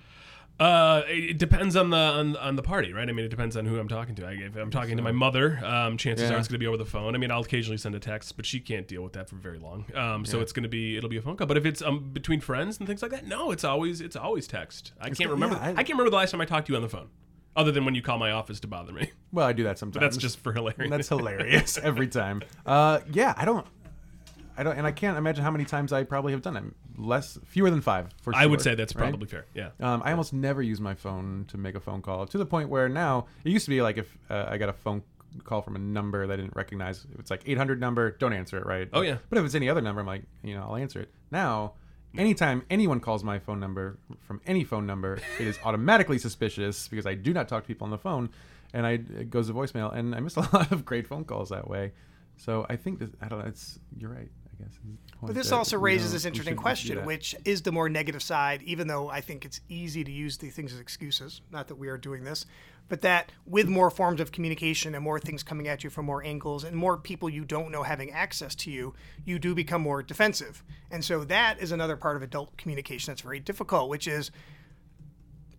Uh, 0.60 1.02
it 1.08 1.30
it 1.30 1.38
depends 1.38 1.74
on 1.74 1.90
the 1.90 1.96
on, 1.96 2.36
on 2.36 2.54
the 2.54 2.62
party, 2.62 2.92
right? 2.92 3.08
I 3.08 3.12
mean, 3.12 3.24
it 3.24 3.28
depends 3.28 3.56
on 3.56 3.64
who 3.66 3.76
I'm 3.78 3.88
talking 3.88 4.14
to. 4.16 4.26
I, 4.26 4.32
if 4.32 4.54
I'm 4.56 4.70
talking 4.70 4.96
to 4.96 5.02
my 5.02 5.10
mother, 5.10 5.58
um, 5.64 5.96
chances 5.96 6.30
Yeah. 6.30 6.36
are 6.36 6.38
it's 6.38 6.46
going 6.46 6.54
to 6.54 6.58
be 6.60 6.66
over 6.68 6.76
the 6.76 6.84
phone. 6.84 7.14
I 7.16 7.18
mean, 7.18 7.32
I'll 7.32 7.40
occasionally 7.42 7.76
send 7.76 7.94
a 7.96 7.98
text, 8.00 8.36
but 8.36 8.46
she 8.46 8.60
can't 8.60 8.86
deal 8.86 9.02
with 9.02 9.14
that 9.14 9.28
for 9.28 9.34
very 9.36 9.58
long. 9.58 9.84
Um, 9.96 10.24
so 10.24 10.40
it's 10.40 10.52
going 10.52 10.62
to 10.62 10.68
be 10.68 10.96
it'll 10.96 11.10
be 11.10 11.16
a 11.16 11.22
phone 11.22 11.36
call. 11.36 11.48
But 11.48 11.56
if 11.56 11.66
it's 11.66 11.82
um 11.82 12.10
between 12.12 12.40
friends 12.40 12.78
and 12.78 12.86
things 12.86 13.02
like 13.02 13.10
that, 13.10 13.26
no, 13.26 13.50
it's 13.50 13.64
always 13.64 14.00
it's 14.00 14.14
always 14.16 14.46
text. 14.46 14.92
I 15.00 15.10
can't 15.10 15.28
remember. 15.30 15.56
yeah, 15.56 15.62
I- 15.66 15.70
I, 15.70 15.74
can't 15.74 15.90
remember 15.90 16.10
the 16.10 16.16
last 16.16 16.30
time 16.30 16.40
I 16.40 16.44
talked 16.44 16.68
to 16.68 16.72
you 16.72 16.76
on 16.76 16.82
the 16.82 16.88
phone, 16.88 17.08
other 17.56 17.72
than 17.72 17.84
when 17.84 17.94
you 17.94 18.02
call 18.02 18.18
my 18.18 18.30
office 18.30 18.60
to 18.60 18.66
bother 18.66 18.92
me. 18.92 19.10
Well, 19.32 19.46
I 19.46 19.52
do 19.52 19.64
that 19.64 19.78
sometimes. 19.78 20.00
That's 20.00 20.16
just 20.16 20.38
for 20.38 20.52
hilarious. 20.52 20.90
That's 20.90 21.08
hilarious 21.08 21.78
every 21.82 22.08
time. 22.08 22.42
Uh, 22.64 23.00
yeah, 23.12 23.34
I 23.36 23.44
don't, 23.44 23.66
I 24.56 24.62
don't, 24.62 24.76
and 24.76 24.86
I 24.86 24.92
can't 24.92 25.18
imagine 25.18 25.42
how 25.42 25.50
many 25.50 25.64
times 25.64 25.92
I 25.92 26.04
probably 26.04 26.32
have 26.32 26.42
done 26.42 26.56
it. 26.56 26.64
Less, 26.96 27.38
fewer 27.44 27.70
than 27.70 27.80
five. 27.80 28.10
For 28.22 28.32
sure, 28.32 28.40
I 28.40 28.46
would 28.46 28.60
say 28.60 28.74
that's 28.74 28.94
right? 28.94 29.08
probably 29.08 29.26
fair. 29.26 29.46
Yeah. 29.54 29.70
Um, 29.80 30.02
I 30.04 30.12
almost 30.12 30.32
never 30.32 30.62
use 30.62 30.80
my 30.80 30.94
phone 30.94 31.46
to 31.48 31.58
make 31.58 31.74
a 31.74 31.80
phone 31.80 32.02
call 32.02 32.26
to 32.26 32.38
the 32.38 32.46
point 32.46 32.68
where 32.68 32.88
now 32.88 33.26
it 33.44 33.50
used 33.50 33.64
to 33.64 33.70
be 33.70 33.82
like 33.82 33.98
if 33.98 34.16
uh, 34.30 34.46
I 34.48 34.58
got 34.58 34.68
a 34.68 34.72
phone 34.72 35.02
call 35.42 35.62
from 35.62 35.74
a 35.74 35.80
number 35.80 36.26
that 36.26 36.34
I 36.34 36.36
didn't 36.36 36.54
recognize, 36.54 37.04
if 37.12 37.18
it's 37.18 37.30
like 37.30 37.42
800 37.44 37.80
number, 37.80 38.12
don't 38.12 38.32
answer 38.32 38.58
it, 38.58 38.66
right? 38.66 38.88
Oh, 38.92 39.00
yeah. 39.00 39.16
But 39.28 39.38
if 39.38 39.44
it's 39.44 39.56
any 39.56 39.68
other 39.68 39.80
number, 39.80 40.00
I'm 40.00 40.06
like, 40.06 40.22
you 40.44 40.54
know, 40.54 40.62
I'll 40.62 40.76
answer 40.76 41.00
it. 41.00 41.10
Now, 41.32 41.72
anytime 42.16 42.62
anyone 42.70 43.00
calls 43.00 43.24
my 43.24 43.38
phone 43.38 43.60
number 43.60 43.98
from 44.20 44.40
any 44.46 44.64
phone 44.64 44.86
number, 44.86 45.18
it 45.38 45.46
is 45.46 45.58
automatically 45.64 46.18
suspicious 46.18 46.88
because 46.88 47.06
I 47.06 47.14
do 47.14 47.32
not 47.32 47.48
talk 47.48 47.64
to 47.64 47.66
people 47.66 47.84
on 47.84 47.90
the 47.90 47.98
phone, 47.98 48.30
and 48.72 48.86
I 48.86 48.92
it 48.92 49.30
goes 49.30 49.48
to 49.48 49.54
voicemail, 49.54 49.94
and 49.94 50.14
I 50.14 50.20
miss 50.20 50.36
a 50.36 50.40
lot 50.52 50.72
of 50.72 50.84
great 50.84 51.06
phone 51.06 51.24
calls 51.24 51.50
that 51.50 51.68
way. 51.68 51.92
So 52.36 52.66
I 52.68 52.76
think 52.76 52.98
that 52.98 53.12
I 53.20 53.28
don't 53.28 53.38
know. 53.40 53.46
It's 53.46 53.78
you're 53.98 54.10
right. 54.10 54.28
I 54.28 54.62
guess. 54.62 54.72
is 54.72 54.80
the 54.82 55.16
point 55.16 55.26
But 55.28 55.34
this 55.34 55.50
that, 55.50 55.56
also 55.56 55.76
you 55.76 55.82
raises 55.82 56.10
know, 56.10 56.12
this 56.14 56.24
interesting 56.24 56.56
question, 56.56 57.04
which 57.04 57.34
is 57.44 57.62
the 57.62 57.72
more 57.72 57.88
negative 57.88 58.22
side, 58.22 58.62
even 58.62 58.88
though 58.88 59.08
I 59.08 59.20
think 59.20 59.44
it's 59.44 59.60
easy 59.68 60.04
to 60.04 60.10
use 60.10 60.38
these 60.38 60.54
things 60.54 60.72
as 60.72 60.80
excuses. 60.80 61.40
Not 61.50 61.68
that 61.68 61.76
we 61.76 61.88
are 61.88 61.98
doing 61.98 62.24
this, 62.24 62.46
but 62.88 63.00
that 63.00 63.32
with 63.46 63.68
more 63.68 63.90
forms 63.90 64.20
of 64.20 64.32
communication 64.32 64.94
and 64.94 65.02
more 65.02 65.18
things 65.18 65.42
coming 65.42 65.68
at 65.68 65.82
you 65.82 65.90
from 65.90 66.06
more 66.06 66.22
angles 66.22 66.64
and 66.64 66.76
more 66.76 66.96
people 66.96 67.30
you 67.30 67.44
don't 67.44 67.70
know 67.70 67.82
having 67.82 68.10
access 68.10 68.54
to 68.54 68.70
you, 68.70 68.94
you 69.24 69.38
do 69.38 69.54
become 69.54 69.80
more 69.80 70.02
defensive. 70.02 70.62
And 70.90 71.04
so 71.04 71.24
that 71.24 71.60
is 71.60 71.72
another 71.72 71.96
part 71.96 72.16
of 72.16 72.22
adult 72.22 72.56
communication 72.56 73.12
that's 73.12 73.22
very 73.22 73.40
difficult, 73.40 73.88
which 73.88 74.06
is 74.06 74.30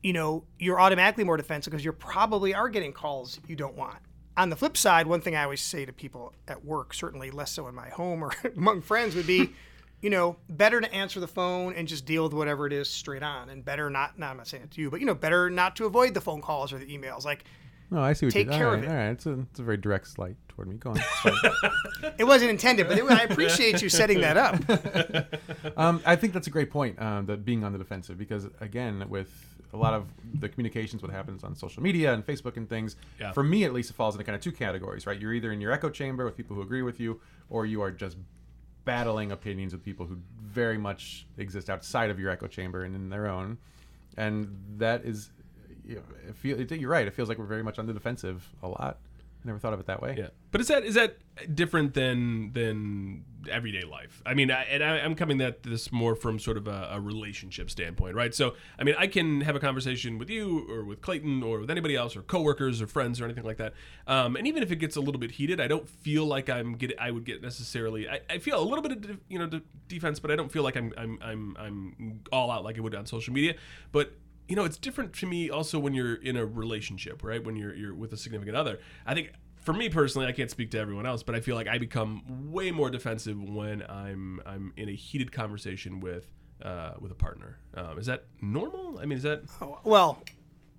you 0.05 0.13
know, 0.13 0.43
you're 0.59 0.79
automatically 0.79 1.23
more 1.23 1.35
defensive 1.35 1.71
because 1.71 1.83
you 1.83 1.91
probably 1.91 2.53
are 2.53 2.69
getting 2.69 2.93
calls 2.93 3.39
you 3.47 3.55
don't 3.55 3.75
want. 3.75 3.97
On 4.37 4.51
the 4.51 4.55
flip 4.55 4.77
side, 4.77 5.07
one 5.07 5.19
thing 5.19 5.35
I 5.35 5.43
always 5.43 5.61
say 5.61 5.83
to 5.83 5.91
people 5.91 6.31
at 6.47 6.63
work, 6.63 6.93
certainly 6.93 7.31
less 7.31 7.51
so 7.51 7.67
in 7.67 7.73
my 7.73 7.89
home 7.89 8.23
or 8.23 8.31
among 8.55 8.83
friends, 8.83 9.15
would 9.15 9.25
be, 9.25 9.49
you 10.01 10.09
know, 10.09 10.37
better 10.49 10.79
to 10.81 10.93
answer 10.93 11.19
the 11.19 11.27
phone 11.27 11.73
and 11.73 11.87
just 11.87 12.05
deal 12.05 12.23
with 12.23 12.33
whatever 12.33 12.67
it 12.67 12.73
is 12.73 12.89
straight 12.89 13.23
on, 13.23 13.49
and 13.49 13.63
better 13.65 13.89
not. 13.89 14.17
No, 14.19 14.27
I'm 14.27 14.37
not 14.37 14.47
saying 14.47 14.63
it 14.63 14.71
to 14.71 14.81
you, 14.81 14.89
but 14.91 14.99
you 14.99 15.05
know, 15.05 15.15
better 15.15 15.49
not 15.49 15.75
to 15.77 15.85
avoid 15.85 16.13
the 16.13 16.21
phone 16.21 16.41
calls 16.41 16.71
or 16.73 16.77
the 16.77 16.85
emails. 16.85 17.25
Like, 17.25 17.43
No, 17.89 18.01
I 18.01 18.13
see 18.13 18.25
what 18.27 18.33
Take 18.33 18.47
you 18.47 18.53
care 18.53 18.67
all 18.69 18.73
of 18.75 18.83
it. 18.83 18.89
All 18.89 18.95
right, 18.95 19.09
it's 19.09 19.25
a 19.25 19.39
it's 19.51 19.59
a 19.59 19.63
very 19.63 19.77
direct 19.77 20.07
slight 20.07 20.35
toward 20.49 20.67
me. 20.67 20.75
Go 20.77 20.91
on. 20.91 20.99
It 22.17 22.23
wasn't 22.23 22.51
intended, 22.51 22.87
but 22.87 22.97
it, 22.97 23.03
I 23.05 23.23
appreciate 23.23 23.81
you 23.81 23.89
setting 23.89 24.21
that 24.21 24.37
up. 24.37 25.77
um, 25.77 26.01
I 26.05 26.15
think 26.15 26.33
that's 26.33 26.47
a 26.47 26.51
great 26.51 26.69
point. 26.71 27.01
Um, 27.01 27.25
that 27.25 27.43
being 27.43 27.63
on 27.63 27.71
the 27.73 27.77
defensive, 27.77 28.17
because 28.17 28.47
again, 28.61 29.03
with 29.09 29.29
a 29.73 29.77
lot 29.77 29.93
of 29.93 30.05
the 30.39 30.47
communications, 30.47 31.01
what 31.01 31.11
happens 31.11 31.43
on 31.43 31.55
social 31.55 31.83
media 31.83 32.13
and 32.13 32.25
Facebook 32.25 32.55
and 32.57 32.69
things, 32.69 32.95
Yeah. 33.19 33.33
for 33.33 33.43
me 33.43 33.65
at 33.65 33.73
least, 33.73 33.89
it 33.89 33.93
falls 33.95 34.15
into 34.15 34.23
kind 34.23 34.35
of 34.35 34.41
two 34.41 34.51
categories, 34.53 35.05
right? 35.05 35.19
You're 35.19 35.33
either 35.33 35.51
in 35.51 35.59
your 35.59 35.71
echo 35.73 35.89
chamber 35.89 36.23
with 36.23 36.37
people 36.37 36.55
who 36.55 36.61
agree 36.61 36.83
with 36.83 36.99
you, 37.01 37.19
or 37.49 37.65
you 37.65 37.81
are 37.81 37.91
just 37.91 38.15
battling 38.85 39.31
opinions 39.31 39.73
with 39.73 39.83
people 39.83 40.05
who 40.05 40.17
very 40.41 40.77
much 40.77 41.25
exist 41.37 41.69
outside 41.69 42.09
of 42.09 42.19
your 42.19 42.29
echo 42.29 42.47
chamber 42.47 42.83
and 42.83 42.95
in 42.95 43.09
their 43.09 43.27
own, 43.27 43.57
and 44.15 44.57
that 44.77 45.03
is, 45.03 45.31
you 45.85 45.95
know, 45.95 46.01
feel, 46.33 46.61
you're 46.61 46.89
right. 46.89 47.07
It 47.07 47.13
feels 47.13 47.27
like 47.27 47.37
we're 47.37 47.45
very 47.45 47.63
much 47.63 47.79
on 47.79 47.87
the 47.87 47.93
defensive 47.93 48.47
a 48.63 48.67
lot. 48.67 48.99
Never 49.45 49.59
thought 49.59 49.73
of 49.73 49.79
it 49.79 49.85
that 49.85 50.01
way. 50.01 50.15
Yeah, 50.17 50.29
but 50.51 50.59
is 50.59 50.67
that 50.67 50.83
is 50.83 50.95
that 50.95 51.17
different 51.53 51.93
than 51.93 52.51
than 52.53 53.23
everyday 53.49 53.83
life? 53.83 54.23
I 54.25 54.33
mean, 54.33 54.49
I, 54.49 54.63
and 54.63 54.83
I, 54.83 54.97
I'm 54.97 55.13
coming 55.13 55.39
at 55.41 55.61
this 55.61 55.91
more 55.91 56.15
from 56.15 56.39
sort 56.39 56.57
of 56.57 56.67
a, 56.67 56.89
a 56.93 56.99
relationship 56.99 57.69
standpoint, 57.69 58.15
right? 58.15 58.33
So, 58.33 58.55
I 58.79 58.83
mean, 58.83 58.95
I 58.97 59.05
can 59.05 59.41
have 59.41 59.55
a 59.55 59.59
conversation 59.59 60.17
with 60.17 60.31
you 60.31 60.65
or 60.67 60.83
with 60.83 61.01
Clayton 61.01 61.43
or 61.43 61.59
with 61.59 61.69
anybody 61.69 61.95
else 61.95 62.15
or 62.15 62.23
coworkers 62.23 62.81
or 62.81 62.87
friends 62.87 63.21
or 63.21 63.25
anything 63.25 63.43
like 63.43 63.57
that. 63.57 63.73
Um, 64.07 64.35
and 64.35 64.47
even 64.47 64.63
if 64.63 64.71
it 64.71 64.77
gets 64.77 64.95
a 64.95 65.01
little 65.01 65.19
bit 65.19 65.31
heated, 65.31 65.61
I 65.61 65.67
don't 65.67 65.87
feel 65.87 66.25
like 66.25 66.49
I'm 66.49 66.73
get 66.73 66.99
I 66.99 67.11
would 67.11 67.23
get 67.23 67.41
necessarily. 67.41 68.09
I, 68.09 68.21
I 68.29 68.37
feel 68.39 68.59
a 68.59 68.65
little 68.65 68.81
bit 68.81 68.93
of 68.93 69.01
de- 69.01 69.19
you 69.29 69.37
know 69.37 69.45
de- 69.45 69.61
defense, 69.87 70.19
but 70.19 70.31
I 70.31 70.35
don't 70.35 70.51
feel 70.51 70.63
like 70.63 70.75
I'm 70.75 70.91
I'm 70.97 71.19
I'm 71.21 71.57
I'm 71.59 72.21
all 72.31 72.49
out 72.49 72.63
like 72.63 72.77
I 72.77 72.81
would 72.81 72.95
on 72.95 73.05
social 73.05 73.33
media. 73.33 73.55
But 73.91 74.13
you 74.47 74.55
know, 74.55 74.65
it's 74.65 74.77
different 74.77 75.13
to 75.13 75.25
me 75.25 75.49
also 75.49 75.79
when 75.79 75.93
you're 75.93 76.15
in 76.15 76.37
a 76.37 76.45
relationship, 76.45 77.23
right? 77.23 77.43
When 77.43 77.55
you're 77.55 77.73
you're 77.73 77.93
with 77.93 78.13
a 78.13 78.17
significant 78.17 78.55
other. 78.55 78.79
I 79.05 79.13
think 79.13 79.31
for 79.55 79.73
me 79.73 79.89
personally, 79.89 80.27
I 80.27 80.31
can't 80.31 80.51
speak 80.51 80.71
to 80.71 80.79
everyone 80.79 81.05
else, 81.05 81.23
but 81.23 81.33
I 81.35 81.39
feel 81.39 81.55
like 81.55 81.67
I 81.67 81.77
become 81.79 82.51
way 82.51 82.71
more 82.71 82.89
defensive 82.89 83.41
when 83.41 83.83
I'm 83.89 84.41
I'm 84.45 84.73
in 84.77 84.89
a 84.89 84.93
heated 84.93 85.31
conversation 85.31 85.99
with 85.99 86.27
uh, 86.63 86.93
with 86.99 87.11
a 87.11 87.15
partner. 87.15 87.57
Um, 87.75 87.97
is 87.97 88.05
that 88.05 88.25
normal? 88.41 88.99
I 88.99 89.05
mean, 89.05 89.17
is 89.17 89.23
that 89.23 89.43
Well, 89.83 90.21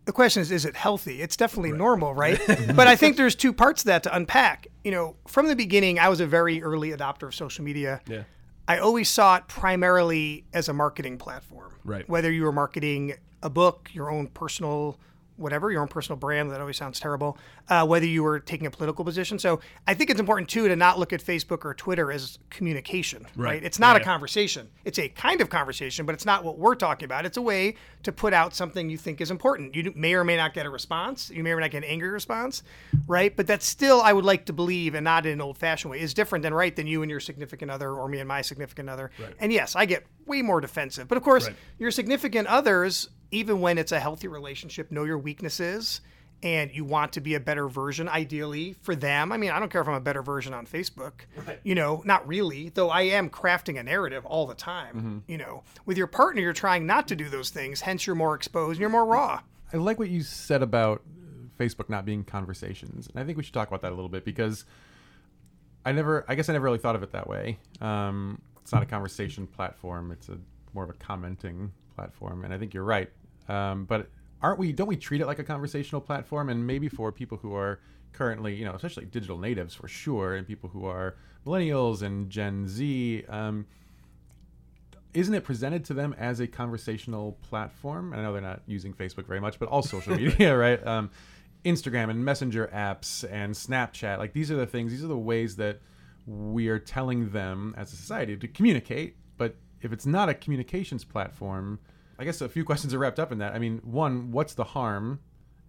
the 0.04 0.12
question 0.12 0.40
is, 0.40 0.52
is 0.52 0.64
it 0.64 0.76
healthy? 0.76 1.20
It's 1.20 1.36
definitely 1.36 1.72
normal, 1.72 2.14
right? 2.14 2.40
but 2.74 2.86
I 2.86 2.94
think 2.94 3.16
there's 3.16 3.34
two 3.34 3.52
parts 3.52 3.82
of 3.82 3.86
that 3.86 4.04
to 4.04 4.14
unpack. 4.14 4.68
You 4.84 4.92
know, 4.92 5.16
from 5.26 5.48
the 5.48 5.56
beginning, 5.56 5.98
I 5.98 6.08
was 6.08 6.20
a 6.20 6.26
very 6.26 6.62
early 6.62 6.90
adopter 6.90 7.24
of 7.24 7.34
social 7.34 7.64
media. 7.64 8.00
yeah? 8.06 8.22
I 8.68 8.78
always 8.78 9.08
saw 9.08 9.36
it 9.36 9.46
primarily 9.48 10.44
as 10.52 10.68
a 10.68 10.72
marketing 10.72 11.18
platform. 11.18 11.72
Right. 11.84 12.08
Whether 12.08 12.32
you 12.32 12.42
were 12.42 12.52
marketing 12.52 13.14
a 13.46 13.50
book, 13.50 13.90
your 13.92 14.10
own 14.10 14.26
personal 14.26 14.98
whatever, 15.38 15.70
your 15.70 15.82
own 15.82 15.88
personal 15.88 16.16
brand, 16.16 16.50
that 16.50 16.62
always 16.62 16.78
sounds 16.78 16.98
terrible, 16.98 17.36
uh, 17.68 17.84
whether 17.86 18.06
you 18.06 18.22
were 18.22 18.40
taking 18.40 18.66
a 18.66 18.70
political 18.70 19.04
position. 19.04 19.38
So 19.38 19.60
I 19.86 19.92
think 19.92 20.08
it's 20.08 20.18
important, 20.18 20.48
too, 20.48 20.66
to 20.66 20.74
not 20.74 20.98
look 20.98 21.12
at 21.12 21.20
Facebook 21.22 21.62
or 21.66 21.74
Twitter 21.74 22.10
as 22.10 22.38
communication, 22.48 23.24
right? 23.36 23.44
Right. 23.56 23.62
It's 23.62 23.78
not 23.78 23.96
a 23.96 24.00
conversation. 24.00 24.70
It's 24.86 24.98
a 24.98 25.10
kind 25.10 25.42
of 25.42 25.50
conversation, 25.50 26.06
but 26.06 26.14
it's 26.14 26.24
not 26.24 26.42
what 26.42 26.56
we're 26.56 26.74
talking 26.74 27.04
about. 27.04 27.26
It's 27.26 27.36
a 27.36 27.42
way 27.42 27.74
to 28.04 28.12
put 28.12 28.32
out 28.32 28.54
something 28.54 28.88
you 28.88 28.96
think 28.96 29.20
is 29.20 29.30
important. 29.30 29.76
You 29.76 29.92
may 29.94 30.14
or 30.14 30.24
may 30.24 30.38
not 30.38 30.54
get 30.54 30.64
a 30.64 30.70
response. 30.70 31.28
You 31.28 31.42
may 31.42 31.50
or 31.50 31.56
may 31.56 31.64
not 31.64 31.70
get 31.70 31.84
an 31.84 31.90
angry 31.90 32.08
response, 32.08 32.62
right? 33.06 33.36
But 33.36 33.46
that's 33.46 33.66
still, 33.66 34.00
I 34.00 34.14
would 34.14 34.24
like 34.24 34.46
to 34.46 34.54
believe, 34.54 34.94
and 34.94 35.04
not 35.04 35.26
in 35.26 35.32
an 35.32 35.42
old 35.42 35.58
fashioned 35.58 35.90
way, 35.90 36.00
is 36.00 36.14
different 36.14 36.44
than, 36.44 36.54
right, 36.54 36.74
than 36.74 36.86
you 36.86 37.02
and 37.02 37.10
your 37.10 37.20
significant 37.20 37.70
other 37.70 37.90
or 37.92 38.08
me 38.08 38.20
and 38.20 38.28
my 38.28 38.40
significant 38.40 38.88
other. 38.88 39.10
And 39.38 39.52
yes, 39.52 39.76
I 39.76 39.84
get 39.84 40.06
way 40.24 40.40
more 40.40 40.62
defensive. 40.62 41.08
But 41.08 41.18
of 41.18 41.22
course, 41.22 41.46
Right. 41.48 41.56
your 41.78 41.90
significant 41.90 42.48
others, 42.48 43.10
even 43.30 43.60
when 43.60 43.78
it's 43.78 43.92
a 43.92 44.00
healthy 44.00 44.28
relationship, 44.28 44.90
know 44.90 45.04
your 45.04 45.18
weaknesses 45.18 46.00
and 46.42 46.70
you 46.74 46.84
want 46.84 47.12
to 47.14 47.20
be 47.20 47.34
a 47.34 47.40
better 47.40 47.68
version, 47.68 48.08
ideally 48.08 48.74
for 48.82 48.94
them. 48.94 49.32
I 49.32 49.36
mean, 49.36 49.50
I 49.50 49.58
don't 49.58 49.70
care 49.70 49.80
if 49.80 49.88
I'm 49.88 49.94
a 49.94 50.00
better 50.00 50.22
version 50.22 50.52
on 50.52 50.66
Facebook, 50.66 51.12
right. 51.46 51.58
you 51.64 51.74
know, 51.74 52.02
not 52.04 52.26
really, 52.28 52.68
though 52.68 52.90
I 52.90 53.02
am 53.02 53.30
crafting 53.30 53.80
a 53.80 53.82
narrative 53.82 54.26
all 54.26 54.46
the 54.46 54.54
time. 54.54 55.24
You 55.26 55.38
know, 55.38 55.64
with 55.86 55.96
your 55.96 56.06
partner, 56.06 56.42
you're 56.42 56.52
trying 56.52 56.86
not 56.86 57.08
to 57.08 57.16
do 57.16 57.28
those 57.28 57.50
things, 57.50 57.80
hence 57.80 58.06
you're 58.06 58.16
more 58.16 58.34
exposed 58.34 58.72
and 58.72 58.80
you're 58.80 58.90
more 58.90 59.06
raw. 59.06 59.40
I 59.72 59.78
like 59.78 59.98
what 59.98 60.10
you 60.10 60.22
said 60.22 60.62
about 60.62 61.02
uh, 61.06 61.62
Facebook 61.62 61.88
not 61.88 62.04
being 62.04 62.22
conversations, 62.22 63.08
and 63.08 63.18
I 63.18 63.24
think 63.24 63.38
we 63.38 63.42
should 63.42 63.54
talk 63.54 63.68
about 63.68 63.82
that 63.82 63.92
a 63.92 63.94
little 63.94 64.10
bit 64.10 64.24
because 64.24 64.64
I 65.84 65.92
never, 65.92 66.24
I 66.28 66.34
guess 66.34 66.48
I 66.48 66.52
never 66.52 66.64
really 66.64 66.78
thought 66.78 66.96
of 66.96 67.02
it 67.02 67.12
that 67.12 67.28
way. 67.28 67.58
Um, 67.80 68.40
it's 68.60 68.72
not 68.72 68.82
a 68.82 68.86
conversation 68.86 69.46
platform; 69.46 70.12
it's 70.12 70.28
a 70.28 70.38
more 70.74 70.84
of 70.84 70.90
a 70.90 70.94
commenting 70.94 71.72
platform, 71.96 72.44
and 72.44 72.54
I 72.54 72.58
think 72.58 72.74
you're 72.74 72.84
right. 72.84 73.10
Um, 73.48 73.84
but 73.84 74.08
aren't 74.42 74.58
we? 74.58 74.72
Don't 74.72 74.86
we 74.86 74.96
treat 74.96 75.20
it 75.20 75.26
like 75.26 75.38
a 75.38 75.44
conversational 75.44 76.00
platform? 76.00 76.48
And 76.48 76.66
maybe 76.66 76.88
for 76.88 77.10
people 77.10 77.38
who 77.38 77.54
are 77.54 77.80
currently, 78.12 78.54
you 78.54 78.64
know, 78.64 78.72
especially 78.72 79.06
digital 79.06 79.38
natives 79.38 79.74
for 79.74 79.88
sure, 79.88 80.36
and 80.36 80.46
people 80.46 80.70
who 80.70 80.86
are 80.86 81.16
millennials 81.46 82.02
and 82.02 82.30
Gen 82.30 82.68
Z. 82.68 83.24
Um, 83.28 83.66
isn't 85.14 85.34
it 85.34 85.44
presented 85.44 85.84
to 85.86 85.94
them 85.94 86.14
as 86.18 86.40
a 86.40 86.46
conversational 86.46 87.38
platform? 87.48 88.12
I 88.12 88.16
know 88.16 88.32
they're 88.34 88.42
not 88.42 88.60
using 88.66 88.92
Facebook 88.92 89.26
very 89.26 89.40
much, 89.40 89.58
but 89.58 89.68
all 89.68 89.82
social 89.82 90.14
media, 90.16 90.54
right? 90.56 90.84
Um, 90.86 91.10
Instagram 91.64 92.10
and 92.10 92.24
Messenger 92.24 92.70
apps 92.72 93.24
and 93.30 93.54
Snapchat, 93.54 94.18
like 94.18 94.34
these 94.34 94.50
are 94.50 94.56
the 94.56 94.66
things, 94.66 94.92
these 94.92 95.02
are 95.02 95.08
the 95.08 95.16
ways 95.18 95.56
that 95.56 95.80
we 96.26 96.68
are 96.68 96.78
telling 96.78 97.30
them 97.30 97.74
as 97.78 97.92
a 97.92 97.96
society 97.96 98.36
to 98.36 98.48
communicate. 98.48 99.16
But 99.38 99.56
if 99.86 99.92
it's 99.92 100.04
not 100.04 100.28
a 100.28 100.34
communications 100.34 101.04
platform, 101.04 101.78
I 102.18 102.24
guess 102.24 102.40
a 102.42 102.48
few 102.48 102.64
questions 102.70 102.92
are 102.92 102.98
wrapped 102.98 103.18
up 103.18 103.32
in 103.32 103.38
that. 103.38 103.54
I 103.54 103.58
mean, 103.58 103.80
one, 103.82 104.30
what's 104.30 104.54
the 104.54 104.64
harm? 104.64 105.20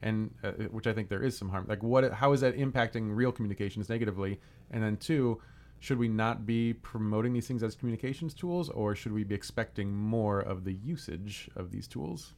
And 0.02 0.34
uh, 0.44 0.52
which 0.70 0.86
I 0.86 0.94
think 0.94 1.10
there 1.10 1.24
is 1.24 1.38
some 1.38 1.50
harm. 1.50 1.66
Like, 1.68 1.82
what? 1.82 2.12
How 2.14 2.34
is 2.34 2.42
that 2.42 2.56
impacting 2.56 3.16
real 3.16 3.32
communications 3.32 3.90
negatively? 3.90 4.40
And 4.70 4.84
then 4.84 4.98
two, 4.98 5.42
should 5.80 5.98
we 5.98 6.08
not 6.08 6.46
be 6.46 6.74
promoting 6.74 7.34
these 7.34 7.48
things 7.48 7.64
as 7.64 7.76
communications 7.76 8.34
tools 8.34 8.70
or 8.70 8.94
should 8.94 9.12
we 9.12 9.24
be 9.24 9.34
expecting 9.34 9.92
more 9.92 10.40
of 10.40 10.66
the 10.66 10.74
usage 10.74 11.50
of 11.56 11.72
these 11.72 11.88
tools 11.88 12.34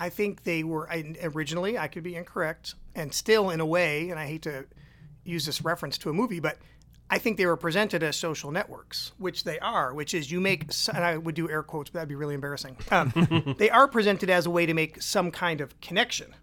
I 0.00 0.08
think 0.08 0.44
they 0.44 0.64
were 0.64 0.88
originally, 1.22 1.76
I 1.76 1.86
could 1.86 2.02
be 2.02 2.16
incorrect, 2.16 2.74
and 2.94 3.12
still 3.12 3.50
in 3.50 3.60
a 3.60 3.66
way, 3.66 4.08
and 4.08 4.18
I 4.18 4.26
hate 4.26 4.42
to 4.42 4.64
use 5.24 5.44
this 5.44 5.62
reference 5.62 5.98
to 5.98 6.08
a 6.08 6.14
movie, 6.14 6.40
but 6.40 6.56
I 7.12 7.18
think 7.18 7.36
they 7.36 7.46
were 7.46 7.56
presented 7.56 8.04
as 8.04 8.16
social 8.16 8.52
networks, 8.52 9.12
which 9.18 9.42
they 9.42 9.58
are, 9.58 9.92
which 9.92 10.14
is 10.14 10.30
you 10.30 10.40
make, 10.40 10.66
and 10.94 11.04
I 11.04 11.16
would 11.16 11.34
do 11.34 11.50
air 11.50 11.64
quotes, 11.64 11.90
but 11.90 11.98
that'd 11.98 12.08
be 12.08 12.14
really 12.14 12.34
embarrassing. 12.34 12.76
Um, 12.92 13.54
they 13.58 13.68
are 13.68 13.88
presented 13.88 14.30
as 14.30 14.46
a 14.46 14.50
way 14.50 14.64
to 14.64 14.74
make 14.74 15.02
some 15.02 15.32
kind 15.32 15.60
of 15.60 15.78
connection. 15.80 16.34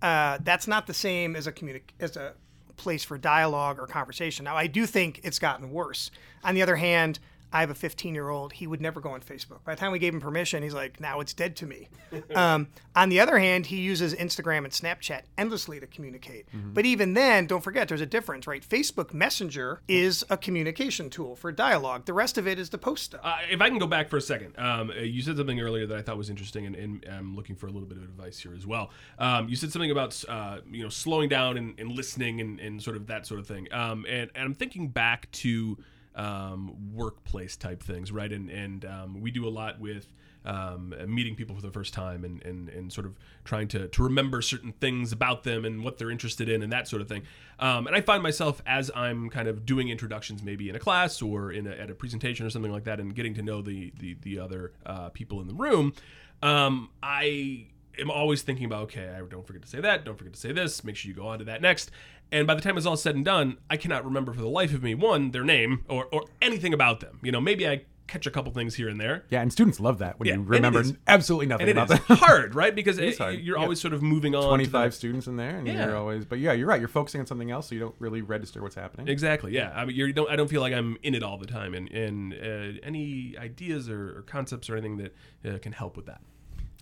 Uh, 0.00 0.38
that's 0.42 0.66
not 0.66 0.86
the 0.86 0.94
same 0.94 1.36
as 1.36 1.46
a 1.46 1.52
communi- 1.52 1.82
as 2.00 2.16
a 2.16 2.32
place 2.76 3.04
for 3.04 3.18
dialogue 3.18 3.78
or 3.78 3.86
conversation. 3.86 4.44
Now, 4.44 4.56
I 4.56 4.66
do 4.66 4.86
think 4.86 5.20
it's 5.24 5.38
gotten 5.38 5.70
worse. 5.70 6.10
On 6.42 6.54
the 6.54 6.62
other 6.62 6.76
hand, 6.76 7.18
I 7.54 7.60
have 7.60 7.70
a 7.70 7.74
15 7.74 8.14
year 8.14 8.28
old. 8.28 8.52
He 8.52 8.66
would 8.66 8.80
never 8.80 9.00
go 9.00 9.10
on 9.10 9.20
Facebook. 9.20 9.62
By 9.64 9.76
the 9.76 9.80
time 9.80 9.92
we 9.92 10.00
gave 10.00 10.12
him 10.12 10.20
permission, 10.20 10.64
he's 10.64 10.74
like, 10.74 11.00
now 11.00 11.20
it's 11.20 11.32
dead 11.32 11.54
to 11.56 11.66
me. 11.66 11.88
um, 12.34 12.66
on 12.96 13.08
the 13.10 13.20
other 13.20 13.38
hand, 13.38 13.66
he 13.66 13.76
uses 13.76 14.12
Instagram 14.12 14.64
and 14.64 14.70
Snapchat 14.70 15.22
endlessly 15.38 15.78
to 15.78 15.86
communicate. 15.86 16.48
But 16.52 16.84
even 16.84 17.14
then, 17.14 17.46
don't 17.46 17.62
forget, 17.62 17.86
there's 17.86 18.00
a 18.00 18.06
difference, 18.06 18.48
right? 18.48 18.66
Facebook 18.66 19.14
Messenger 19.14 19.80
is 19.86 20.24
a 20.28 20.36
communication 20.36 21.10
tool 21.10 21.36
for 21.36 21.52
dialogue. 21.52 22.06
The 22.06 22.12
rest 22.12 22.38
of 22.38 22.48
it 22.48 22.58
is 22.58 22.68
to 22.70 22.78
post 22.78 23.04
stuff. 23.04 23.20
Uh, 23.22 23.36
if 23.48 23.60
I 23.60 23.68
can 23.68 23.78
go 23.78 23.86
back 23.86 24.08
for 24.08 24.16
a 24.16 24.20
second, 24.20 24.58
um, 24.58 24.90
uh, 24.90 24.94
you 24.94 25.22
said 25.22 25.36
something 25.36 25.60
earlier 25.60 25.86
that 25.86 25.96
I 25.96 26.02
thought 26.02 26.18
was 26.18 26.30
interesting, 26.30 26.66
and, 26.66 26.74
and 26.74 27.06
I'm 27.08 27.36
looking 27.36 27.54
for 27.54 27.68
a 27.68 27.70
little 27.70 27.88
bit 27.88 27.98
of 27.98 28.04
advice 28.04 28.40
here 28.40 28.54
as 28.54 28.66
well. 28.66 28.90
Um, 29.20 29.48
you 29.48 29.54
said 29.54 29.70
something 29.70 29.92
about 29.92 30.22
uh, 30.28 30.58
you 30.68 30.82
know 30.82 30.88
slowing 30.88 31.28
down 31.28 31.56
and, 31.56 31.78
and 31.78 31.92
listening 31.92 32.40
and, 32.40 32.58
and 32.58 32.82
sort 32.82 32.96
of 32.96 33.06
that 33.06 33.26
sort 33.26 33.38
of 33.38 33.46
thing. 33.46 33.68
Um, 33.72 34.04
and, 34.08 34.30
and 34.34 34.44
I'm 34.44 34.54
thinking 34.54 34.88
back 34.88 35.30
to 35.32 35.78
um, 36.14 36.92
workplace 36.92 37.56
type 37.56 37.82
things, 37.82 38.12
right? 38.12 38.32
And 38.32 38.50
and 38.50 38.84
um, 38.84 39.20
we 39.20 39.30
do 39.30 39.46
a 39.46 39.50
lot 39.50 39.80
with. 39.80 40.12
Um, 40.46 40.94
meeting 41.06 41.36
people 41.36 41.56
for 41.56 41.62
the 41.62 41.70
first 41.70 41.94
time 41.94 42.22
and, 42.22 42.44
and, 42.44 42.68
and 42.68 42.92
sort 42.92 43.06
of 43.06 43.16
trying 43.44 43.66
to, 43.68 43.88
to 43.88 44.02
remember 44.02 44.42
certain 44.42 44.72
things 44.72 45.10
about 45.10 45.42
them 45.42 45.64
and 45.64 45.82
what 45.82 45.96
they're 45.96 46.10
interested 46.10 46.50
in 46.50 46.62
and 46.62 46.70
that 46.70 46.86
sort 46.86 47.00
of 47.00 47.08
thing. 47.08 47.22
Um, 47.58 47.86
and 47.86 47.96
I 47.96 48.02
find 48.02 48.22
myself 48.22 48.60
as 48.66 48.90
I'm 48.94 49.30
kind 49.30 49.48
of 49.48 49.64
doing 49.64 49.88
introductions, 49.88 50.42
maybe 50.42 50.68
in 50.68 50.76
a 50.76 50.78
class 50.78 51.22
or 51.22 51.50
in 51.50 51.66
a, 51.66 51.70
at 51.70 51.90
a 51.90 51.94
presentation 51.94 52.44
or 52.44 52.50
something 52.50 52.70
like 52.70 52.84
that, 52.84 53.00
and 53.00 53.14
getting 53.14 53.32
to 53.36 53.42
know 53.42 53.62
the 53.62 53.90
the, 53.98 54.18
the 54.20 54.38
other 54.38 54.74
uh, 54.84 55.08
people 55.08 55.40
in 55.40 55.48
the 55.48 55.54
room. 55.54 55.94
Um, 56.42 56.90
I 57.02 57.68
am 57.98 58.10
always 58.10 58.42
thinking 58.42 58.66
about 58.66 58.82
okay, 58.82 59.08
I 59.16 59.22
don't 59.22 59.46
forget 59.46 59.62
to 59.62 59.68
say 59.68 59.80
that, 59.80 60.04
don't 60.04 60.18
forget 60.18 60.34
to 60.34 60.40
say 60.40 60.52
this. 60.52 60.84
Make 60.84 60.96
sure 60.96 61.08
you 61.08 61.14
go 61.14 61.26
on 61.26 61.38
to 61.38 61.46
that 61.46 61.62
next. 61.62 61.90
And 62.32 62.46
by 62.46 62.54
the 62.54 62.60
time 62.60 62.76
it's 62.76 62.86
all 62.86 62.96
said 62.96 63.14
and 63.14 63.24
done, 63.24 63.58
I 63.70 63.76
cannot 63.76 64.04
remember 64.04 64.32
for 64.32 64.40
the 64.40 64.48
life 64.48 64.74
of 64.74 64.82
me 64.82 64.94
one 64.94 65.30
their 65.30 65.44
name 65.44 65.84
or 65.88 66.06
or 66.06 66.24
anything 66.42 66.74
about 66.74 67.00
them. 67.00 67.20
You 67.22 67.30
know, 67.32 67.40
maybe 67.40 67.68
I 67.68 67.82
catch 68.06 68.26
a 68.26 68.30
couple 68.30 68.52
things 68.52 68.74
here 68.74 68.88
and 68.90 69.00
there. 69.00 69.24
Yeah, 69.30 69.40
and 69.40 69.50
students 69.50 69.80
love 69.80 69.98
that 69.98 70.18
when 70.18 70.28
Yeah, 70.28 70.34
you 70.34 70.42
remember 70.42 70.80
is- 70.82 70.92
absolutely 71.06 71.46
nothing 71.46 71.68
And 71.68 71.78
it 71.78 71.80
about 71.80 71.90
is 72.00 72.06
them. 72.06 72.16
hard, 72.18 72.54
right? 72.54 72.74
Because 72.74 72.98
it, 72.98 73.16
hard. 73.16 73.38
you're 73.40 73.56
Yeah. 73.56 73.62
always 73.62 73.80
sort 73.80 73.94
of 73.94 74.02
moving 74.02 74.34
on. 74.34 74.48
25 74.48 74.92
students 74.94 75.26
in 75.26 75.36
there, 75.36 75.56
and 75.56 75.66
Yeah. 75.66 75.86
you're 75.86 75.96
always. 75.96 76.24
But 76.26 76.38
yeah, 76.40 76.52
you're 76.52 76.66
right. 76.66 76.80
You're 76.80 76.88
focusing 76.88 77.20
on 77.20 77.26
something 77.26 77.50
else, 77.50 77.68
so 77.68 77.74
you 77.74 77.80
don't 77.80 77.94
really 78.00 78.20
register 78.20 78.60
what's 78.62 78.74
happening. 78.74 79.08
Exactly. 79.08 79.52
Yeah. 79.54 79.72
I 79.74 79.84
mean, 79.86 79.96
you 79.96 80.12
don't. 80.12 80.28
I 80.30 80.36
don't 80.36 80.48
feel 80.48 80.60
like 80.60 80.74
I'm 80.74 80.98
in 81.02 81.14
it 81.14 81.22
all 81.22 81.38
the 81.38 81.46
time. 81.46 81.72
And 81.72 81.88
and 81.92 82.34
uh, 82.34 82.78
any 82.82 83.36
ideas 83.38 83.88
or, 83.88 84.18
or 84.18 84.22
concepts 84.22 84.68
or 84.68 84.74
anything 84.76 84.96
that 84.98 85.14
uh, 85.54 85.58
can 85.58 85.72
help 85.72 85.96
with 85.96 86.06
that. 86.06 86.20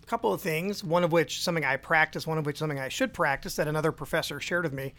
A 0.02 0.06
couple 0.06 0.32
of 0.32 0.40
things, 0.40 0.82
one 0.82 1.04
of 1.04 1.12
which 1.12 1.40
something 1.42 1.64
I 1.64 1.76
practice, 1.76 2.26
one 2.26 2.36
of 2.36 2.44
which 2.46 2.58
something 2.58 2.80
I 2.80 2.88
should 2.88 3.14
practice 3.14 3.54
that 3.56 3.68
another 3.68 3.92
professor 3.92 4.40
shared 4.40 4.64
with 4.64 4.72
me. 4.72 4.94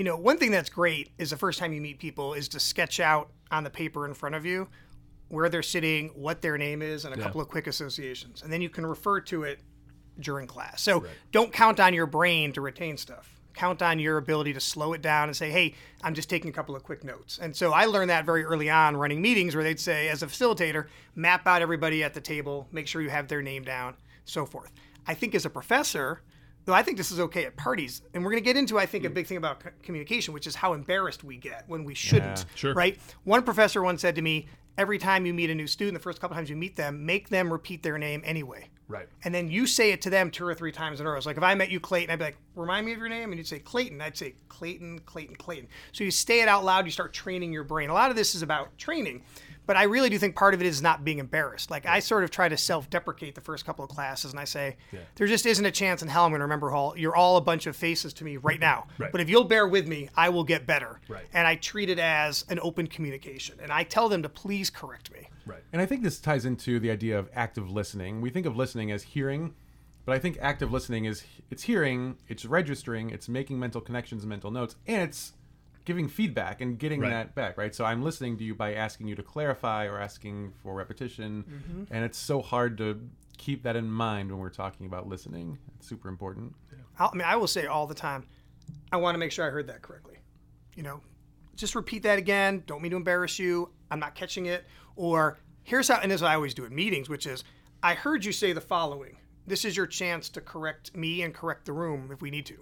You 0.00 0.04
know, 0.04 0.16
one 0.16 0.38
thing 0.38 0.50
that's 0.50 0.70
great 0.70 1.10
is 1.18 1.28
the 1.28 1.36
first 1.36 1.58
time 1.58 1.74
you 1.74 1.80
meet 1.82 1.98
people 1.98 2.32
is 2.32 2.48
to 2.48 2.58
sketch 2.58 3.00
out 3.00 3.32
on 3.50 3.64
the 3.64 3.68
paper 3.68 4.06
in 4.06 4.14
front 4.14 4.34
of 4.34 4.46
you 4.46 4.66
where 5.28 5.50
they're 5.50 5.62
sitting, 5.62 6.08
what 6.14 6.40
their 6.40 6.56
name 6.56 6.80
is, 6.80 7.04
and 7.04 7.14
a 7.14 7.18
couple 7.18 7.38
of 7.38 7.50
quick 7.50 7.66
associations. 7.66 8.40
And 8.40 8.50
then 8.50 8.62
you 8.62 8.70
can 8.70 8.86
refer 8.86 9.20
to 9.20 9.42
it 9.42 9.60
during 10.18 10.46
class. 10.46 10.80
So 10.80 11.04
don't 11.32 11.52
count 11.52 11.80
on 11.80 11.92
your 11.92 12.06
brain 12.06 12.50
to 12.54 12.62
retain 12.62 12.96
stuff. 12.96 13.38
Count 13.52 13.82
on 13.82 13.98
your 13.98 14.16
ability 14.16 14.54
to 14.54 14.60
slow 14.60 14.94
it 14.94 15.02
down 15.02 15.28
and 15.28 15.36
say, 15.36 15.50
hey, 15.50 15.74
I'm 16.02 16.14
just 16.14 16.30
taking 16.30 16.48
a 16.48 16.54
couple 16.54 16.74
of 16.74 16.82
quick 16.82 17.04
notes. 17.04 17.38
And 17.38 17.54
so 17.54 17.74
I 17.74 17.84
learned 17.84 18.08
that 18.08 18.24
very 18.24 18.42
early 18.42 18.70
on 18.70 18.96
running 18.96 19.20
meetings 19.20 19.54
where 19.54 19.62
they'd 19.62 19.78
say, 19.78 20.08
as 20.08 20.22
a 20.22 20.26
facilitator, 20.26 20.86
map 21.14 21.46
out 21.46 21.60
everybody 21.60 22.02
at 22.02 22.14
the 22.14 22.22
table, 22.22 22.66
make 22.72 22.86
sure 22.86 23.02
you 23.02 23.10
have 23.10 23.28
their 23.28 23.42
name 23.42 23.64
down, 23.64 23.96
so 24.24 24.46
forth. 24.46 24.72
I 25.06 25.12
think 25.12 25.34
as 25.34 25.44
a 25.44 25.50
professor, 25.50 26.22
though 26.64 26.74
I 26.74 26.82
think 26.82 26.96
this 26.96 27.10
is 27.10 27.20
okay 27.20 27.44
at 27.44 27.56
parties, 27.56 28.02
and 28.14 28.24
we're 28.24 28.30
going 28.30 28.42
to 28.42 28.44
get 28.44 28.56
into, 28.56 28.78
I 28.78 28.86
think, 28.86 29.04
a 29.04 29.08
hmm. 29.08 29.14
big 29.14 29.26
thing 29.26 29.36
about 29.36 29.62
c- 29.62 29.70
communication, 29.82 30.34
which 30.34 30.46
is 30.46 30.54
how 30.54 30.72
embarrassed 30.72 31.24
we 31.24 31.36
get 31.36 31.64
when 31.66 31.84
we 31.84 31.94
shouldn't. 31.94 32.44
sure. 32.54 32.74
Right? 32.74 32.98
One 33.24 33.42
professor 33.42 33.82
once 33.82 34.02
said 34.02 34.14
to 34.16 34.22
me, 34.22 34.46
every 34.78 34.98
time 34.98 35.26
you 35.26 35.34
meet 35.34 35.50
a 35.50 35.54
new 35.54 35.66
student, 35.66 35.94
the 35.94 36.02
first 36.02 36.20
couple 36.20 36.36
times 36.36 36.48
you 36.48 36.56
meet 36.56 36.76
them, 36.76 37.04
make 37.04 37.28
them 37.28 37.52
repeat 37.52 37.82
their 37.82 37.98
name 37.98 38.22
anyway 38.24 38.70
Right. 38.90 39.06
and 39.22 39.32
then 39.32 39.48
you 39.48 39.68
say 39.68 39.92
it 39.92 40.02
to 40.02 40.10
them 40.10 40.32
two 40.32 40.44
or 40.44 40.52
three 40.52 40.72
times 40.72 41.00
in 41.00 41.06
a 41.06 41.10
row. 41.10 41.16
It's 41.16 41.24
like 41.24 41.36
if 41.36 41.44
I 41.44 41.54
met 41.54 41.70
you, 41.70 41.78
Clayton, 41.78 42.10
I'd 42.10 42.18
be 42.18 42.24
like, 42.24 42.36
"Remind 42.56 42.84
me 42.84 42.92
of 42.92 42.98
your 42.98 43.08
name," 43.08 43.30
and 43.30 43.38
you'd 43.38 43.46
say 43.46 43.60
Clayton. 43.60 44.00
I'd 44.00 44.16
say 44.16 44.34
Clayton, 44.48 45.02
Clayton, 45.06 45.36
Clayton. 45.36 45.68
So 45.92 46.02
you 46.02 46.10
say 46.10 46.40
it 46.40 46.48
out 46.48 46.64
loud. 46.64 46.86
You 46.86 46.90
start 46.90 47.12
training 47.12 47.52
your 47.52 47.62
brain. 47.62 47.88
A 47.88 47.94
lot 47.94 48.10
of 48.10 48.16
this 48.16 48.34
is 48.34 48.42
about 48.42 48.76
training, 48.78 49.22
but 49.70 49.76
I 49.76 49.84
really 49.84 50.10
do 50.10 50.18
think 50.18 50.34
part 50.34 50.52
of 50.52 50.60
it 50.60 50.66
is 50.66 50.82
not 50.82 51.04
being 51.04 51.20
embarrassed. 51.20 51.70
Like 51.70 51.86
I 51.86 52.00
sort 52.00 52.24
of 52.24 52.32
try 52.32 52.48
to 52.48 52.56
self-deprecate 52.56 53.36
the 53.36 53.40
first 53.40 53.64
couple 53.64 53.84
of 53.84 53.88
classes, 53.88 54.32
and 54.32 54.40
I 54.40 54.44
say, 54.44 54.76
"There 55.14 55.28
just 55.28 55.46
isn't 55.46 55.64
a 55.64 55.70
chance 55.70 56.02
in 56.02 56.08
hell 56.08 56.24
I'm 56.24 56.32
going 56.32 56.40
to 56.40 56.44
remember 56.44 56.72
all. 56.72 56.98
You're 56.98 57.14
all 57.14 57.36
a 57.36 57.40
bunch 57.40 57.68
of 57.68 57.76
faces 57.76 58.12
to 58.14 58.24
me 58.24 58.36
right 58.36 58.58
now. 58.58 58.88
Right. 58.98 59.12
But 59.12 59.20
if 59.20 59.30
you'll 59.30 59.44
bear 59.44 59.68
with 59.68 59.86
me, 59.86 60.08
I 60.16 60.28
will 60.30 60.42
get 60.42 60.66
better." 60.66 60.98
Right. 61.06 61.24
And 61.32 61.46
I 61.46 61.54
treat 61.54 61.88
it 61.88 62.00
as 62.00 62.44
an 62.48 62.58
open 62.60 62.88
communication, 62.88 63.58
and 63.62 63.70
I 63.70 63.84
tell 63.84 64.08
them 64.08 64.24
to 64.24 64.28
please 64.28 64.70
correct 64.70 65.12
me. 65.12 65.28
Right. 65.46 65.62
And 65.72 65.80
I 65.80 65.86
think 65.86 66.02
this 66.02 66.18
ties 66.18 66.44
into 66.44 66.80
the 66.80 66.90
idea 66.90 67.16
of 67.16 67.30
active 67.32 67.70
listening. 67.70 68.20
We 68.20 68.30
think 68.30 68.46
of 68.46 68.56
listening 68.56 68.90
as 68.90 69.04
hearing, 69.04 69.54
but 70.04 70.16
I 70.16 70.18
think 70.18 70.36
active 70.40 70.72
listening 70.72 71.04
is 71.04 71.22
it's 71.48 71.62
hearing, 71.62 72.16
it's 72.26 72.44
registering, 72.44 73.10
it's 73.10 73.28
making 73.28 73.60
mental 73.60 73.80
connections 73.80 74.26
mental 74.26 74.50
notes, 74.50 74.74
and 74.88 75.00
it's 75.00 75.34
giving 75.90 76.06
feedback 76.06 76.60
and 76.60 76.78
getting 76.78 77.00
Right. 77.00 77.10
that 77.10 77.34
back, 77.34 77.58
right? 77.58 77.74
So 77.74 77.84
I'm 77.84 78.00
listening 78.00 78.36
to 78.38 78.44
you 78.44 78.54
by 78.54 78.74
asking 78.74 79.08
you 79.08 79.16
to 79.16 79.24
clarify 79.24 79.86
or 79.86 79.98
asking 79.98 80.52
for 80.62 80.72
repetition, 80.72 81.42
Mm-hmm. 81.42 81.92
and 81.92 82.04
it's 82.04 82.16
so 82.16 82.40
hard 82.40 82.78
to 82.78 83.08
keep 83.38 83.64
that 83.64 83.74
in 83.74 83.90
mind 83.90 84.30
when 84.30 84.38
we're 84.38 84.50
talking 84.50 84.86
about 84.86 85.08
listening. 85.08 85.58
It's 85.76 85.88
super 85.88 86.08
important. 86.08 86.54
I'll, 86.96 87.10
I 87.12 87.16
mean, 87.16 87.26
I 87.26 87.34
will 87.34 87.48
say 87.48 87.66
all 87.66 87.88
the 87.88 87.94
time, 87.94 88.24
I 88.92 88.98
want 88.98 89.16
to 89.16 89.18
make 89.18 89.32
sure 89.32 89.44
I 89.44 89.50
heard 89.50 89.66
that 89.66 89.82
correctly. 89.82 90.18
You 90.76 90.84
know, 90.84 91.00
just 91.56 91.74
repeat 91.74 92.04
that 92.04 92.18
again. 92.20 92.62
Don't 92.68 92.82
mean 92.82 92.90
to 92.92 92.96
embarrass 92.96 93.36
you. 93.40 93.70
I'm 93.90 93.98
not 93.98 94.14
catching 94.14 94.46
it. 94.46 94.64
Or 94.94 95.38
here's 95.64 95.88
how, 95.88 95.98
and 96.00 96.08
this 96.12 96.18
is 96.18 96.22
what 96.22 96.30
I 96.30 96.34
always 96.36 96.54
do 96.54 96.66
in 96.66 96.72
meetings, 96.72 97.08
which 97.08 97.26
is, 97.26 97.42
I 97.82 97.94
heard 97.94 98.24
you 98.24 98.30
say 98.30 98.52
the 98.52 98.60
following. 98.60 99.16
This 99.44 99.64
is 99.64 99.76
your 99.76 99.88
chance 99.88 100.28
to 100.28 100.40
correct 100.40 100.94
me 100.94 101.22
and 101.22 101.34
correct 101.34 101.64
the 101.66 101.72
room 101.72 102.10
if 102.12 102.22
we 102.22 102.30
need 102.30 102.46
to. 102.46 102.58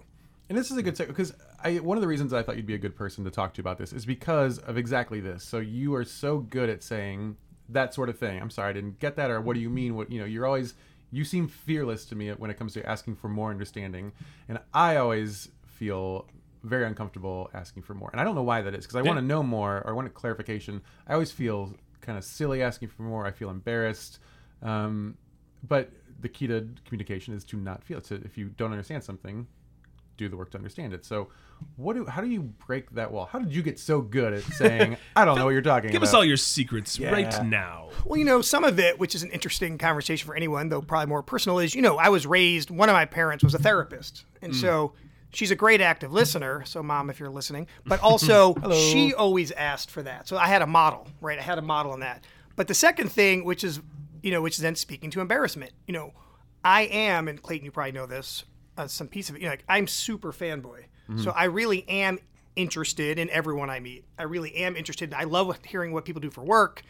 And 0.49 0.57
this 0.57 0.71
is 0.71 0.77
a 0.77 0.81
good 0.81 0.95
segue 0.95 1.07
because 1.09 1.33
I 1.63 1.77
one 1.77 1.97
of 1.97 2.01
the 2.01 2.07
reasons 2.07 2.33
I 2.33 2.43
thought 2.43 2.57
you'd 2.57 2.65
be 2.65 2.75
a 2.75 2.79
good 2.79 2.95
person 2.95 3.23
to 3.25 3.31
talk 3.31 3.53
to 3.55 3.61
about 3.61 3.77
this 3.77 3.93
is 3.93 4.05
because 4.05 4.59
of 4.59 4.77
exactly 4.77 5.19
this. 5.19 5.43
So 5.43 5.59
you 5.59 5.95
are 5.95 6.05
so 6.05 6.39
good 6.39 6.69
at 6.69 6.83
saying 6.83 7.37
that 7.69 7.93
sort 7.93 8.09
of 8.09 8.17
thing. 8.17 8.41
I'm 8.41 8.49
sorry, 8.49 8.69
I 8.69 8.73
didn't 8.73 8.99
get 8.99 9.15
that, 9.17 9.29
or 9.29 9.41
what 9.41 9.53
do 9.53 9.59
you 9.59 9.69
mean? 9.69 9.95
What 9.95 10.11
you 10.11 10.19
know? 10.19 10.25
You're 10.25 10.45
always 10.45 10.73
you 11.11 11.23
seem 11.23 11.47
fearless 11.47 12.05
to 12.05 12.15
me 12.15 12.29
when 12.31 12.51
it 12.51 12.57
comes 12.57 12.73
to 12.73 12.87
asking 12.87 13.15
for 13.15 13.29
more 13.29 13.49
understanding, 13.49 14.11
and 14.47 14.59
I 14.73 14.97
always 14.97 15.49
feel 15.65 16.25
very 16.63 16.85
uncomfortable 16.85 17.49
asking 17.53 17.83
for 17.83 17.93
more. 17.93 18.09
And 18.11 18.19
I 18.19 18.23
don't 18.23 18.35
know 18.35 18.43
why 18.43 18.61
that 18.61 18.73
is 18.73 18.85
because 18.85 18.97
I 18.97 19.01
want 19.01 19.17
to 19.17 19.25
know 19.25 19.41
more 19.41 19.77
or 19.77 19.89
I 19.89 19.93
want 19.93 20.07
a 20.07 20.11
clarification. 20.11 20.81
I 21.07 21.13
always 21.13 21.31
feel 21.31 21.73
kind 22.01 22.17
of 22.17 22.23
silly 22.23 22.61
asking 22.61 22.89
for 22.89 23.03
more. 23.03 23.25
I 23.25 23.31
feel 23.31 23.49
embarrassed. 23.49 24.19
Um, 24.61 25.17
but 25.67 25.91
the 26.21 26.29
key 26.29 26.47
to 26.47 26.67
communication 26.85 27.33
is 27.33 27.43
to 27.45 27.57
not 27.57 27.83
feel. 27.83 27.99
it. 27.99 28.05
So 28.05 28.19
if 28.23 28.37
you 28.37 28.49
don't 28.49 28.71
understand 28.71 29.03
something, 29.03 29.47
do 30.19 30.29
the 30.29 30.37
work 30.37 30.51
to 30.51 30.57
understand 30.57 30.93
it. 30.93 31.05
So, 31.05 31.29
what 31.75 31.95
do 31.95 32.05
how 32.05 32.21
do 32.21 32.27
you 32.27 32.41
break 32.41 32.91
that 32.91 33.11
wall? 33.11 33.25
How 33.25 33.39
did 33.39 33.53
you 33.53 33.61
get 33.63 33.79
so 33.79 34.01
good 34.01 34.33
at 34.33 34.43
saying 34.43 34.97
I 35.15 35.25
don't 35.25 35.37
know 35.37 35.45
what 35.45 35.51
you're 35.51 35.61
talking 35.61 35.89
Give 35.89 36.01
about? 36.01 36.09
us 36.09 36.13
all 36.13 36.23
your 36.23 36.37
secrets 36.37 36.99
Yeah. 36.99 37.11
right 37.11 37.45
now. 37.45 37.89
Well, 38.05 38.17
you 38.17 38.25
know, 38.25 38.41
some 38.41 38.63
of 38.63 38.79
it, 38.79 38.99
which 38.99 39.15
is 39.15 39.23
an 39.23 39.31
interesting 39.31 39.77
conversation 39.77 40.27
for 40.27 40.35
anyone, 40.35 40.69
though 40.69 40.81
probably 40.81 41.07
more 41.07 41.23
personal, 41.23 41.59
is 41.59 41.73
you 41.73 41.81
know, 41.81 41.97
I 41.97 42.09
was 42.09 42.27
raised, 42.27 42.69
one 42.69 42.89
of 42.89 42.93
my 42.93 43.05
parents 43.05 43.43
was 43.43 43.55
a 43.55 43.59
therapist. 43.59 44.25
And 44.41 44.53
mm. 44.53 44.61
so 44.61 44.93
she's 45.31 45.51
a 45.51 45.55
great 45.55 45.81
active 45.81 46.11
listener. 46.11 46.63
So, 46.65 46.83
mom, 46.83 47.09
if 47.09 47.19
you're 47.19 47.29
listening, 47.29 47.67
but 47.85 47.99
also 48.03 48.55
she 48.73 49.13
always 49.13 49.51
asked 49.51 49.89
for 49.89 50.03
that. 50.03 50.27
So 50.27 50.37
I 50.37 50.47
had 50.47 50.61
a 50.61 50.67
model, 50.67 51.07
right? 51.21 51.39
I 51.39 51.41
had 51.41 51.57
a 51.57 51.63
model 51.63 51.93
in 51.93 52.01
that. 52.01 52.23
But 52.55 52.67
the 52.67 52.73
second 52.73 53.09
thing, 53.09 53.45
which 53.45 53.63
is, 53.63 53.79
you 54.21 54.31
know, 54.31 54.41
which 54.41 54.55
is 54.55 54.61
then 54.61 54.75
speaking 54.75 55.09
to 55.11 55.21
embarrassment, 55.21 55.71
you 55.87 55.93
know, 55.93 56.13
I 56.63 56.81
am, 56.83 57.27
and 57.27 57.41
Clayton, 57.41 57.65
you 57.65 57.71
probably 57.71 57.93
know 57.93 58.05
this, 58.05 58.43
uh, 58.79 58.87
some 58.87 59.07
piece 59.07 59.29
of 59.29 59.35
it, 59.35 59.41
you 59.41 59.45
know, 59.45 59.51
like 59.51 59.65
I'm 59.67 59.87
super 59.87 60.31
fanboy. 60.31 60.85
So 61.23 61.31
I 61.31 61.45
really 61.45 61.89
am 61.89 62.19
interested 62.55 63.17
in 63.17 63.31
everyone 63.31 63.67
I 63.69 63.79
meet. 63.79 64.05
I 64.19 64.23
really 64.23 64.53
am 64.57 64.75
interested. 64.75 65.11
I 65.11 65.23
love 65.23 65.57
hearing 65.65 65.91
what 65.91 66.05
people 66.05 66.21
do 66.21 66.29
for 66.29 66.43
work. 66.43 66.83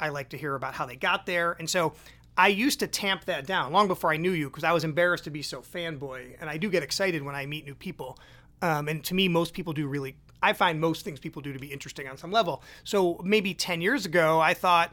I 0.00 0.08
like 0.08 0.30
to 0.30 0.36
hear 0.36 0.56
about 0.56 0.74
how 0.74 0.84
they 0.84 0.96
got 0.96 1.26
there. 1.26 1.52
And 1.52 1.70
so 1.70 1.92
I 2.36 2.48
used 2.48 2.80
to 2.80 2.88
tamp 2.88 3.24
that 3.26 3.46
down 3.46 3.72
long 3.72 3.86
before 3.86 4.12
I 4.12 4.16
knew 4.16 4.32
you 4.32 4.50
because 4.50 4.64
I 4.64 4.72
was 4.72 4.82
embarrassed 4.82 5.24
to 5.24 5.30
be 5.30 5.42
so 5.42 5.60
fanboy. 5.60 6.36
And 6.40 6.50
I 6.50 6.56
do 6.56 6.68
get 6.68 6.82
excited 6.82 7.22
when 7.22 7.36
I 7.36 7.46
meet 7.46 7.64
new 7.64 7.76
people. 7.76 8.18
Um, 8.62 8.88
and 8.88 9.04
to 9.04 9.14
me, 9.14 9.28
most 9.28 9.54
people 9.54 9.72
do 9.72 9.86
really, 9.86 10.16
I 10.42 10.54
find 10.54 10.80
most 10.80 11.04
things 11.04 11.20
people 11.20 11.40
do 11.40 11.52
to 11.52 11.58
be 11.60 11.68
interesting 11.68 12.08
on 12.08 12.16
some 12.16 12.32
level. 12.32 12.64
So 12.82 13.20
maybe 13.22 13.54
10 13.54 13.80
years 13.80 14.06
ago, 14.06 14.40
I 14.40 14.54
thought, 14.54 14.92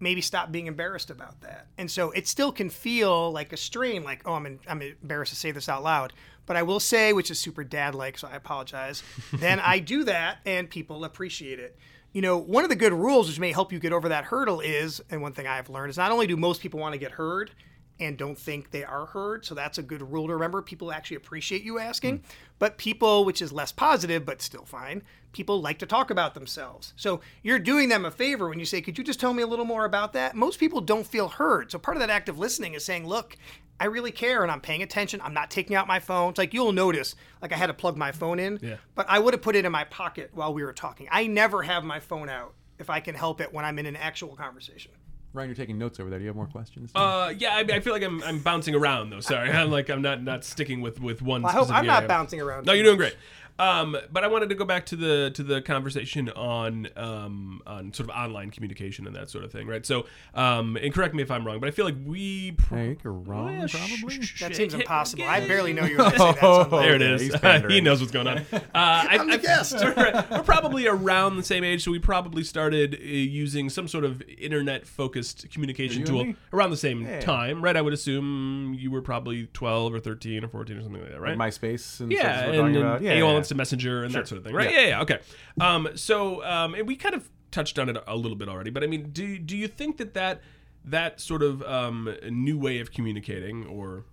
maybe 0.00 0.20
stop 0.20 0.50
being 0.50 0.66
embarrassed 0.66 1.10
about 1.10 1.40
that. 1.42 1.66
And 1.78 1.90
so 1.90 2.10
it 2.10 2.26
still 2.26 2.50
can 2.50 2.70
feel 2.70 3.30
like 3.30 3.52
a 3.52 3.56
strain, 3.56 4.02
like, 4.02 4.22
oh, 4.26 4.32
I'm, 4.32 4.46
in, 4.46 4.58
I'm 4.66 4.82
embarrassed 4.82 5.32
to 5.32 5.38
say 5.38 5.50
this 5.50 5.68
out 5.68 5.82
loud. 5.82 6.12
But 6.46 6.56
I 6.56 6.62
will 6.62 6.80
say, 6.80 7.12
which 7.12 7.30
is 7.30 7.38
super 7.38 7.62
dad 7.62 7.94
like, 7.94 8.18
so 8.18 8.26
I 8.26 8.34
apologize, 8.34 9.02
then 9.34 9.60
I 9.60 9.78
do 9.78 10.04
that 10.04 10.38
and 10.44 10.68
people 10.68 11.04
appreciate 11.04 11.60
it. 11.60 11.78
You 12.12 12.22
know, 12.22 12.38
one 12.38 12.64
of 12.64 12.70
the 12.70 12.76
good 12.76 12.92
rules 12.92 13.28
which 13.28 13.38
may 13.38 13.52
help 13.52 13.72
you 13.72 13.78
get 13.78 13.92
over 13.92 14.08
that 14.08 14.24
hurdle 14.24 14.60
is, 14.60 15.00
and 15.10 15.22
one 15.22 15.32
thing 15.32 15.46
I've 15.46 15.70
learned 15.70 15.90
is 15.90 15.96
not 15.96 16.10
only 16.10 16.26
do 16.26 16.36
most 16.36 16.60
people 16.60 16.80
want 16.80 16.94
to 16.94 16.98
get 16.98 17.12
heard 17.12 17.52
and 18.00 18.16
don't 18.16 18.38
think 18.38 18.70
they 18.70 18.82
are 18.84 19.06
heard. 19.06 19.44
So 19.44 19.54
that's 19.54 19.78
a 19.78 19.82
good 19.82 20.02
rule 20.02 20.26
to 20.26 20.32
remember. 20.34 20.62
People 20.62 20.90
actually 20.90 21.18
appreciate 21.18 21.62
you 21.62 21.78
asking. 21.78 22.20
Mm. 22.20 22.22
But 22.58 22.78
people, 22.78 23.24
which 23.24 23.40
is 23.42 23.52
less 23.52 23.70
positive, 23.72 24.24
but 24.24 24.42
still 24.42 24.64
fine, 24.64 25.02
people 25.32 25.60
like 25.60 25.78
to 25.78 25.86
talk 25.86 26.10
about 26.10 26.34
themselves. 26.34 26.94
So 26.96 27.20
you're 27.42 27.58
doing 27.58 27.88
them 27.88 28.04
a 28.04 28.10
favor 28.10 28.48
when 28.48 28.58
you 28.58 28.64
say, 28.64 28.80
Could 28.80 28.98
you 28.98 29.04
just 29.04 29.20
tell 29.20 29.34
me 29.34 29.42
a 29.42 29.46
little 29.46 29.64
more 29.64 29.84
about 29.84 30.12
that? 30.14 30.34
Most 30.34 30.58
people 30.58 30.80
don't 30.80 31.06
feel 31.06 31.28
heard. 31.28 31.70
So 31.70 31.78
part 31.78 31.96
of 31.96 32.00
that 32.00 32.10
active 32.10 32.38
listening 32.38 32.74
is 32.74 32.84
saying, 32.84 33.06
Look, 33.06 33.36
I 33.78 33.84
really 33.86 34.12
care 34.12 34.42
and 34.42 34.50
I'm 34.50 34.60
paying 34.60 34.82
attention. 34.82 35.20
I'm 35.22 35.32
not 35.34 35.50
taking 35.50 35.74
out 35.76 35.86
my 35.86 36.00
phone. 36.00 36.30
It's 36.30 36.38
like 36.38 36.52
you'll 36.52 36.72
notice, 36.72 37.14
like 37.40 37.52
I 37.52 37.56
had 37.56 37.68
to 37.68 37.74
plug 37.74 37.96
my 37.96 38.12
phone 38.12 38.38
in, 38.38 38.58
Yeah. 38.62 38.76
but 38.94 39.06
I 39.08 39.18
would 39.18 39.32
have 39.34 39.42
put 39.42 39.56
it 39.56 39.64
in 39.64 39.72
my 39.72 39.84
pocket 39.84 40.30
while 40.34 40.52
we 40.52 40.62
were 40.62 40.72
talking. 40.72 41.08
I 41.10 41.26
never 41.26 41.62
have 41.62 41.84
my 41.84 42.00
phone 42.00 42.28
out 42.28 42.54
if 42.78 42.90
I 42.90 43.00
can 43.00 43.14
help 43.14 43.40
it 43.40 43.52
when 43.52 43.64
I'm 43.64 43.78
in 43.78 43.86
an 43.86 43.96
actual 43.96 44.36
conversation. 44.36 44.92
Ryan, 45.32 45.48
you're 45.48 45.56
taking 45.56 45.78
notes 45.78 46.00
over 46.00 46.10
there. 46.10 46.18
Do 46.18 46.24
you 46.24 46.28
have 46.28 46.36
more 46.36 46.46
questions? 46.46 46.90
Uh, 46.94 47.32
yeah, 47.38 47.54
I, 47.54 47.60
I 47.60 47.80
feel 47.80 47.92
like 47.92 48.02
I'm, 48.02 48.22
I'm 48.24 48.40
bouncing 48.40 48.74
around 48.74 49.10
though. 49.10 49.20
Sorry, 49.20 49.50
I'm 49.52 49.70
like 49.70 49.88
I'm 49.88 50.02
not 50.02 50.22
not 50.22 50.44
sticking 50.44 50.80
with 50.80 51.00
with 51.00 51.22
one. 51.22 51.44
I 51.44 51.52
hope 51.52 51.70
I'm 51.70 51.86
not 51.86 51.98
area. 51.98 52.08
bouncing 52.08 52.40
around. 52.40 52.66
No, 52.66 52.72
you're 52.72 52.84
doing 52.84 52.98
much. 52.98 53.10
great. 53.12 53.16
Um, 53.60 53.96
but 54.10 54.24
I 54.24 54.26
wanted 54.28 54.48
to 54.48 54.54
go 54.54 54.64
back 54.64 54.86
to 54.86 54.96
the 54.96 55.30
to 55.34 55.42
the 55.42 55.60
conversation 55.60 56.30
on 56.30 56.88
um, 56.96 57.60
on 57.66 57.92
sort 57.92 58.08
of 58.08 58.16
online 58.16 58.50
communication 58.50 59.06
and 59.06 59.14
that 59.14 59.28
sort 59.30 59.44
of 59.44 59.52
thing, 59.52 59.66
right? 59.66 59.84
So, 59.84 60.06
um, 60.34 60.76
and 60.76 60.92
correct 60.94 61.14
me 61.14 61.22
if 61.22 61.30
I'm 61.30 61.46
wrong, 61.46 61.60
but 61.60 61.68
I 61.68 61.72
feel 61.72 61.84
like 61.84 61.96
we. 62.04 62.52
Pro- 62.52 62.78
Hey, 62.80 62.96
you're 63.04 63.12
wrong, 63.12 63.52
Yeah, 63.52 63.66
probably. 63.70 64.22
sh- 64.22 64.36
sh- 64.36 64.40
That 64.40 64.56
seems 64.56 64.72
yeah, 64.72 64.80
impossible. 64.80 65.24
yeah, 65.24 65.30
I 65.32 65.46
barely 65.46 65.72
know 65.74 65.84
you 65.84 65.98
were 65.98 66.04
going 66.04 66.12
to 66.12 66.18
say 66.18 66.32
that. 66.32 66.40
so 66.40 66.62
I'm 66.62 66.70
There 66.70 66.94
it 66.94 67.02
is. 67.02 67.08
Okay, 67.20 67.24
is. 67.26 67.32
he's 67.32 67.40
pandering. 67.40 67.74
he 67.74 67.80
knows 67.82 68.00
what's 68.00 68.12
going 68.12 68.26
on. 68.26 68.38
Uh, 68.52 68.58
I, 68.74 69.18
I'm 69.18 69.26
the 69.28 69.34
I- 69.34 69.36
guest. 69.38 69.74
we're, 69.74 69.94
we're 70.30 70.42
probably 70.42 70.86
around 70.86 71.36
the 71.36 71.42
same 71.42 71.64
age, 71.64 71.84
so 71.84 71.90
we 71.90 71.98
probably 71.98 72.44
started 72.44 72.94
uh, 72.94 73.04
using 73.04 73.68
some 73.68 73.88
sort 73.88 74.04
of 74.04 74.22
internet-focused 74.38 75.50
communication 75.50 76.04
tool 76.04 76.34
around 76.52 76.70
the 76.70 76.76
same 76.76 77.02
Yeah. 77.02 77.20
time, 77.20 77.62
right? 77.62 77.76
I 77.76 77.82
would 77.82 77.92
assume 77.92 78.74
you 78.78 78.90
were 78.90 79.02
probably 79.02 79.46
12 79.52 79.94
or 79.94 80.00
13 80.00 80.44
or 80.44 80.48
14 80.48 80.76
or 80.78 80.82
something 80.82 81.00
like 81.02 81.10
that, 81.10 81.20
right? 81.20 81.36
MySpace 81.36 82.00
and 82.00 82.10
yeah, 82.12 82.20
stuff 82.20 82.46
we're 82.46 82.52
and, 82.52 82.56
talking 82.60 82.76
and 82.76 82.84
about. 82.84 83.02
Yeah, 83.02 83.12
AOL 83.16 83.32
yeah. 83.34 83.38
Instant 83.50 83.58
Messenger 83.58 84.04
and 84.04 84.12
Sure. 84.12 84.22
that 84.22 84.28
sort 84.28 84.38
of 84.38 84.44
thing, 84.44 84.54
right? 84.54 84.70
Yeah. 84.70 84.80
Yeah, 84.80 84.86
yeah, 84.88 85.02
okay. 85.02 85.18
Um, 85.60 85.88
so, 85.94 86.44
um, 86.44 86.74
and 86.74 86.86
we 86.86 86.96
kind 86.96 87.14
of 87.14 87.28
touched 87.50 87.78
on 87.78 87.88
it 87.88 87.96
a 88.06 88.16
little 88.16 88.36
bit 88.36 88.48
already, 88.48 88.70
but 88.70 88.84
I 88.84 88.86
mean, 88.86 89.10
do 89.10 89.38
do 89.38 89.56
you 89.56 89.66
think 89.68 89.96
that 89.96 90.14
that 90.14 90.40
that 90.84 91.20
sort 91.20 91.42
of 91.42 91.62
um, 91.64 92.14
new 92.30 92.56
way 92.58 92.78
of 92.78 92.92
communicating 92.92 93.66
or 93.66 94.04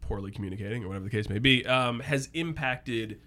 poorly 0.00 0.30
communicating 0.32 0.84
or 0.84 0.88
whatever 0.88 1.04
the 1.04 1.10
case 1.10 1.28
may 1.28 1.38
be 1.38 1.64
um, 1.66 2.00
has 2.00 2.28
impacted 2.34 3.20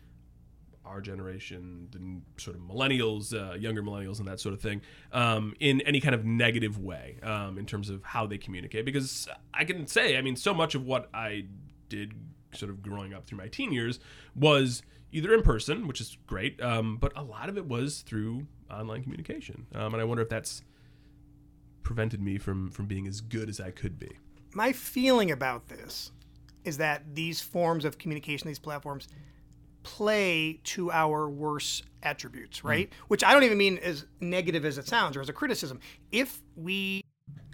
our 0.85 0.99
generation, 0.99 1.87
the 1.91 2.41
sort 2.41 2.57
of 2.57 2.61
millennials, 2.61 3.33
uh, 3.33 3.53
younger 3.55 3.81
millennials, 3.81 4.19
and 4.19 4.27
that 4.27 4.39
sort 4.41 4.53
of 4.53 4.61
thing, 4.61 4.81
um, 5.13 5.53
in 5.61 5.79
any 5.81 6.01
kind 6.01 6.13
of 6.13 6.25
negative 6.25 6.77
way 6.77 7.15
um, 7.23 7.57
in 7.57 7.65
terms 7.65 7.89
of 7.89 8.03
how 8.03 8.27
they 8.27 8.37
communicate. 8.37 8.83
Because 8.83 9.29
I 9.53 9.63
can 9.63 9.87
say, 9.87 10.17
I 10.17 10.21
mean, 10.21 10.35
so 10.35 10.53
much 10.53 10.75
of 10.75 10.85
what 10.85 11.09
I 11.13 11.45
did 11.87 12.13
sort 12.55 12.69
of 12.69 12.81
growing 12.81 13.13
up 13.13 13.25
through 13.25 13.37
my 13.37 13.47
teen 13.47 13.71
years 13.71 13.99
was 14.35 14.81
either 15.11 15.33
in 15.33 15.41
person, 15.41 15.87
which 15.87 16.01
is 16.01 16.17
great, 16.27 16.61
um, 16.61 16.97
but 16.97 17.11
a 17.15 17.23
lot 17.23 17.49
of 17.49 17.57
it 17.57 17.65
was 17.65 18.01
through 18.01 18.47
online 18.71 19.03
communication. 19.03 19.67
Um, 19.75 19.93
and 19.93 20.01
I 20.01 20.05
wonder 20.05 20.23
if 20.23 20.29
that's 20.29 20.63
prevented 21.83 22.21
me 22.21 22.37
from 22.37 22.71
from 22.71 22.85
being 22.85 23.07
as 23.07 23.21
good 23.21 23.49
as 23.49 23.59
I 23.59 23.71
could 23.71 23.99
be. 23.99 24.11
My 24.53 24.71
feeling 24.71 25.31
about 25.31 25.67
this 25.67 26.11
is 26.63 26.77
that 26.77 27.15
these 27.15 27.41
forms 27.41 27.85
of 27.85 27.97
communication, 27.97 28.47
these 28.47 28.59
platforms, 28.59 29.07
play 29.83 30.59
to 30.63 30.91
our 30.91 31.29
worst 31.29 31.83
attributes, 32.01 32.63
right? 32.63 32.89
Which 33.09 33.23
I 33.23 33.33
don't 33.33 33.43
even 33.43 33.57
mean 33.57 33.77
as 33.79 34.05
negative 34.21 34.65
as 34.65 34.77
it 34.77 34.87
sounds 34.87 35.17
or 35.17 35.21
as 35.21 35.29
a 35.29 35.33
criticism. 35.33 35.79
If 36.11 36.41
we, 36.55 37.03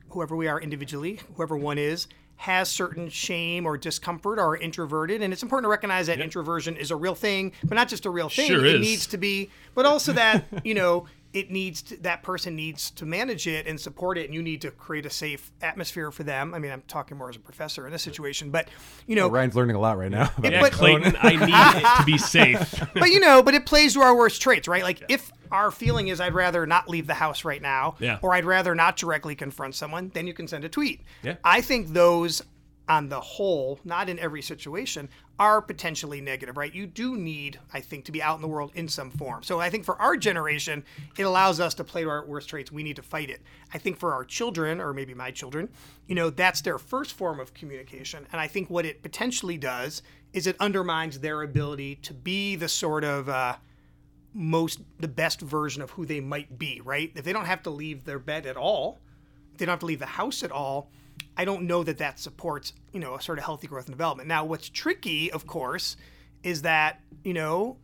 whoever 0.09 0.35
we 0.35 0.47
are 0.47 0.61
individually, 0.61 1.19
whoever 1.35 1.57
one 1.57 1.77
is, 1.77 2.07
has 2.39 2.69
certain 2.69 3.09
shame 3.09 3.65
or 3.65 3.77
discomfort 3.77 4.39
or 4.39 4.53
are 4.53 4.57
introverted, 4.57 5.21
and 5.21 5.33
it's 5.33 5.43
important 5.43 5.65
to 5.65 5.69
recognize 5.69 6.07
that 6.07 6.21
introversion 6.21 6.77
is 6.77 6.89
a 6.89 6.95
real 6.95 7.13
thing, 7.13 7.51
but 7.65 7.75
not 7.75 7.89
just 7.89 8.05
a 8.05 8.09
real 8.09 8.29
thing. 8.29 8.47
Sure 8.47 8.65
it 8.65 8.75
is. 8.75 8.81
needs 8.81 9.07
to 9.07 9.17
be, 9.17 9.49
but 9.75 9.85
also 9.85 10.13
that 10.13 10.45
you 10.63 10.73
know 10.73 11.05
it 11.31 11.51
needs 11.51 11.81
to, 11.83 11.97
that 11.97 12.23
person 12.23 12.55
needs 12.55 12.89
to 12.91 13.05
manage 13.05 13.45
it 13.47 13.67
and 13.67 13.79
support 13.79 14.17
it, 14.17 14.25
and 14.25 14.33
you 14.33 14.41
need 14.41 14.61
to 14.61 14.71
create 14.71 15.05
a 15.05 15.09
safe 15.11 15.51
atmosphere 15.61 16.09
for 16.11 16.23
them. 16.23 16.53
I 16.55 16.59
mean, 16.59 16.71
I'm 16.71 16.81
talking 16.87 17.17
more 17.17 17.29
as 17.29 17.35
a 17.35 17.39
professor 17.39 17.85
in 17.85 17.91
this 17.91 18.01
situation, 18.01 18.49
but 18.49 18.67
you 19.05 19.15
know, 19.15 19.27
Ryan's 19.29 19.55
learning 19.55 19.75
a 19.75 19.79
lot 19.79 19.97
right 19.97 20.09
now. 20.11 20.31
about 20.37 20.51
Yeah, 20.51 20.61
but- 20.61 20.71
Clayton, 20.71 21.15
I 21.21 21.29
need 21.35 21.83
it 21.83 21.97
to 21.99 22.03
be 22.05 22.17
safe. 22.17 22.83
but 22.95 23.09
you 23.09 23.19
know, 23.19 23.43
but 23.43 23.53
it 23.53 23.65
plays 23.65 23.93
to 23.93 24.01
our 24.01 24.15
worst 24.17 24.41
traits, 24.41 24.67
right? 24.67 24.81
Like 24.83 25.03
if 25.07 25.31
our 25.51 25.69
feeling 25.71 26.07
is 26.07 26.19
I'd 26.19 26.33
rather 26.33 26.65
not 26.65 26.89
leave 26.89 27.05
the 27.07 27.13
house 27.13 27.45
right 27.45 27.61
now, 27.61 27.95
Yeah. 27.99 28.19
or 28.21 28.33
I'd 28.33 28.45
rather 28.45 28.73
not 28.75 28.97
directly 28.97 29.35
confront 29.35 29.75
someone, 29.75 30.09
then 30.13 30.25
you 30.27 30.33
can 30.33 30.47
send 30.47 30.63
a 30.63 30.69
tweet. 30.69 31.01
Yeah. 31.23 31.35
I 31.43 31.61
think 31.61 31.89
those 31.89 32.41
on 32.89 33.07
the 33.07 33.21
whole, 33.21 33.79
not 33.85 34.09
in 34.09 34.17
every 34.17 34.41
situation, 34.41 35.07
are 35.37 35.61
potentially 35.61 36.19
negative, 36.19 36.57
right? 36.57 36.73
You 36.73 36.87
do 36.87 37.15
need, 37.15 37.59
I 37.71 37.79
think, 37.79 38.03
to 38.05 38.11
be 38.11 38.21
out 38.21 38.35
in 38.35 38.41
the 38.41 38.47
world 38.47 38.71
in 38.73 38.87
some 38.87 39.11
form. 39.11 39.43
So 39.43 39.59
I 39.59 39.69
think 39.69 39.85
for 39.85 39.95
our 40.01 40.17
generation, 40.17 40.83
it 41.15 41.23
allows 41.23 41.59
us 41.59 41.75
to 41.75 41.83
play 41.83 42.03
to 42.03 42.09
our 42.09 42.25
worst 42.25 42.49
traits. 42.49 42.71
We 42.71 42.83
need 42.83 42.95
to 42.95 43.03
fight 43.03 43.29
it. 43.29 43.41
I 43.73 43.77
think 43.77 43.97
for 43.97 44.13
our 44.13 44.25
children, 44.25 44.81
or 44.81 44.91
maybe 44.91 45.13
my 45.13 45.29
children, 45.29 45.69
you 46.07 46.15
know, 46.15 46.31
that's 46.31 46.61
their 46.61 46.79
first 46.79 47.13
form 47.13 47.39
of 47.39 47.53
communication. 47.53 48.25
And 48.31 48.41
I 48.41 48.47
think 48.47 48.69
what 48.69 48.85
it 48.85 49.03
potentially 49.03 49.57
does 49.57 50.01
is 50.33 50.47
it 50.47 50.55
undermines 50.59 51.19
their 51.19 51.43
ability 51.43 51.95
to 51.95 52.13
be 52.13 52.55
the 52.55 52.67
sort 52.67 53.03
of 53.03 53.29
uh, 53.29 53.55
most 54.33 54.81
the 54.99 55.07
best 55.07 55.41
version 55.41 55.81
of 55.81 55.91
who 55.91 56.05
they 56.05 56.19
might 56.19 56.57
be, 56.57 56.81
right? 56.83 57.11
If 57.15 57.23
they 57.23 57.33
don't 57.33 57.45
have 57.45 57.63
to 57.63 57.69
leave 57.69 58.03
their 58.03 58.19
bed 58.19 58.47
at 58.47 58.57
all, 58.57 58.99
they 59.57 59.65
don't 59.65 59.73
have 59.73 59.79
to 59.79 59.85
leave 59.85 59.99
the 59.99 60.05
house 60.05 60.43
at 60.43 60.51
all, 60.51 60.89
I 61.37 61.45
don't 61.45 61.63
know 61.63 61.83
that 61.83 61.97
that 61.99 62.19
supports, 62.19 62.73
you 62.91 62.99
know, 62.99 63.15
a 63.15 63.21
sort 63.21 63.37
of 63.37 63.45
healthy 63.45 63.67
growth 63.67 63.85
and 63.85 63.93
development. 63.93 64.27
Now, 64.27 64.43
what's 64.45 64.69
tricky, 64.69 65.31
of 65.31 65.47
course, 65.47 65.95
is 66.43 66.63
that, 66.63 67.01
you 67.23 67.33
know, 67.33 67.77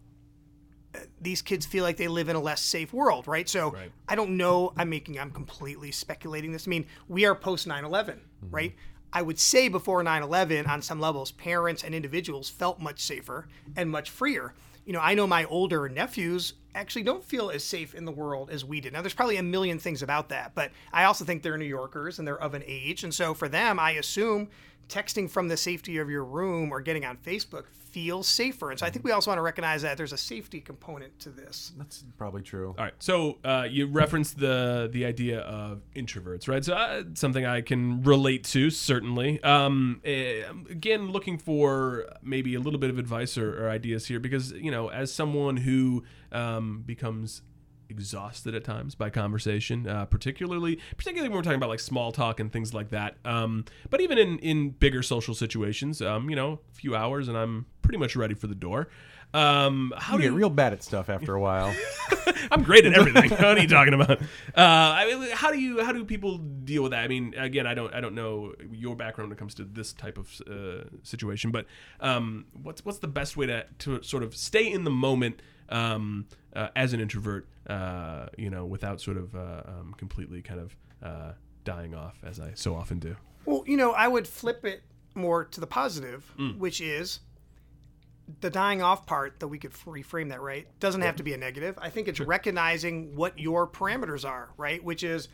uh, 0.94 1.00
these 1.22 1.42
kids 1.42 1.66
feel 1.66 1.84
like 1.84 1.98
they 1.98 2.08
live 2.08 2.30
in 2.30 2.36
a 2.36 2.40
less 2.42 2.62
safe 2.62 2.94
world, 2.94 3.28
right? 3.28 3.48
So 3.48 3.72
Right. 3.72 3.92
I 4.08 4.16
don't 4.16 4.38
know. 4.38 4.74
I'm 4.78 4.90
making, 4.90 5.20
I'm 5.20 5.32
completely 5.32 5.92
speculating 5.92 6.52
this. 6.52 6.68
I 6.68 6.70
mean, 6.70 6.86
we 7.08 7.26
are 7.26 7.36
post 7.36 7.68
9 7.68 7.84
11, 7.84 8.22
right? 8.50 8.76
I 9.14 9.22
would 9.22 9.40
say 9.40 9.70
before 9.70 10.04
9 10.04 10.24
11, 10.24 10.66
on 10.66 10.82
some 10.82 11.00
levels, 11.00 11.32
parents 11.32 11.84
and 11.84 11.96
individuals 11.96 12.50
felt 12.50 12.80
much 12.80 13.00
safer 13.00 13.48
and 13.76 13.90
much 13.90 14.10
freer. 14.10 14.54
You 14.86 14.94
know, 14.94 15.00
I 15.00 15.16
know 15.16 15.26
my 15.26 15.46
older 15.46 15.90
nephews 15.90 16.54
actually 16.76 17.04
don't 17.04 17.24
feel 17.24 17.50
as 17.50 17.64
safe 17.64 17.96
in 17.96 18.06
the 18.06 18.12
world 18.12 18.50
as 18.52 18.64
we 18.64 18.82
did. 18.82 18.94
Now, 18.94 19.02
there's 19.02 19.14
probably 19.14 19.38
a 19.38 19.44
million 19.44 19.80
things 19.80 20.04
about 20.04 20.30
that, 20.30 20.54
but 20.54 20.72
I 20.94 21.06
also 21.06 21.26
think 21.26 21.42
they're 21.42 21.58
New 21.58 21.66
Yorkers 21.66 22.20
and 22.20 22.28
they're 22.28 22.40
of 22.40 22.54
an 22.54 22.64
age. 22.68 23.04
And 23.04 23.14
so 23.14 23.34
for 23.34 23.50
them, 23.50 23.80
I 23.80 23.92
assume 23.92 24.50
texting 24.88 25.30
from 25.30 25.48
the 25.48 25.58
safety 25.58 25.98
of 25.98 26.10
your 26.10 26.24
room 26.24 26.72
or 26.72 26.82
getting 26.82 27.06
on 27.06 27.18
Facebook 27.18 27.66
feels 27.96 28.28
safer. 28.28 28.72
And 28.72 28.80
so 28.80 28.86
I 28.86 28.90
think 28.90 29.06
we 29.06 29.12
also 29.12 29.32
want 29.32 29.38
to 29.38 29.42
recognize 29.42 29.82
that 29.84 29.96
there's 29.96 30.12
a 30.12 30.18
safety 30.18 30.60
component 30.60 31.18
to 31.20 31.30
this. 31.30 31.72
That's 31.78 32.04
probably 32.18 32.42
true. 32.42 32.76
All 32.78 32.84
right. 32.84 32.94
So 33.00 33.38
uh, 33.46 33.68
you 33.70 33.88
referenced 33.88 34.38
the 34.38 34.90
the 34.92 35.06
idea 35.06 35.40
of 35.40 35.82
introverts, 35.96 36.50
right? 36.50 36.64
So 36.64 36.74
uh, 36.74 37.04
something 37.14 37.46
I 37.46 37.62
can 37.62 38.04
relate 38.04 38.44
to 38.46 38.70
certainly. 38.70 39.42
Um, 39.44 40.02
eh, 40.04 40.44
again, 40.70 41.12
looking 41.12 41.38
for 41.38 42.06
maybe 42.22 42.56
a 42.56 42.60
little 42.60 42.80
bit 42.80 42.90
of 42.90 43.00
advice 43.00 43.38
or, 43.38 43.66
or 43.66 43.70
ideas 43.70 44.08
here, 44.08 44.20
because 44.20 44.52
you 44.52 44.72
know, 44.72 44.90
as 44.90 45.14
someone 45.14 45.56
who 45.56 46.04
um, 46.34 46.84
becomes 46.86 47.44
exhausted 47.90 48.56
at 48.56 48.64
times 48.64 48.96
by 48.96 49.10
conversation, 49.10 49.88
uh, 49.88 50.06
particularly 50.06 50.80
particularly 50.98 51.30
when 51.30 51.38
we're 51.38 51.44
talking 51.44 51.58
about 51.58 51.70
like 51.70 51.80
small 51.80 52.12
talk 52.12 52.40
and 52.40 52.52
things 52.52 52.74
like 52.74 52.90
that. 52.90 53.18
Um, 53.26 53.66
but 53.90 54.02
even 54.02 54.18
in 54.18 54.40
in 54.40 54.70
bigger 54.72 55.04
social 55.04 55.34
situations, 55.34 56.02
um, 56.02 56.30
you 56.30 56.36
know, 56.36 56.60
a 56.72 56.76
few 56.76 56.96
hours 56.96 57.28
and 57.28 57.38
I'm 57.38 57.66
pretty 57.82 57.98
much 57.98 58.16
ready 58.16 58.34
for 58.34 58.48
the 58.48 58.56
door. 58.56 58.90
Um, 59.34 59.94
how 59.98 60.14
You 60.14 60.20
do 60.20 60.24
get 60.24 60.32
you, 60.32 60.38
real 60.38 60.50
bad 60.50 60.72
at 60.72 60.82
stuff 60.82 61.10
after 61.10 61.36
a 61.36 61.42
while. 61.42 61.76
I'm 62.52 62.64
great 62.64 62.86
at 62.86 62.94
everything. 62.94 63.30
what 63.32 63.42
are 63.42 63.60
you 63.60 63.68
talking 63.68 63.94
about? 63.94 64.22
Uh, 64.22 64.26
I 64.56 65.06
mean, 65.06 65.30
how 65.32 65.52
do 65.52 65.60
you 65.60 65.84
how 65.84 65.92
do 65.92 66.06
people 66.06 66.38
deal 66.38 66.84
with 66.84 66.92
that? 66.92 67.04
I 67.04 67.08
mean, 67.10 67.34
again, 67.38 67.68
I 67.68 67.74
don't 67.74 67.94
I 67.94 68.00
don't 68.00 68.16
know 68.16 68.54
your 68.72 68.96
background 68.96 69.30
when 69.30 69.36
it 69.36 69.40
comes 69.40 69.54
to 69.56 69.66
this 69.66 69.92
type 69.92 70.18
of 70.18 70.42
uh, 70.50 70.86
situation, 71.04 71.52
but 71.52 71.66
um, 72.00 72.46
what's 72.54 72.86
what's 72.86 73.00
the 73.00 73.10
best 73.10 73.36
way 73.36 73.46
to 73.48 73.66
to 73.80 74.02
sort 74.04 74.24
of 74.24 74.36
stay 74.38 74.72
in 74.72 74.86
the 74.86 74.92
moment 74.92 75.42
um, 75.70 76.26
uh, 76.56 76.70
as 76.76 76.94
an 76.94 77.00
introvert, 77.00 77.48
uh, 77.68 78.28
you 78.38 78.50
know, 78.50 78.66
without 78.66 79.02
sort 79.02 79.18
of 79.18 79.36
uh, 79.36 79.62
um, 79.66 79.96
completely 79.98 80.42
kind 80.42 80.60
of 80.60 80.76
uh, 81.04 81.32
dying 81.64 81.94
off 81.94 82.18
as 82.24 82.40
I 82.40 82.52
so 82.56 82.76
often 82.76 83.00
do. 83.00 83.16
Well, 83.46 83.64
you 83.68 83.78
know, 83.78 83.92
I 83.92 84.08
would 84.08 84.28
flip 84.28 84.66
it 84.66 84.84
more 85.14 85.46
to 85.46 85.60
the 85.60 85.68
positive, 85.68 86.32
which 86.58 86.82
is 86.82 87.20
the 88.42 88.50
dying 88.50 88.82
off 88.82 89.06
part 89.06 89.40
that 89.40 89.48
we 89.48 89.60
could 89.60 89.72
reframe 89.72 90.30
that 90.30 90.42
right 90.42 90.68
doesn't 90.80 91.02
have 91.02 91.16
to 91.18 91.24
be 91.24 91.34
a 91.34 91.38
negative. 91.38 91.78
I 91.80 91.90
think 91.90 92.08
it's 92.08 92.20
recognizing 92.20 93.16
what 93.16 93.38
your 93.38 93.68
parameters 93.68 94.28
are, 94.28 94.50
right? 94.58 94.84
Which 94.84 95.04
is 95.04 95.28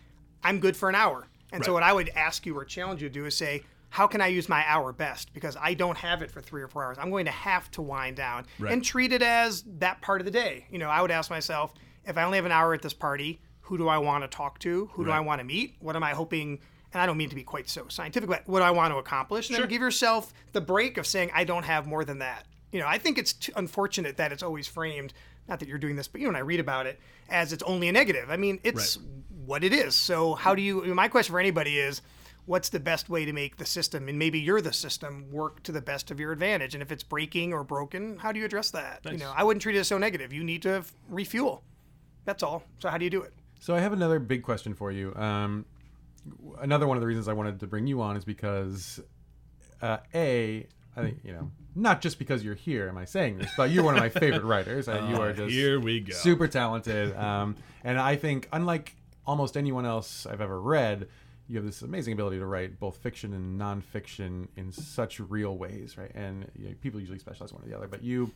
I'm 0.43 0.59
good 0.59 0.75
for 0.75 0.89
an 0.89 0.95
hour. 0.95 1.27
And 1.53 1.63
so 1.63 1.73
what 1.73 1.83
I 1.83 1.93
would 1.93 2.09
ask 2.15 2.45
you 2.45 2.57
or 2.57 2.65
challenge 2.65 3.01
you 3.01 3.09
to 3.09 3.13
do 3.13 3.25
is 3.25 3.35
say, 3.35 3.63
how 3.91 4.07
can 4.07 4.21
I 4.21 4.27
use 4.27 4.49
my 4.49 4.63
hour 4.67 4.91
best? 4.93 5.33
Because 5.33 5.55
I 5.61 5.73
don't 5.75 5.97
have 5.97 6.21
it 6.21 6.31
for 6.31 6.41
three 6.41 6.61
or 6.63 6.67
four 6.67 6.83
hours. 6.85 6.97
I'm 6.99 7.11
going 7.11 7.25
to 7.25 7.31
have 7.31 7.69
to 7.71 7.81
wind 7.81 8.15
down 8.15 8.45
Right. 8.57 8.71
and 8.73 8.83
treat 8.83 9.11
it 9.13 9.21
as 9.21 9.63
that 9.79 10.01
part 10.01 10.19
of 10.21 10.25
the 10.25 10.31
day. 10.31 10.65
You 10.71 10.79
know, 10.79 10.89
I 10.89 11.01
would 11.01 11.11
ask 11.11 11.29
myself, 11.29 11.73
if 12.05 12.17
I 12.17 12.23
only 12.23 12.37
have 12.37 12.45
an 12.45 12.51
hour 12.51 12.73
at 12.73 12.81
this 12.81 12.93
party, 12.93 13.39
who 13.59 13.77
do 13.77 13.87
I 13.87 13.97
want 13.99 14.23
to 14.23 14.27
talk 14.27 14.59
to? 14.59 14.89
Who 14.93 15.05
do 15.05 15.11
I 15.11 15.19
want 15.19 15.39
to 15.39 15.45
meet? 15.45 15.75
What 15.79 15.95
am 15.95 16.03
I 16.03 16.11
hoping 16.11 16.59
and 16.93 17.01
I 17.01 17.05
don't 17.05 17.15
mean 17.15 17.29
to 17.29 17.35
be 17.35 17.43
quite 17.43 17.69
so 17.69 17.87
scientific, 17.87 18.27
but 18.29 18.45
what 18.47 18.59
do 18.59 18.63
I 18.65 18.71
want 18.71 18.93
to 18.93 18.97
accomplish, 18.97 19.47
and 19.47 19.55
Sure. 19.55 19.63
then 19.65 19.69
give 19.69 19.81
yourself 19.81 20.33
the 20.51 20.59
break 20.59 20.97
of 20.97 21.07
saying, 21.07 21.31
I 21.33 21.45
don't 21.45 21.63
have 21.63 21.87
more 21.87 22.03
than 22.03 22.19
that. 22.19 22.45
You 22.73 22.81
know, 22.81 22.87
I 22.87 22.97
think 22.97 23.17
it's 23.17 23.49
unfortunate 23.55 24.17
that 24.17 24.33
it's 24.33 24.43
always 24.43 24.67
framed, 24.67 25.13
not 25.47 25.59
that 25.61 25.69
you're 25.69 25.77
doing 25.77 25.95
this, 25.95 26.09
but 26.09 26.19
you 26.19 26.27
know, 26.27 26.31
when 26.33 26.35
I 26.35 26.43
read 26.43 26.59
about 26.59 26.87
it, 26.87 26.99
as 27.29 27.53
it's 27.53 27.63
only 27.63 27.87
a 27.87 27.93
negative. 27.93 28.29
I 28.29 28.35
mean, 28.35 28.59
it's 28.63 28.97
what 29.45 29.63
it 29.63 29.71
is. 29.73 29.95
So, 29.95 30.35
how 30.35 30.53
do 30.53 30.61
you, 30.61 30.83
my 30.93 31.07
question 31.07 31.31
for 31.31 31.39
anybody 31.39 31.79
is, 31.79 32.01
what's 32.45 32.69
the 32.69 32.79
best 32.79 33.09
way 33.09 33.25
to 33.25 33.33
make 33.33 33.57
the 33.57 33.65
system, 33.65 34.07
and 34.07 34.17
maybe 34.17 34.39
you're 34.39 34.61
the 34.61 34.73
system, 34.73 35.29
work 35.31 35.63
to 35.63 35.71
the 35.71 35.81
best 35.81 36.11
of 36.11 36.19
your 36.19 36.31
advantage? 36.31 36.73
And 36.73 36.81
if 36.81 36.91
it's 36.91 37.03
breaking 37.03 37.53
or 37.53 37.63
broken, 37.63 38.17
how 38.17 38.31
do 38.31 38.39
you 38.39 38.45
address 38.45 38.71
that? 38.71 39.01
You 39.09 39.17
know, 39.17 39.31
I 39.35 39.43
wouldn't 39.43 39.61
treat 39.61 39.75
it 39.75 39.79
as 39.79 39.87
so 39.87 39.97
negative. 39.97 40.33
You 40.33 40.43
need 40.43 40.61
to 40.63 40.77
f- 40.77 40.93
refuel. 41.09 41.63
That's 42.25 42.43
all. 42.43 42.63
So, 42.79 42.89
how 42.89 42.97
do 42.97 43.03
you 43.05 43.11
do 43.11 43.21
it? 43.21 43.33
So 43.59 43.75
I 43.75 43.79
have 43.79 43.93
another 43.93 44.17
big 44.19 44.41
question 44.41 44.73
for 44.73 44.91
you. 44.91 45.13
Um, 45.15 45.65
another 46.59 46.87
one 46.87 46.97
of 46.97 47.01
the 47.01 47.07
reasons 47.07 47.27
I 47.27 47.33
wanted 47.33 47.59
to 47.59 47.67
bring 47.67 47.85
you 47.87 48.01
on 48.01 48.17
is 48.17 48.25
because, 48.25 48.99
uh, 49.81 49.97
a, 50.15 50.67
I 50.95 51.01
think 51.01 51.19
you 51.23 51.31
know, 51.33 51.51
not 51.75 52.01
just 52.01 52.17
because 52.19 52.43
you're 52.43 52.55
here. 52.55 52.89
Am 52.89 52.97
I 52.97 53.05
saying 53.05 53.37
this? 53.37 53.51
But 53.55 53.69
you're 53.69 53.83
one 53.83 53.95
of 53.95 54.01
my 54.01 54.09
favorite 54.09 54.43
writers. 54.45 54.87
Uh, 54.87 55.07
you 55.09 55.15
are 55.21 55.31
just 55.31 55.51
Here 55.51 55.79
we 55.79 55.99
go. 55.99 56.13
super 56.13 56.47
talented. 56.47 57.15
Um, 57.15 57.55
and 57.83 57.99
I 57.99 58.15
think, 58.15 58.49
unlike 58.51 58.95
almost 59.25 59.55
anyone 59.55 59.85
else 59.85 60.25
I've 60.25 60.41
ever 60.41 60.59
read, 60.59 61.07
you 61.51 61.57
have 61.57 61.65
this 61.65 61.81
amazing 61.81 62.13
ability 62.13 62.39
to 62.39 62.45
write 62.45 62.79
both 62.79 62.95
fiction 62.97 63.33
and 63.33 63.59
nonfiction 63.59 64.47
in 64.55 64.71
such 64.71 65.19
real 65.19 65.57
ways, 65.57 65.97
right? 65.97 66.11
And 66.15 66.49
you 66.57 66.69
know, 66.69 66.75
people 66.79 67.01
usually 67.01 67.19
specialize 67.19 67.51
one 67.51 67.61
or 67.61 67.67
the 67.67 67.75
other, 67.75 67.89
but 67.89 68.01
you 68.01 68.31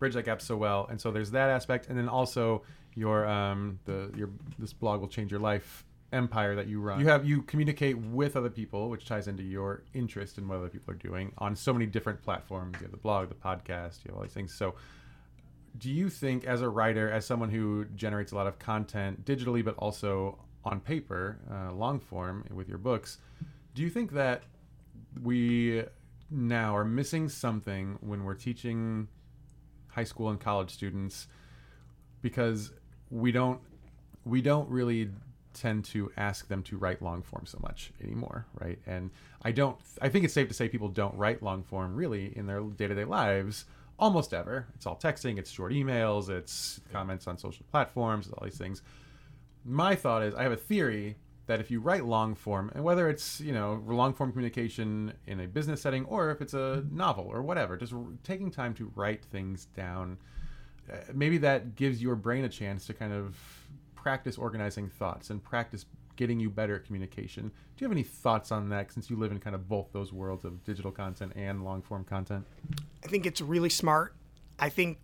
bridge 0.00 0.14
that 0.14 0.24
gap 0.24 0.42
so 0.42 0.56
well. 0.56 0.88
And 0.90 1.00
so 1.00 1.12
there's 1.12 1.30
that 1.30 1.48
aspect, 1.48 1.86
and 1.88 1.96
then 1.96 2.08
also 2.08 2.62
your 2.96 3.24
um, 3.24 3.78
the 3.84 4.10
your 4.16 4.30
this 4.58 4.72
blog 4.72 5.00
will 5.00 5.08
change 5.08 5.30
your 5.30 5.38
life 5.38 5.84
empire 6.12 6.56
that 6.56 6.66
you 6.66 6.80
run. 6.80 6.98
You 6.98 7.06
have 7.06 7.24
you 7.24 7.42
communicate 7.42 7.98
with 7.98 8.36
other 8.36 8.50
people, 8.50 8.90
which 8.90 9.06
ties 9.06 9.28
into 9.28 9.44
your 9.44 9.84
interest 9.94 10.36
in 10.36 10.48
what 10.48 10.58
other 10.58 10.68
people 10.68 10.92
are 10.92 10.98
doing 10.98 11.32
on 11.38 11.54
so 11.54 11.72
many 11.72 11.86
different 11.86 12.20
platforms. 12.20 12.74
You 12.80 12.86
have 12.86 12.90
the 12.90 12.96
blog, 12.96 13.28
the 13.28 13.36
podcast, 13.36 14.04
you 14.04 14.08
have 14.08 14.16
all 14.16 14.22
these 14.22 14.32
things. 14.32 14.52
So 14.52 14.74
do 15.78 15.90
you 15.90 16.08
think 16.08 16.44
as 16.46 16.62
a 16.62 16.68
writer 16.68 17.10
as 17.10 17.26
someone 17.26 17.50
who 17.50 17.84
generates 17.94 18.32
a 18.32 18.34
lot 18.34 18.46
of 18.46 18.58
content 18.58 19.24
digitally 19.24 19.64
but 19.64 19.76
also 19.76 20.38
on 20.66 20.80
paper 20.80 21.38
uh, 21.50 21.72
long 21.72 21.98
form 21.98 22.44
with 22.52 22.68
your 22.68 22.78
books 22.78 23.18
do 23.76 23.82
you 23.82 23.90
think 23.90 24.12
that 24.12 24.42
we 25.22 25.84
now 26.30 26.74
are 26.74 26.84
missing 26.84 27.28
something 27.28 27.98
when 28.00 28.24
we're 28.24 28.34
teaching 28.34 29.06
high 29.88 30.04
school 30.04 30.30
and 30.30 30.40
college 30.40 30.70
students? 30.70 31.28
Because 32.22 32.72
we 33.10 33.32
don't 33.32 33.60
we 34.24 34.40
don't 34.40 34.68
really 34.70 35.10
tend 35.52 35.84
to 35.84 36.10
ask 36.16 36.48
them 36.48 36.62
to 36.62 36.78
write 36.78 37.02
long 37.02 37.22
form 37.22 37.44
so 37.46 37.58
much 37.62 37.92
anymore 38.02 38.46
right? 38.60 38.78
And 38.86 39.10
i 39.42 39.52
don't 39.52 39.76
i 40.02 40.08
think 40.08 40.24
it's 40.24 40.34
safe 40.34 40.48
to 40.48 40.54
say 40.54 40.68
people 40.68 40.88
don't 40.88 41.14
write 41.14 41.42
long 41.42 41.62
form 41.62 41.94
really 41.94 42.36
in 42.36 42.46
their 42.46 42.60
day-to-day 42.60 43.04
lives 43.04 43.64
almost 43.98 44.34
ever. 44.34 44.66
It's 44.74 44.84
all 44.84 44.96
texting 44.96 45.38
it's 45.38 45.50
short 45.50 45.72
emails 45.72 46.28
it's 46.28 46.80
comments 46.92 47.26
on 47.26 47.38
social 47.38 47.64
platforms 47.70 48.28
all 48.32 48.44
these 48.44 48.58
things 48.58 48.82
my 49.66 49.94
thought 49.94 50.22
is 50.22 50.34
i 50.34 50.42
have 50.42 50.52
a 50.52 50.56
theory 50.56 51.16
that 51.46 51.60
if 51.60 51.70
you 51.70 51.80
write 51.80 52.04
long 52.04 52.34
form 52.34 52.70
and 52.74 52.82
whether 52.82 53.08
it's 53.08 53.40
you 53.40 53.52
know 53.52 53.82
long 53.86 54.12
form 54.12 54.30
communication 54.32 55.12
in 55.26 55.40
a 55.40 55.46
business 55.46 55.80
setting 55.80 56.04
or 56.06 56.30
if 56.30 56.40
it's 56.40 56.54
a 56.54 56.84
novel 56.90 57.24
or 57.24 57.42
whatever 57.42 57.76
just 57.76 57.94
taking 58.22 58.50
time 58.50 58.74
to 58.74 58.90
write 58.94 59.24
things 59.24 59.66
down 59.76 60.18
uh, 60.92 60.96
maybe 61.12 61.38
that 61.38 61.74
gives 61.74 62.00
your 62.00 62.14
brain 62.14 62.44
a 62.44 62.48
chance 62.48 62.86
to 62.86 62.94
kind 62.94 63.12
of 63.12 63.36
practice 63.94 64.38
organizing 64.38 64.88
thoughts 64.88 65.30
and 65.30 65.42
practice 65.42 65.84
getting 66.16 66.40
you 66.40 66.50
better 66.50 66.76
at 66.76 66.84
communication. 66.84 67.48
Do 67.48 67.52
you 67.78 67.86
have 67.86 67.92
any 67.92 68.02
thoughts 68.02 68.50
on 68.50 68.68
that 68.70 68.92
since 68.92 69.10
you 69.10 69.16
live 69.16 69.30
in 69.30 69.38
kind 69.38 69.54
of 69.54 69.68
both 69.68 69.92
those 69.92 70.12
worlds 70.12 70.44
of 70.44 70.64
digital 70.64 70.90
content 70.90 71.32
and 71.36 71.64
long 71.64 71.82
form 71.82 72.04
content? 72.04 72.44
I 73.04 73.08
think 73.08 73.26
it's 73.26 73.40
really 73.40 73.68
smart. 73.68 74.14
I 74.58 74.70
think 74.70 74.98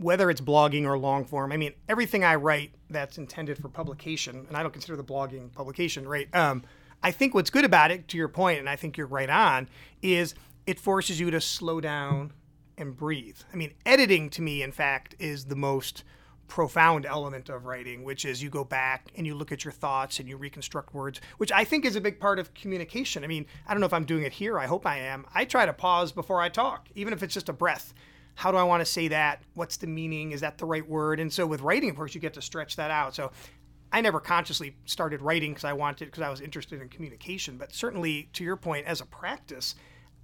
whether 0.00 0.30
it's 0.30 0.40
blogging 0.40 0.86
or 0.86 0.96
long 0.96 1.26
form, 1.26 1.52
I 1.52 1.58
mean, 1.58 1.74
everything 1.86 2.24
I 2.24 2.36
write 2.36 2.72
that's 2.88 3.18
intended 3.18 3.58
for 3.58 3.68
publication, 3.68 4.46
and 4.48 4.56
I 4.56 4.62
don't 4.62 4.72
consider 4.72 4.96
the 4.96 5.04
blogging 5.04 5.52
publication, 5.52 6.08
right? 6.08 6.34
Um, 6.34 6.64
I 7.02 7.10
think 7.10 7.34
what's 7.34 7.50
good 7.50 7.66
about 7.66 7.90
it, 7.90 8.08
to 8.08 8.16
your 8.16 8.28
point, 8.28 8.60
and 8.60 8.68
I 8.68 8.76
think 8.76 8.96
you're 8.96 9.06
right 9.06 9.28
on, 9.28 9.68
is 10.00 10.34
it 10.66 10.80
forces 10.80 11.20
you 11.20 11.30
to 11.30 11.40
slow 11.40 11.82
down 11.82 12.32
and 12.78 12.96
breathe. 12.96 13.36
I 13.52 13.56
mean, 13.56 13.74
editing 13.84 14.30
to 14.30 14.42
me, 14.42 14.62
in 14.62 14.72
fact, 14.72 15.14
is 15.18 15.44
the 15.44 15.56
most 15.56 16.02
profound 16.48 17.04
element 17.04 17.50
of 17.50 17.66
writing, 17.66 18.02
which 18.02 18.24
is 18.24 18.42
you 18.42 18.48
go 18.48 18.64
back 18.64 19.12
and 19.14 19.26
you 19.26 19.34
look 19.34 19.52
at 19.52 19.64
your 19.64 19.72
thoughts 19.72 20.18
and 20.18 20.28
you 20.28 20.38
reconstruct 20.38 20.94
words, 20.94 21.20
which 21.36 21.52
I 21.52 21.64
think 21.64 21.84
is 21.84 21.94
a 21.94 22.00
big 22.00 22.18
part 22.18 22.38
of 22.38 22.54
communication. 22.54 23.22
I 23.22 23.26
mean, 23.26 23.44
I 23.66 23.74
don't 23.74 23.80
know 23.80 23.86
if 23.86 23.92
I'm 23.92 24.06
doing 24.06 24.24
it 24.24 24.32
here. 24.32 24.58
I 24.58 24.66
hope 24.66 24.86
I 24.86 24.98
am. 24.98 25.26
I 25.34 25.44
try 25.44 25.66
to 25.66 25.74
pause 25.74 26.10
before 26.10 26.40
I 26.40 26.48
talk, 26.48 26.88
even 26.94 27.12
if 27.12 27.22
it's 27.22 27.34
just 27.34 27.50
a 27.50 27.52
breath. 27.52 27.92
How 28.34 28.50
do 28.50 28.56
I 28.56 28.62
want 28.62 28.80
to 28.80 28.86
say 28.86 29.08
that? 29.08 29.42
What's 29.54 29.76
the 29.76 29.86
meaning? 29.86 30.32
Is 30.32 30.40
that 30.40 30.58
the 30.58 30.66
right 30.66 30.86
word? 30.88 31.20
And 31.20 31.32
so 31.32 31.46
with 31.46 31.60
writing, 31.60 31.90
of 31.90 31.96
course, 31.96 32.14
you 32.14 32.20
get 32.20 32.34
to 32.34 32.42
stretch 32.42 32.76
that 32.76 32.90
out. 32.90 33.14
So 33.14 33.32
I 33.92 34.00
never 34.00 34.20
consciously 34.20 34.76
started 34.84 35.20
writing 35.20 35.50
because 35.52 35.64
I 35.64 35.72
wanted, 35.72 36.06
because 36.06 36.22
I 36.22 36.30
was 36.30 36.40
interested 36.40 36.80
in 36.80 36.88
communication. 36.88 37.56
But 37.56 37.74
certainly, 37.74 38.28
to 38.34 38.44
your 38.44 38.56
point, 38.56 38.86
as 38.86 39.00
a 39.00 39.06
practice, 39.06 39.74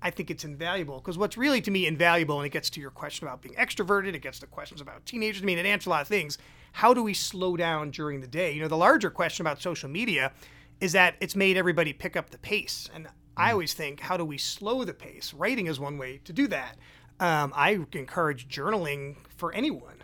I 0.01 0.11
think 0.11 0.31
it's 0.31 0.45
invaluable 0.45 0.99
because 1.01 1.19
what's 1.19 1.37
really 1.37 1.61
to 1.63 1.71
me 1.71 1.87
invaluable, 1.87 2.39
and 2.39 2.47
it 2.47 2.51
gets 2.51 2.71
to 2.71 2.81
your 2.81 2.91
question 2.91 3.27
about 3.27 3.43
being 3.43 3.55
extroverted, 3.57 4.15
it 4.15 4.21
gets 4.21 4.39
to 4.41 4.47
questions 4.47 4.81
about 4.81 5.05
teenagers. 5.07 5.43
I 5.43 5.47
mean, 5.47 5.59
it 5.59 5.67
answers 5.67 5.87
a 5.87 5.91
lot 5.91 6.03
of 6.03 6.09
things. 6.09 6.39
How 6.73 6.95
do 6.95 7.03
we 7.03 7.15
slow 7.15 7.57
down 7.57 7.91
during 7.91 8.21
the 8.21 8.27
day? 8.27 8.53
You 8.53 8.61
know, 8.61 8.69
the 8.69 8.77
larger 8.77 9.11
question 9.11 9.45
about 9.45 9.63
social 9.63 9.89
media 9.89 10.33
is 10.81 10.93
that 10.93 11.17
it's 11.21 11.35
made 11.35 11.57
everybody 11.57 11.93
pick 11.93 12.17
up 12.17 12.31
the 12.31 12.39
pace. 12.39 12.89
And 12.95 13.09
I 13.37 13.49
mm. 13.49 13.53
always 13.53 13.75
think, 13.75 14.01
how 14.01 14.17
do 14.17 14.25
we 14.25 14.39
slow 14.39 14.85
the 14.85 14.95
pace? 14.95 15.33
Writing 15.33 15.67
is 15.67 15.81
one 15.81 15.97
way 15.97 16.21
to 16.25 16.33
do 16.33 16.47
that. 16.49 16.77
Um, 17.19 17.53
I 17.57 17.79
encourage 17.93 18.49
journaling 18.49 19.17
for 19.37 19.53
anyone 19.53 19.97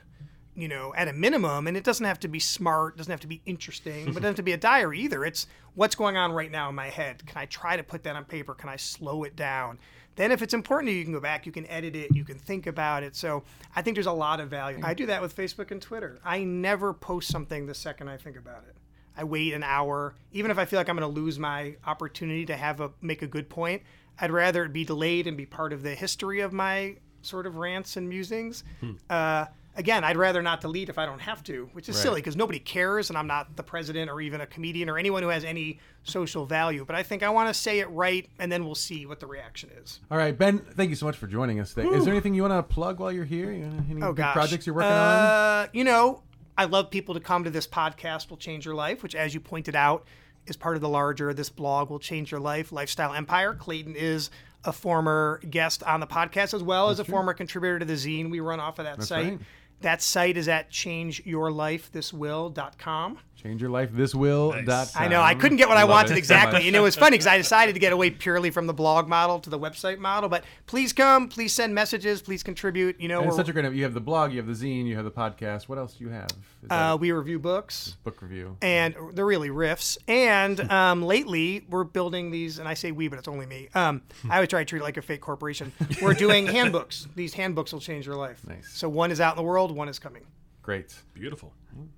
you 0.55 0.69
know, 0.69 0.93
at 0.95 1.09
a 1.09 1.13
minimum, 1.13 1.67
and 1.67 1.77
it 1.77 1.85
doesn't 1.85 2.05
have 2.05 2.21
to 2.21 2.29
be 2.29 2.39
smart, 2.39 2.97
doesn't 2.97 3.11
have 3.11 3.21
to 3.21 3.27
be 3.27 3.41
interesting, 3.47 4.05
but 4.07 4.11
it 4.11 4.21
doesn't 4.21 4.25
have 4.25 4.37
to 4.37 4.43
be 4.43 4.53
a 4.53 4.59
diary 4.59 5.01
either. 5.01 5.25
It's 5.25 5.47
what's 5.75 5.95
going 5.95 6.17
on 6.17 6.33
right 6.33 6.51
now 6.51 6.69
in 6.69 6.75
my 6.75 6.91
head. 6.91 7.25
Can 7.27 7.39
I 7.39 7.47
try 7.47 7.77
to 7.77 7.83
put 7.83 8.03
that 8.03 8.17
on 8.17 8.25
paper? 8.25 8.55
Can 8.55 8.69
I 8.69 8.77
slow 8.77 9.25
it 9.25 9.35
down? 9.35 9.79
Then, 10.15 10.31
if 10.31 10.43
it's 10.43 10.53
important 10.53 10.89
to 10.89 10.93
you, 10.93 10.99
you 10.99 11.05
can 11.05 11.15
go 11.15 11.21
back, 11.21 11.47
you 11.47 11.53
can 11.53 11.67
edit 11.69 11.97
it, 11.97 12.15
you 12.15 12.23
can 12.23 12.39
think 12.39 12.67
about 12.67 13.03
it. 13.03 13.17
So, 13.17 13.45
I 13.75 13.81
think 13.81 13.97
there's 13.97 14.07
a 14.07 14.13
lot 14.13 14.41
of 14.41 14.51
value. 14.51 14.79
I 14.83 14.93
do 14.93 15.07
that 15.07 15.23
with 15.23 15.35
Facebook 15.35 15.71
and 15.71 15.81
Twitter. 15.81 16.19
I 16.23 16.45
never 16.45 16.93
post 16.93 17.29
something 17.31 17.65
the 17.65 17.75
second 17.75 18.09
I 18.09 18.19
think 18.19 18.37
about 18.37 18.65
it. 18.69 18.77
I 19.17 19.25
wait 19.25 19.55
an 19.55 19.63
hour, 19.63 20.15
even 20.33 20.51
if 20.51 20.59
I 20.59 20.67
feel 20.67 20.79
like 20.79 20.91
I'm 20.91 20.97
going 20.97 21.11
to 21.11 21.21
lose 21.21 21.39
my 21.39 21.77
opportunity 21.87 22.45
to 22.47 22.57
have 22.57 22.81
a 22.81 22.91
make 23.01 23.23
a 23.23 23.27
good 23.27 23.49
point. 23.49 23.83
I'd 24.21 24.31
rather 24.31 24.65
it 24.65 24.73
be 24.73 24.85
delayed 24.85 25.27
and 25.27 25.37
be 25.37 25.47
part 25.47 25.73
of 25.73 25.83
the 25.83 25.95
history 25.95 26.41
of 26.41 26.53
my 26.53 26.97
sort 27.23 27.47
of 27.47 27.57
rants 27.57 27.97
and 27.97 28.09
musings. 28.09 28.65
Uh, 29.09 29.47
again, 29.77 30.05
I'd 30.05 30.17
rather 30.17 30.43
not 30.43 30.61
delete 30.61 30.89
if 30.89 30.99
I 30.99 31.07
don't 31.07 31.21
have 31.21 31.43
to, 31.45 31.71
which 31.73 31.89
is 31.89 31.95
Right. 31.97 32.03
silly 32.03 32.21
because 32.21 32.37
nobody 32.37 32.59
cares, 32.59 33.11
and 33.11 33.17
I'm 33.19 33.27
not 33.29 33.57
the 33.57 33.63
president 33.63 34.11
or 34.11 34.21
even 34.21 34.41
a 34.41 34.47
comedian 34.47 34.91
or 34.91 34.99
anyone 34.99 35.23
who 35.23 35.29
has 35.31 35.45
any 35.45 35.79
social 36.03 36.47
value. 36.47 36.85
But 36.85 36.97
I 36.97 37.03
think 37.05 37.23
I 37.23 37.31
want 37.31 37.49
to 37.49 37.55
say 37.55 37.79
it 37.79 37.89
right, 37.91 38.29
and 38.39 38.51
then 38.51 38.65
we'll 38.65 38.75
see 38.75 39.07
what 39.07 39.21
the 39.21 39.27
reaction 39.27 39.71
is. 39.83 40.01
All 40.11 40.19
right, 40.19 40.37
Ben, 40.37 40.59
thank 40.59 40.91
you 40.91 40.97
so 40.97 41.07
much 41.07 41.17
for 41.17 41.27
joining 41.29 41.61
us 41.61 41.75
today. 41.75 41.89
Is 41.91 42.05
there 42.05 42.13
anything 42.13 42.35
you 42.35 42.43
want 42.43 42.55
to 42.55 42.63
plug 42.75 42.99
while 43.01 43.13
you're 43.13 43.25
here? 43.25 43.51
Any 43.51 44.03
Oh 44.03 44.13
gosh, 44.13 44.35
projects 44.35 44.67
you're 44.67 44.75
working 44.75 44.91
on? 44.91 44.97
uh, 45.21 45.67
You 45.73 45.85
know, 45.85 46.23
I 46.59 46.65
love 46.65 46.91
people 46.91 47.15
to 47.15 47.21
come 47.21 47.45
to 47.45 47.51
this 47.51 47.67
podcast. 47.67 48.31
Will 48.31 48.37
change 48.37 48.67
your 48.67 48.75
life, 48.75 49.03
which, 49.03 49.15
as 49.15 49.33
you 49.33 49.41
pointed 49.41 49.75
out, 49.77 50.05
is 50.47 50.57
part 50.57 50.77
of 50.77 50.83
the 50.83 50.89
larger. 50.89 51.33
This 51.35 51.49
blog 51.51 51.91
will 51.91 51.99
change 51.99 52.31
your 52.31 52.41
life. 52.41 52.73
Lifestyle 52.73 53.13
Empire. 53.15 53.55
Clayton 53.55 53.95
is 53.97 54.31
a 54.65 54.73
former 54.73 55.41
guest 55.51 55.83
on 55.83 56.01
the 56.01 56.07
podcast 56.07 56.55
as 56.55 56.63
well 56.63 56.91
as 56.91 57.01
a 57.01 57.05
former 57.05 57.35
contributor 57.35 57.81
to 57.81 57.85
the 57.85 57.95
zine 57.95 58.31
we 58.31 58.39
run 58.41 58.61
off 58.61 58.79
of 58.79 58.85
that 58.85 59.03
site. 59.03 59.25
right. 59.25 59.39
That 59.83 60.03
site 60.03 60.37
is 60.37 60.49
at 60.49 60.71
changeyourlifethiswill.com. 60.71 63.19
Change 63.43 63.61
your 63.61 63.71
life. 63.71 63.93
Nice. 63.93 64.13
dot 64.13 64.93
I 64.95 65.09
know 65.09 65.21
I 65.21 65.35
couldn't 65.35 65.57
get 65.57 65.69
what 65.69 65.77
I 65.77 65.83
Love 65.83 65.91
wanted 65.91 66.13
it 66.13 66.19
exactly, 66.19 66.65
and 66.69 66.77
it 66.77 66.81
was 66.81 66.95
funny 66.95 67.15
because 67.15 67.27
I 67.27 67.39
decided 67.39 67.73
to 67.73 67.81
get 67.81 67.93
away 67.93 68.11
purely 68.11 68.51
from 68.51 68.69
the 68.69 68.73
blog 68.73 69.09
model 69.09 69.41
to 69.41 69.51
the 69.51 69.59
website 69.59 69.99
model. 69.99 70.29
But 70.29 70.45
please 70.67 70.93
come, 70.93 71.29
please 71.29 71.53
send 71.53 71.75
messages, 71.75 72.23
please 72.23 72.45
contribute. 72.45 73.01
You 73.01 73.09
know, 73.09 73.25
it's 73.25 73.35
such 73.35 73.49
a 73.49 73.53
great. 73.53 73.73
You 73.73 73.83
have 73.83 73.95
the 73.95 74.01
blog, 74.01 74.31
you 74.31 74.39
have 74.39 74.47
the 74.47 74.53
zine, 74.53 74.87
you 74.87 74.95
have 74.95 75.05
the 75.05 75.11
podcast. 75.11 75.69
What 75.69 75.79
else 75.79 75.95
do 75.95 76.05
you 76.05 76.11
have? 76.11 76.29
Uh, 76.71 76.97
we 77.01 77.11
review 77.11 77.41
books. 77.41 77.97
book 78.05 78.23
review. 78.23 78.57
and 78.63 78.95
they're 79.15 79.27
really 79.27 79.49
riffs. 79.49 79.99
And 80.07 80.61
um, 80.71 81.03
lately, 81.03 81.67
we're 81.69 81.83
building 81.83 82.31
these, 82.31 82.61
and 82.61 82.69
I 82.69 82.75
say 82.75 82.93
we, 82.93 83.09
but 83.09 83.19
it's 83.19 83.27
only 83.27 83.47
me. 83.47 83.71
Um, 83.75 84.03
I 84.31 84.37
always 84.37 84.51
try 84.51 84.61
to 84.61 84.65
treat 84.65 84.83
it 84.83 84.85
like 84.85 84.99
a 84.99 85.03
fake 85.03 85.21
corporation. 85.21 85.73
We're 86.01 86.15
doing 86.15 86.47
handbooks. 86.59 87.09
These 87.17 87.35
handbooks 87.35 87.73
will 87.73 87.81
change 87.81 88.07
your 88.07 88.15
life. 88.15 88.47
Nice. 88.47 88.71
So 88.73 88.89
one 88.89 89.11
is 89.11 89.21
out 89.21 89.33
in 89.33 89.37
the 89.37 89.43
world, 89.43 89.72
one 89.73 89.89
is 89.89 89.99
coming. 89.99 90.27
Great. 90.63 90.95
Beautiful. 91.15 91.53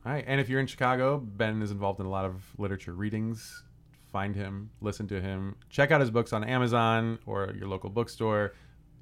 All 0.06 0.12
right, 0.12 0.24
and 0.26 0.40
if 0.40 0.48
you're 0.48 0.60
in 0.60 0.66
Chicago, 0.66 1.18
Ben 1.18 1.60
is 1.60 1.70
involved 1.70 2.00
in 2.00 2.06
a 2.06 2.10
lot 2.10 2.24
of 2.24 2.42
literature 2.58 2.94
readings. 2.94 3.62
Find 4.10 4.34
him, 4.34 4.70
listen 4.80 5.08
to 5.08 5.20
him, 5.20 5.56
check 5.70 5.90
out 5.90 6.00
his 6.00 6.10
books 6.10 6.32
on 6.32 6.44
Amazon 6.44 7.18
or 7.26 7.52
your 7.58 7.66
local 7.68 7.90
bookstore. 7.90 8.54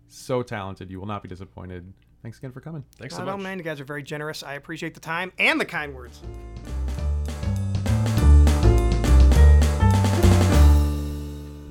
So 0.09 0.43
talented, 0.43 0.91
you 0.91 0.99
will 0.99 1.07
not 1.07 1.23
be 1.23 1.29
disappointed. 1.29 1.93
Thanks 2.23 2.39
again 2.39 2.53
for 2.53 2.61
coming. 2.61 2.85
Thanks 2.97 3.15
so 3.15 3.23
much. 3.25 3.31
all 3.31 3.39
man, 3.39 3.59
you 3.59 3.65
guys 3.65 3.81
are 3.81 3.85
very 3.85 4.03
generous. 4.03 4.43
I 4.43 4.55
appreciate 4.55 4.95
the 4.95 5.01
time 5.01 5.33
and 5.39 5.61
the 5.61 5.65
kind 5.65 5.95
words. 5.95 6.23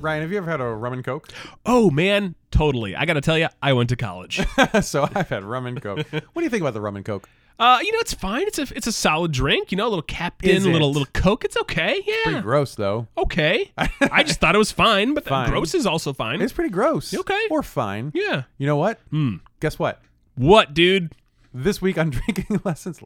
Ryan, 0.02 0.22
have 0.22 0.32
you 0.32 0.38
ever 0.38 0.50
had 0.50 0.60
a 0.60 0.66
rum 0.66 0.92
and 0.94 1.04
coke? 1.04 1.28
Oh 1.64 1.88
man, 1.90 2.34
totally. 2.50 2.96
I 2.96 3.04
got 3.06 3.14
to 3.14 3.20
tell 3.20 3.38
you, 3.38 3.46
I 3.62 3.72
went 3.72 3.88
to 3.90 3.96
college. 3.96 4.44
so 4.82 5.08
I've 5.14 5.28
had 5.28 5.44
rum 5.44 5.66
and 5.66 5.80
coke. 5.80 6.04
What 6.12 6.20
do 6.36 6.42
you 6.42 6.50
think 6.50 6.60
about 6.62 6.74
the 6.74 6.80
rum 6.80 6.96
and 6.96 7.04
coke? 7.04 7.28
Uh, 7.58 7.78
you 7.82 7.92
know, 7.92 7.98
it's 8.00 8.12
fine. 8.14 8.42
It's 8.48 8.58
a 8.58 8.62
it's 8.74 8.88
a 8.88 8.92
solid 8.92 9.30
drink. 9.30 9.70
You 9.70 9.76
know, 9.76 9.86
a 9.86 9.90
little 9.90 10.02
Captain, 10.02 10.56
a 10.56 10.68
little 10.68 10.88
little 10.90 11.06
Coke. 11.12 11.44
It's 11.44 11.56
okay. 11.56 12.02
Yeah. 12.04 12.14
Pretty 12.24 12.40
gross 12.40 12.74
though. 12.74 13.06
Okay. 13.16 13.70
I 14.00 14.24
just 14.24 14.40
thought 14.40 14.54
it 14.56 14.58
was 14.58 14.72
fine, 14.72 15.14
but 15.14 15.24
Fine. 15.24 15.50
gross 15.50 15.72
is 15.74 15.86
also 15.86 16.12
fine. 16.12 16.40
It's 16.42 16.52
pretty 16.52 16.70
gross. 16.70 17.14
Okay. 17.14 17.46
Or 17.50 17.62
fine. 17.62 18.10
yeah. 18.14 18.44
You 18.58 18.66
know 18.66 18.76
what? 18.76 18.98
Hmm. 19.10 19.36
Guess 19.60 19.78
what? 19.78 20.00
What, 20.34 20.74
dude? 20.74 21.12
This 21.54 21.80
week 21.82 21.98
on 21.98 22.10
Drinking 22.10 22.62
Lessons, 22.64 23.00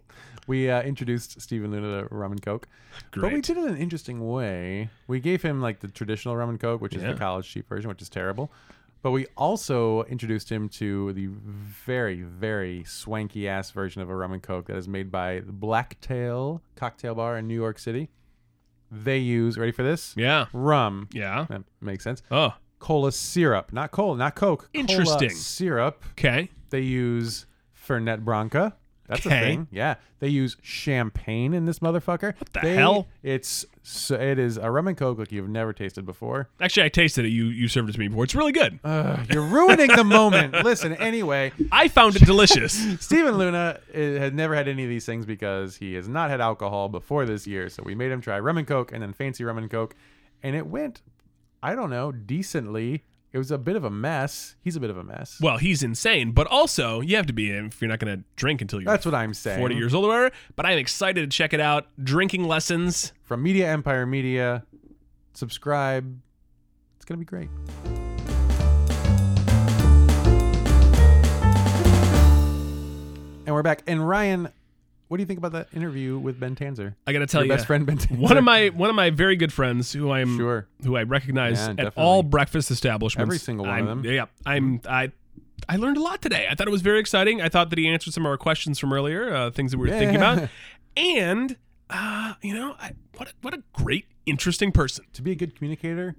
we 0.47 0.71
uh, 0.71 0.83
introduced 0.83 1.41
Stephen 1.41 1.71
Luna 1.71 2.03
to 2.09 2.15
rum 2.15 2.33
and 2.33 2.43
coke. 2.43 2.69
But 3.13 3.33
we 3.33 3.41
did 3.41 3.57
it 3.57 3.65
in 3.65 3.69
an 3.71 3.77
interesting 3.77 4.27
way. 4.29 4.91
We 5.07 5.21
gave 5.21 5.43
him 5.43 5.61
like 5.61 5.81
the 5.81 5.89
traditional 5.89 6.37
rum 6.37 6.49
and 6.51 6.61
coke, 6.61 6.81
which 6.81 6.95
is 6.95 7.03
Yeah. 7.03 7.13
the 7.13 7.19
college 7.19 7.49
cheap 7.51 7.69
version, 7.69 7.89
which 7.89 8.03
is 8.03 8.09
terrible. 8.09 8.51
But 9.03 9.11
we 9.13 9.27
also 9.37 10.03
introduced 10.05 10.51
him 10.51 10.69
to 10.71 11.13
the 11.13 11.27
very, 11.29 12.23
very 12.23 12.83
swanky 12.85 13.49
ass 13.49 13.71
version 13.71 14.03
of 14.03 14.11
a 14.11 14.17
rum 14.17 14.33
and 14.33 14.43
coke 14.43 14.67
that 14.67 14.77
is 14.77 14.89
made 14.89 15.13
by 15.13 15.41
the 15.41 15.53
Blacktail 15.53 16.63
Cocktail 16.75 17.15
Bar 17.15 17.39
in 17.39 17.47
New 17.47 17.55
York 17.55 17.79
City. 17.79 18.09
They 18.91 19.19
use 19.19 19.59
ready 19.59 19.73
for 19.73 19.83
this? 19.83 20.15
Yeah. 20.17 20.47
Rum. 20.53 21.09
Yeah. 21.13 21.47
That 21.49 21.63
makes 21.81 22.03
sense. 22.05 22.23
Oh. 22.31 22.55
Cola 22.79 23.11
syrup, 23.13 23.73
not 23.73 23.91
cola, 23.91 24.17
not 24.17 24.35
Coke. 24.35 24.61
Cola 24.73 24.81
Interesting. 24.81 25.31
syrup. 25.31 26.05
Okay. 26.13 26.51
They 26.71 26.81
use 26.83 27.47
Fernet 27.75 28.25
Branca. 28.25 28.75
That's 29.09 29.27
a 29.27 29.31
thing. 29.31 29.69
Yeah. 29.71 29.97
They 30.19 30.29
use 30.29 30.57
champagne 30.63 31.53
in 31.53 31.67
this 31.67 31.81
motherfucker. 31.81 32.39
What 32.39 32.53
the 32.53 32.61
they, 32.61 32.75
hell? 32.75 33.07
It's 33.23 33.67
so 33.83 34.15
it 34.15 34.39
is 34.39 34.57
a 34.57 34.71
rum 34.71 34.89
and 34.89 34.97
coke 34.97 35.19
like 35.19 35.31
you've 35.31 35.49
never 35.49 35.73
tasted 35.73 36.07
before. 36.07 36.49
Actually, 36.61 36.87
I 36.87 36.89
tasted 36.89 37.25
it. 37.27 37.29
You 37.29 37.47
you 37.47 37.69
served 37.69 37.91
it 37.91 37.93
to 37.93 37.99
me 37.99 38.09
before. 38.09 38.25
It's 38.25 38.35
really 38.35 38.53
good. 38.53 38.81
Ugh, 38.83 39.21
you're 39.31 39.43
ruining 39.43 39.89
the 39.89 40.05
moment. 40.05 40.55
Listen, 40.65 40.95
anyway, 40.95 41.53
I 41.71 41.89
found 41.89 42.17
it 42.17 42.25
delicious. 42.25 42.73
Stephen 43.01 43.37
Luna 43.37 43.79
uh, 43.95 43.99
had 43.99 44.35
never 44.35 44.55
had 44.55 44.69
any 44.69 44.85
of 44.85 44.89
these 44.89 45.05
things 45.05 45.27
because 45.27 45.77
he 45.77 45.95
has 45.95 46.09
not 46.09 46.31
had 46.31 46.41
alcohol 46.41 46.89
before 46.89 47.27
this 47.27 47.47
year. 47.47 47.69
So 47.69 47.83
we 47.85 47.95
made 47.95 48.11
him 48.11 48.21
try 48.21 48.41
rum 48.41 48.57
and 48.57 48.67
coke 48.67 48.93
and 48.93 49.03
then 49.03 49.13
fancy 49.13 49.45
rum 49.45 49.59
and 49.59 49.71
coke, 49.71 49.95
and 50.43 50.57
it 50.57 50.67
went, 50.67 51.03
I 51.63 51.75
don't 51.75 51.91
know, 51.91 52.11
decently. 52.11 53.05
It 53.37 53.39
was 53.39 53.51
a 53.51 53.59
bit 53.59 53.77
of 53.77 53.85
a 53.85 53.91
mess. 53.91 54.57
He's 54.63 54.77
a 54.77 54.81
bit 54.81 54.89
of 54.89 54.97
a 54.97 55.05
mess. 55.05 55.39
well, 55.43 55.59
he's 55.59 55.83
insane, 55.83 56.33
but 56.33 56.47
also 56.47 57.03
you 57.03 57.17
have 57.17 57.27
to 57.27 57.35
be 57.35 57.51
if 57.51 57.83
you're 57.83 57.89
not 57.91 57.99
going 57.99 58.17
to 58.17 58.25
drink 58.35 58.63
until 58.63 58.81
you're 58.81 58.91
That's 58.91 59.05
what 59.05 59.15
I'm 59.15 59.35
saying. 59.35 59.59
40 59.59 59.75
years 59.75 59.93
old 59.93 60.07
or 60.07 60.09
whatever. 60.09 60.35
But 60.57 60.65
I'm 60.65 60.79
excited 60.79 61.21
to 61.21 61.37
check 61.37 61.53
it 61.53 61.61
out. 61.61 61.87
Drinking 62.03 62.45
lessons. 62.45 63.13
from 63.25 63.43
Media 63.43 63.71
Empire 63.71 64.07
Media. 64.07 64.65
Subscribe. 65.35 66.19
It's 66.97 67.05
going 67.05 67.17
to 67.17 67.21
be 67.21 67.27
great. 67.27 67.51
And 73.45 73.55
we're 73.55 73.63
back. 73.63 73.83
And 73.87 74.09
Ryan, 74.09 74.49
what 75.09 75.17
do 75.19 75.23
you 75.23 75.27
think 75.27 75.39
about 75.39 75.53
that 75.53 75.69
interview 75.75 76.19
with 76.19 76.39
Ben 76.41 76.55
Tanzer? 76.57 76.95
I 77.07 77.13
got 77.13 77.21
to 77.21 77.27
tell 77.27 77.43
Your 77.43 77.53
you, 77.53 77.57
best 77.57 77.67
friend 77.67 77.87
Ben 77.87 77.99
Tanzer. 77.99 78.19
one 78.19 78.37
of 78.37 78.45
my 78.45 78.69
one 78.71 78.91
of 78.91 78.97
my 78.97 79.11
very 79.11 79.37
good 79.37 79.53
friends 79.53 79.93
who 79.93 80.11
I'm 80.11 80.37
Sure. 80.37 80.67
who 80.85 80.97
I 80.97 81.03
recognize 81.05 81.59
Yeah, 81.59 81.71
at 81.71 81.77
definitely. 81.77 82.03
all 82.03 82.23
breakfast 82.23 82.71
establishments. 82.71 83.23
Every 83.23 83.39
single 83.39 83.67
one 83.67 83.79
of 83.81 83.89
I'm- 83.89 84.03
them. 84.03 84.13
Yeah, 84.13 84.27
I'm 84.45 84.81
I. 84.89 85.13
I 85.69 85.77
learned 85.77 85.97
a 85.97 86.03
lot 86.03 86.21
today. 86.21 86.47
I 86.51 86.55
thought 86.55 86.69
it 86.69 86.71
was 86.71 86.83
very 86.83 87.01
exciting. 87.01 87.41
I 87.41 87.49
thought 87.49 87.71
that 87.71 87.79
he 87.79 87.89
answered 87.89 88.13
some 88.13 88.27
of 88.27 88.31
our 88.31 88.37
questions 88.37 88.79
from 88.79 88.93
earlier, 88.93 89.35
uh, 89.35 89.51
things 89.51 89.71
that 89.73 89.79
we 89.79 89.89
were 89.89 89.95
Yeah. 89.95 89.99
thinking 89.99 90.17
about, 90.17 90.49
and 90.97 91.57
uh, 91.89 92.35
you 92.43 92.55
know, 92.55 92.77
I, 92.79 92.93
what 93.17 93.29
a, 93.31 93.33
what 93.41 93.55
a 93.55 93.63
great, 93.73 94.05
interesting 94.27 94.71
person. 94.71 95.07
To 95.15 95.23
be 95.23 95.33
a 95.33 95.35
good 95.35 95.57
communicator, 95.57 96.15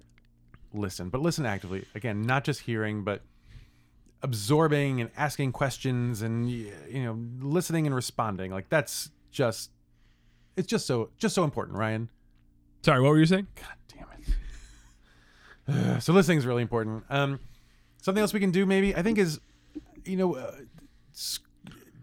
listen, 0.74 1.10
but 1.10 1.22
listen 1.22 1.46
actively. 1.46 1.86
Again, 1.96 2.24
not 2.24 2.44
just 2.46 2.62
hearing, 2.62 3.04
but 3.04 3.22
absorbing 4.22 5.00
and 5.02 5.10
asking 5.16 5.52
questions 5.52 6.22
and 6.22 6.50
you 6.50 6.72
know, 6.94 7.18
listening 7.40 7.86
and 7.86 7.96
responding. 7.96 8.52
Like 8.52 8.70
that's 8.70 9.12
just 9.32 9.72
it's 10.56 10.68
just 10.68 10.86
so 10.88 11.10
just 11.18 11.36
so 11.36 11.44
important, 11.44 11.78
Ryan. 11.78 12.10
Sorry, 12.84 13.02
what 13.02 13.10
were 13.10 13.20
you 13.20 13.26
saying? 13.26 13.48
God 13.56 13.76
damn 15.68 15.76
it. 15.96 16.02
so 16.04 16.14
listening 16.14 16.38
is 16.38 16.46
really 16.46 16.62
important. 16.62 17.04
Um, 17.10 17.40
something 18.02 18.22
else 18.22 18.34
we 18.34 18.40
can 18.40 18.52
do 18.52 18.66
maybe 18.66 18.96
I 18.96 19.02
think 19.04 19.18
is, 19.18 19.40
you 20.06 20.16
know, 20.18 20.36
uh, 20.36 20.52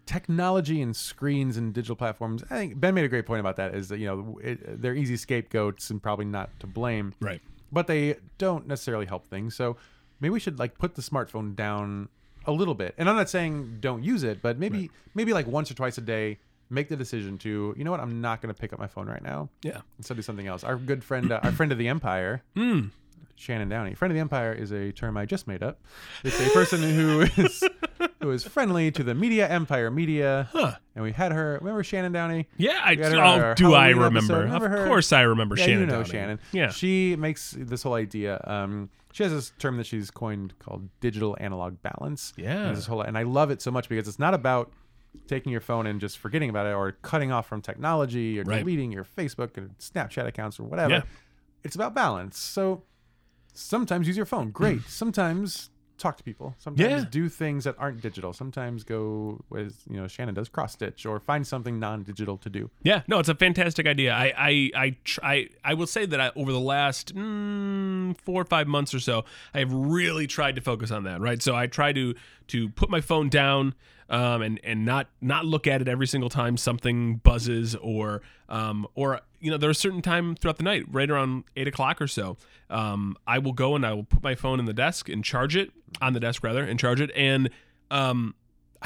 technology 0.06 0.82
and 0.82 0.94
screens 0.94 1.56
and 1.56 1.72
digital 1.72 1.96
platforms. 1.96 2.44
I 2.50 2.56
think 2.56 2.78
Ben 2.78 2.94
made 2.94 3.04
a 3.04 3.08
great 3.08 3.26
point 3.26 3.40
about 3.40 3.56
that. 3.56 3.74
Is 3.74 3.88
that 3.88 3.98
you 3.98 4.06
know 4.06 4.38
it, 4.42 4.80
they're 4.82 4.94
easy 4.94 5.16
scapegoats 5.16 5.90
and 5.90 6.02
probably 6.02 6.26
not 6.26 6.50
to 6.60 6.66
blame, 6.66 7.14
Right. 7.20 7.40
but 7.72 7.86
they 7.86 8.16
don't 8.38 8.66
necessarily 8.66 9.06
help 9.06 9.26
things. 9.26 9.54
So 9.54 9.76
maybe 10.20 10.30
we 10.32 10.40
should 10.40 10.58
like 10.58 10.78
put 10.78 10.94
the 10.94 11.02
smartphone 11.02 11.54
down 11.56 12.08
a 12.46 12.52
little 12.52 12.74
bit. 12.74 12.94
And 12.98 13.08
I'm 13.08 13.16
not 13.16 13.28
saying 13.30 13.78
don't 13.80 14.02
use 14.02 14.22
it, 14.22 14.42
but 14.42 14.58
maybe 14.58 14.90
maybe 15.14 15.32
like 15.32 15.46
once 15.46 15.70
or 15.70 15.74
twice 15.74 15.98
a 15.98 16.02
day. 16.02 16.38
Make 16.70 16.88
the 16.88 16.96
decision 16.96 17.36
to, 17.38 17.74
you 17.76 17.84
know 17.84 17.90
what, 17.90 18.00
I'm 18.00 18.22
not 18.22 18.40
going 18.40 18.52
to 18.52 18.58
pick 18.58 18.72
up 18.72 18.78
my 18.78 18.86
phone 18.86 19.06
right 19.06 19.22
now 19.22 19.50
Yeah. 19.62 19.82
instead 19.98 20.16
do 20.16 20.22
something 20.22 20.46
else. 20.46 20.64
Our 20.64 20.76
good 20.76 21.04
friend, 21.04 21.30
uh, 21.30 21.38
our 21.42 21.52
friend 21.52 21.70
of 21.72 21.76
the 21.78 21.88
Empire, 21.88 22.42
Hmm. 22.56 22.86
Shannon 23.36 23.68
Downey. 23.68 23.94
Friend 23.94 24.10
of 24.10 24.14
the 24.14 24.20
Empire 24.20 24.52
is 24.52 24.70
a 24.72 24.90
term 24.90 25.16
I 25.18 25.26
just 25.26 25.46
made 25.46 25.62
up. 25.62 25.78
It's 26.24 26.40
a 26.40 26.48
person 26.50 26.80
who 26.82 27.20
is 27.36 27.62
who 28.22 28.30
is 28.30 28.44
friendly 28.44 28.90
to 28.92 29.02
the 29.02 29.14
media 29.14 29.46
empire 29.46 29.90
media. 29.90 30.48
Huh. 30.52 30.72
And 30.94 31.04
we 31.04 31.12
had 31.12 31.32
her. 31.32 31.58
Remember 31.60 31.84
Shannon 31.84 32.12
Downey? 32.12 32.48
Yeah. 32.56 32.80
I, 32.82 32.94
oh, 32.96 33.54
do 33.54 33.74
I 33.74 33.88
remember? 33.90 34.38
Remember 34.40 34.64
of 34.66 34.72
her? 34.72 34.86
course, 34.86 35.12
I 35.12 35.20
remember 35.22 35.56
Yeah, 35.56 35.64
Shannon. 35.66 35.80
you 35.80 35.86
know 35.86 35.92
Downey. 36.02 36.08
Shannon. 36.10 36.40
Yeah. 36.52 36.70
She 36.70 37.14
makes 37.16 37.54
this 37.58 37.82
whole 37.82 37.94
idea. 37.94 38.40
Um, 38.44 38.88
she 39.14 39.22
has 39.22 39.30
this 39.30 39.52
term 39.60 39.76
that 39.76 39.86
she's 39.86 40.10
coined 40.10 40.54
called 40.58 40.88
digital 40.98 41.36
analog 41.38 41.80
balance. 41.82 42.32
Yeah. 42.36 42.66
And, 42.66 42.76
this 42.76 42.86
whole, 42.86 43.00
and 43.00 43.16
I 43.16 43.22
love 43.22 43.52
it 43.52 43.62
so 43.62 43.70
much 43.70 43.88
because 43.88 44.08
it's 44.08 44.18
not 44.18 44.34
about 44.34 44.72
taking 45.28 45.52
your 45.52 45.60
phone 45.60 45.86
and 45.86 46.00
just 46.00 46.18
forgetting 46.18 46.50
about 46.50 46.66
it 46.66 46.74
or 46.74 46.90
cutting 47.02 47.30
off 47.30 47.46
from 47.46 47.62
technology 47.62 48.40
or 48.40 48.42
Right. 48.42 48.58
deleting 48.58 48.90
your 48.90 49.04
Facebook 49.04 49.56
and 49.56 49.78
Snapchat 49.78 50.26
accounts 50.26 50.58
or 50.58 50.64
whatever. 50.64 50.94
Yeah. 50.94 51.02
It's 51.62 51.76
about 51.76 51.94
balance. 51.94 52.36
So 52.36 52.82
sometimes 53.52 54.08
use 54.08 54.16
your 54.16 54.26
phone. 54.26 54.50
Great. 54.50 54.82
sometimes 54.88 55.70
talk 55.98 56.16
to 56.16 56.24
people. 56.24 56.54
Sometimes 56.58 56.90
Yeah. 57.02 57.04
do 57.10 57.28
things 57.28 57.64
that 57.64 57.76
aren't 57.78 58.00
digital. 58.00 58.32
Sometimes 58.32 58.82
go 58.84 59.42
as 59.56 59.74
you 59.88 59.96
know 59.96 60.08
Shannon 60.08 60.34
does 60.34 60.48
cross 60.48 60.72
stitch 60.72 61.06
or 61.06 61.20
find 61.20 61.46
something 61.46 61.78
non-digital 61.78 62.36
to 62.38 62.50
do. 62.50 62.70
Yeah, 62.82 63.02
no, 63.06 63.18
it's 63.20 63.28
a 63.28 63.34
fantastic 63.34 63.86
idea. 63.86 64.12
I 64.12 64.32
I 64.36 64.70
I 64.74 64.96
try. 65.04 65.48
I 65.64 65.74
will 65.74 65.86
say 65.86 66.04
that 66.06 66.20
I, 66.20 66.30
over 66.36 66.50
the 66.52 66.60
last 66.60 67.14
mm, 67.14 68.18
four 68.20 68.40
or 68.42 68.44
five 68.44 68.66
months 68.66 68.92
or 68.94 69.00
so, 69.00 69.24
I 69.54 69.60
have 69.60 69.72
really 69.72 70.26
tried 70.26 70.56
to 70.56 70.60
focus 70.60 70.90
on 70.90 71.04
that. 71.04 71.20
Right, 71.20 71.40
so 71.42 71.54
I 71.54 71.66
try 71.66 71.92
to 71.92 72.14
to 72.48 72.68
put 72.70 72.90
my 72.90 73.00
phone 73.00 73.28
down 73.28 73.74
um, 74.10 74.42
and 74.42 74.60
and 74.64 74.84
not 74.84 75.08
not 75.20 75.44
look 75.44 75.66
at 75.66 75.80
it 75.80 75.88
every 75.88 76.06
single 76.06 76.30
time 76.30 76.56
something 76.56 77.16
buzzes 77.16 77.74
or 77.76 78.22
um, 78.48 78.86
or 78.94 79.20
you 79.40 79.50
know 79.50 79.56
there's 79.56 79.76
a 79.76 79.80
certain 79.80 80.02
time 80.02 80.34
throughout 80.36 80.56
the 80.58 80.62
night, 80.64 80.84
right 80.90 81.10
around 81.10 81.44
eight 81.56 81.68
o'clock 81.68 82.00
or 82.00 82.06
so. 82.06 82.36
Um, 82.70 83.16
I 83.26 83.38
will 83.38 83.52
go 83.52 83.74
and 83.76 83.84
I 83.86 83.92
will 83.92 84.04
put 84.04 84.22
my 84.22 84.34
phone 84.34 84.58
in 84.58 84.66
the 84.66 84.72
desk 84.72 85.08
and 85.08 85.24
charge 85.24 85.54
it 85.56 85.70
on 86.00 86.12
the 86.12 86.20
desk 86.20 86.42
rather 86.42 86.64
and 86.64 86.78
charge 86.78 87.00
it 87.00 87.10
and 87.16 87.50
um. 87.90 88.34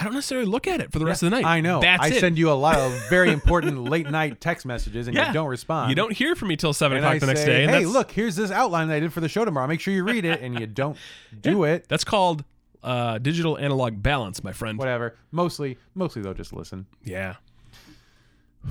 I 0.01 0.05
don't 0.05 0.15
necessarily 0.15 0.47
look 0.47 0.69
at 0.69 0.81
it 0.81 0.93
for 0.93 1.01
the 1.01 1.05
rest 1.07 1.25
of 1.25 1.31
the 1.31 1.35
night. 1.35 1.45
I 1.45 1.61
know. 1.61 1.81
That's 1.81 2.01
I 2.05 2.07
it. 2.11 2.21
send 2.21 2.39
you 2.39 2.53
a 2.53 2.55
lot 2.55 2.77
of 2.79 2.93
very 3.11 3.33
important 3.33 3.83
late 3.83 4.09
night 4.09 4.41
text 4.41 4.65
messages 4.65 5.09
and 5.09 5.17
Yeah. 5.17 5.27
you 5.27 5.33
don't 5.35 5.49
respond. 5.49 5.89
You 5.91 5.97
don't 5.97 6.13
hear 6.13 6.37
from 6.37 6.47
me 6.47 6.57
till 6.57 6.73
seven 6.73 6.99
And 6.99 7.05
o'clock 7.05 7.17
I 7.17 7.19
the 7.19 7.27
next 7.27 7.41
say, 7.41 7.47
day. 7.47 7.63
and 7.65 7.71
hey, 7.73 7.79
that's- 7.79 7.93
look, 7.93 8.13
here's 8.13 8.37
this 8.37 8.53
outline 8.53 8.87
that 8.89 8.95
I 8.95 9.01
did 9.01 9.13
for 9.13 9.19
the 9.19 9.29
show 9.29 9.45
tomorrow. 9.45 9.67
Make 9.67 9.81
sure 9.81 9.93
you 9.93 10.05
read 10.05 10.25
it, 10.25 10.41
and 10.41 10.57
you 10.61 10.69
don't 10.69 10.97
do 11.41 11.65
it. 11.65 11.87
That's 11.89 12.05
called 12.05 12.45
uh, 12.83 13.19
digital 13.19 13.59
analog 13.59 14.03
balance, 14.03 14.43
my 14.43 14.53
friend. 14.53 14.79
Whatever. 14.79 15.17
Mostly, 15.31 15.79
mostly 15.95 16.23
though, 16.23 16.35
just 16.35 16.53
listen. 16.53 16.87
Yeah. 17.05 17.37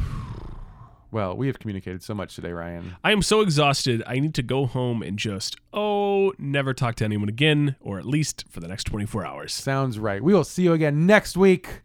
Well, 1.10 1.38
we 1.38 1.48
have 1.48 1.58
communicated 1.58 2.04
so 2.04 2.14
much 2.14 2.36
today, 2.36 2.52
Ryan. 2.52 2.98
I 3.02 3.14
am 3.14 3.22
so 3.22 3.40
exhausted. 3.40 4.04
I 4.06 4.20
need 4.20 4.34
to 4.36 4.44
go 4.44 4.66
home 4.66 5.02
and 5.02 5.18
just, 5.18 5.56
oh, 5.72 6.34
never 6.38 6.74
talk 6.74 6.96
to 6.96 7.06
anyone 7.06 7.30
again, 7.30 7.78
or 7.80 7.98
at 7.98 8.06
least 8.06 8.44
for 8.50 8.60
the 8.60 8.68
next 8.68 8.84
24 8.84 9.26
hours. 9.26 9.54
Sounds 9.54 9.98
right. 10.00 10.22
We 10.22 10.34
will 10.34 10.44
see 10.44 10.64
you 10.64 10.74
again 10.74 11.06
next 11.06 11.38
week. 11.38 11.82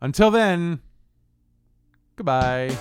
Until 0.00 0.30
then, 0.30 0.80
goodbye. 2.16 2.76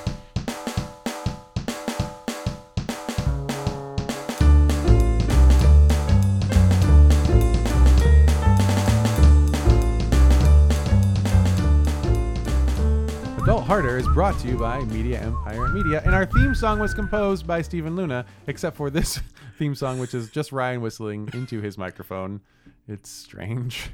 Harder 13.70 14.00
is 14.00 14.08
brought 14.08 14.36
to 14.40 14.48
you 14.48 14.58
by 14.58 14.80
Media 14.86 15.20
Empire 15.20 15.68
Media, 15.68 16.02
and 16.04 16.16
our 16.16 16.26
theme 16.26 16.56
song 16.56 16.80
was 16.80 16.96
composed 16.96 17.46
by 17.46 17.62
Stephen 17.62 17.96
Luna, 17.96 18.26
except 18.48 18.76
for 18.76 18.90
this 18.90 19.20
theme 19.60 19.76
song, 19.76 20.00
which 20.00 20.16
is 20.16 20.32
just 20.32 20.52
Ryan 20.52 20.82
whistling 20.82 21.30
into 21.34 21.62
his 21.62 21.78
microphone. 21.78 22.42
It's 22.88 23.12
strange. 23.12 23.92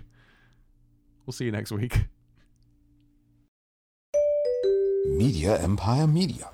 We'll 1.26 1.34
see 1.34 1.44
you 1.44 1.52
next 1.52 1.74
week. 1.74 2.06
Media 5.08 5.60
Empire 5.60 6.08
Media. 6.08 6.52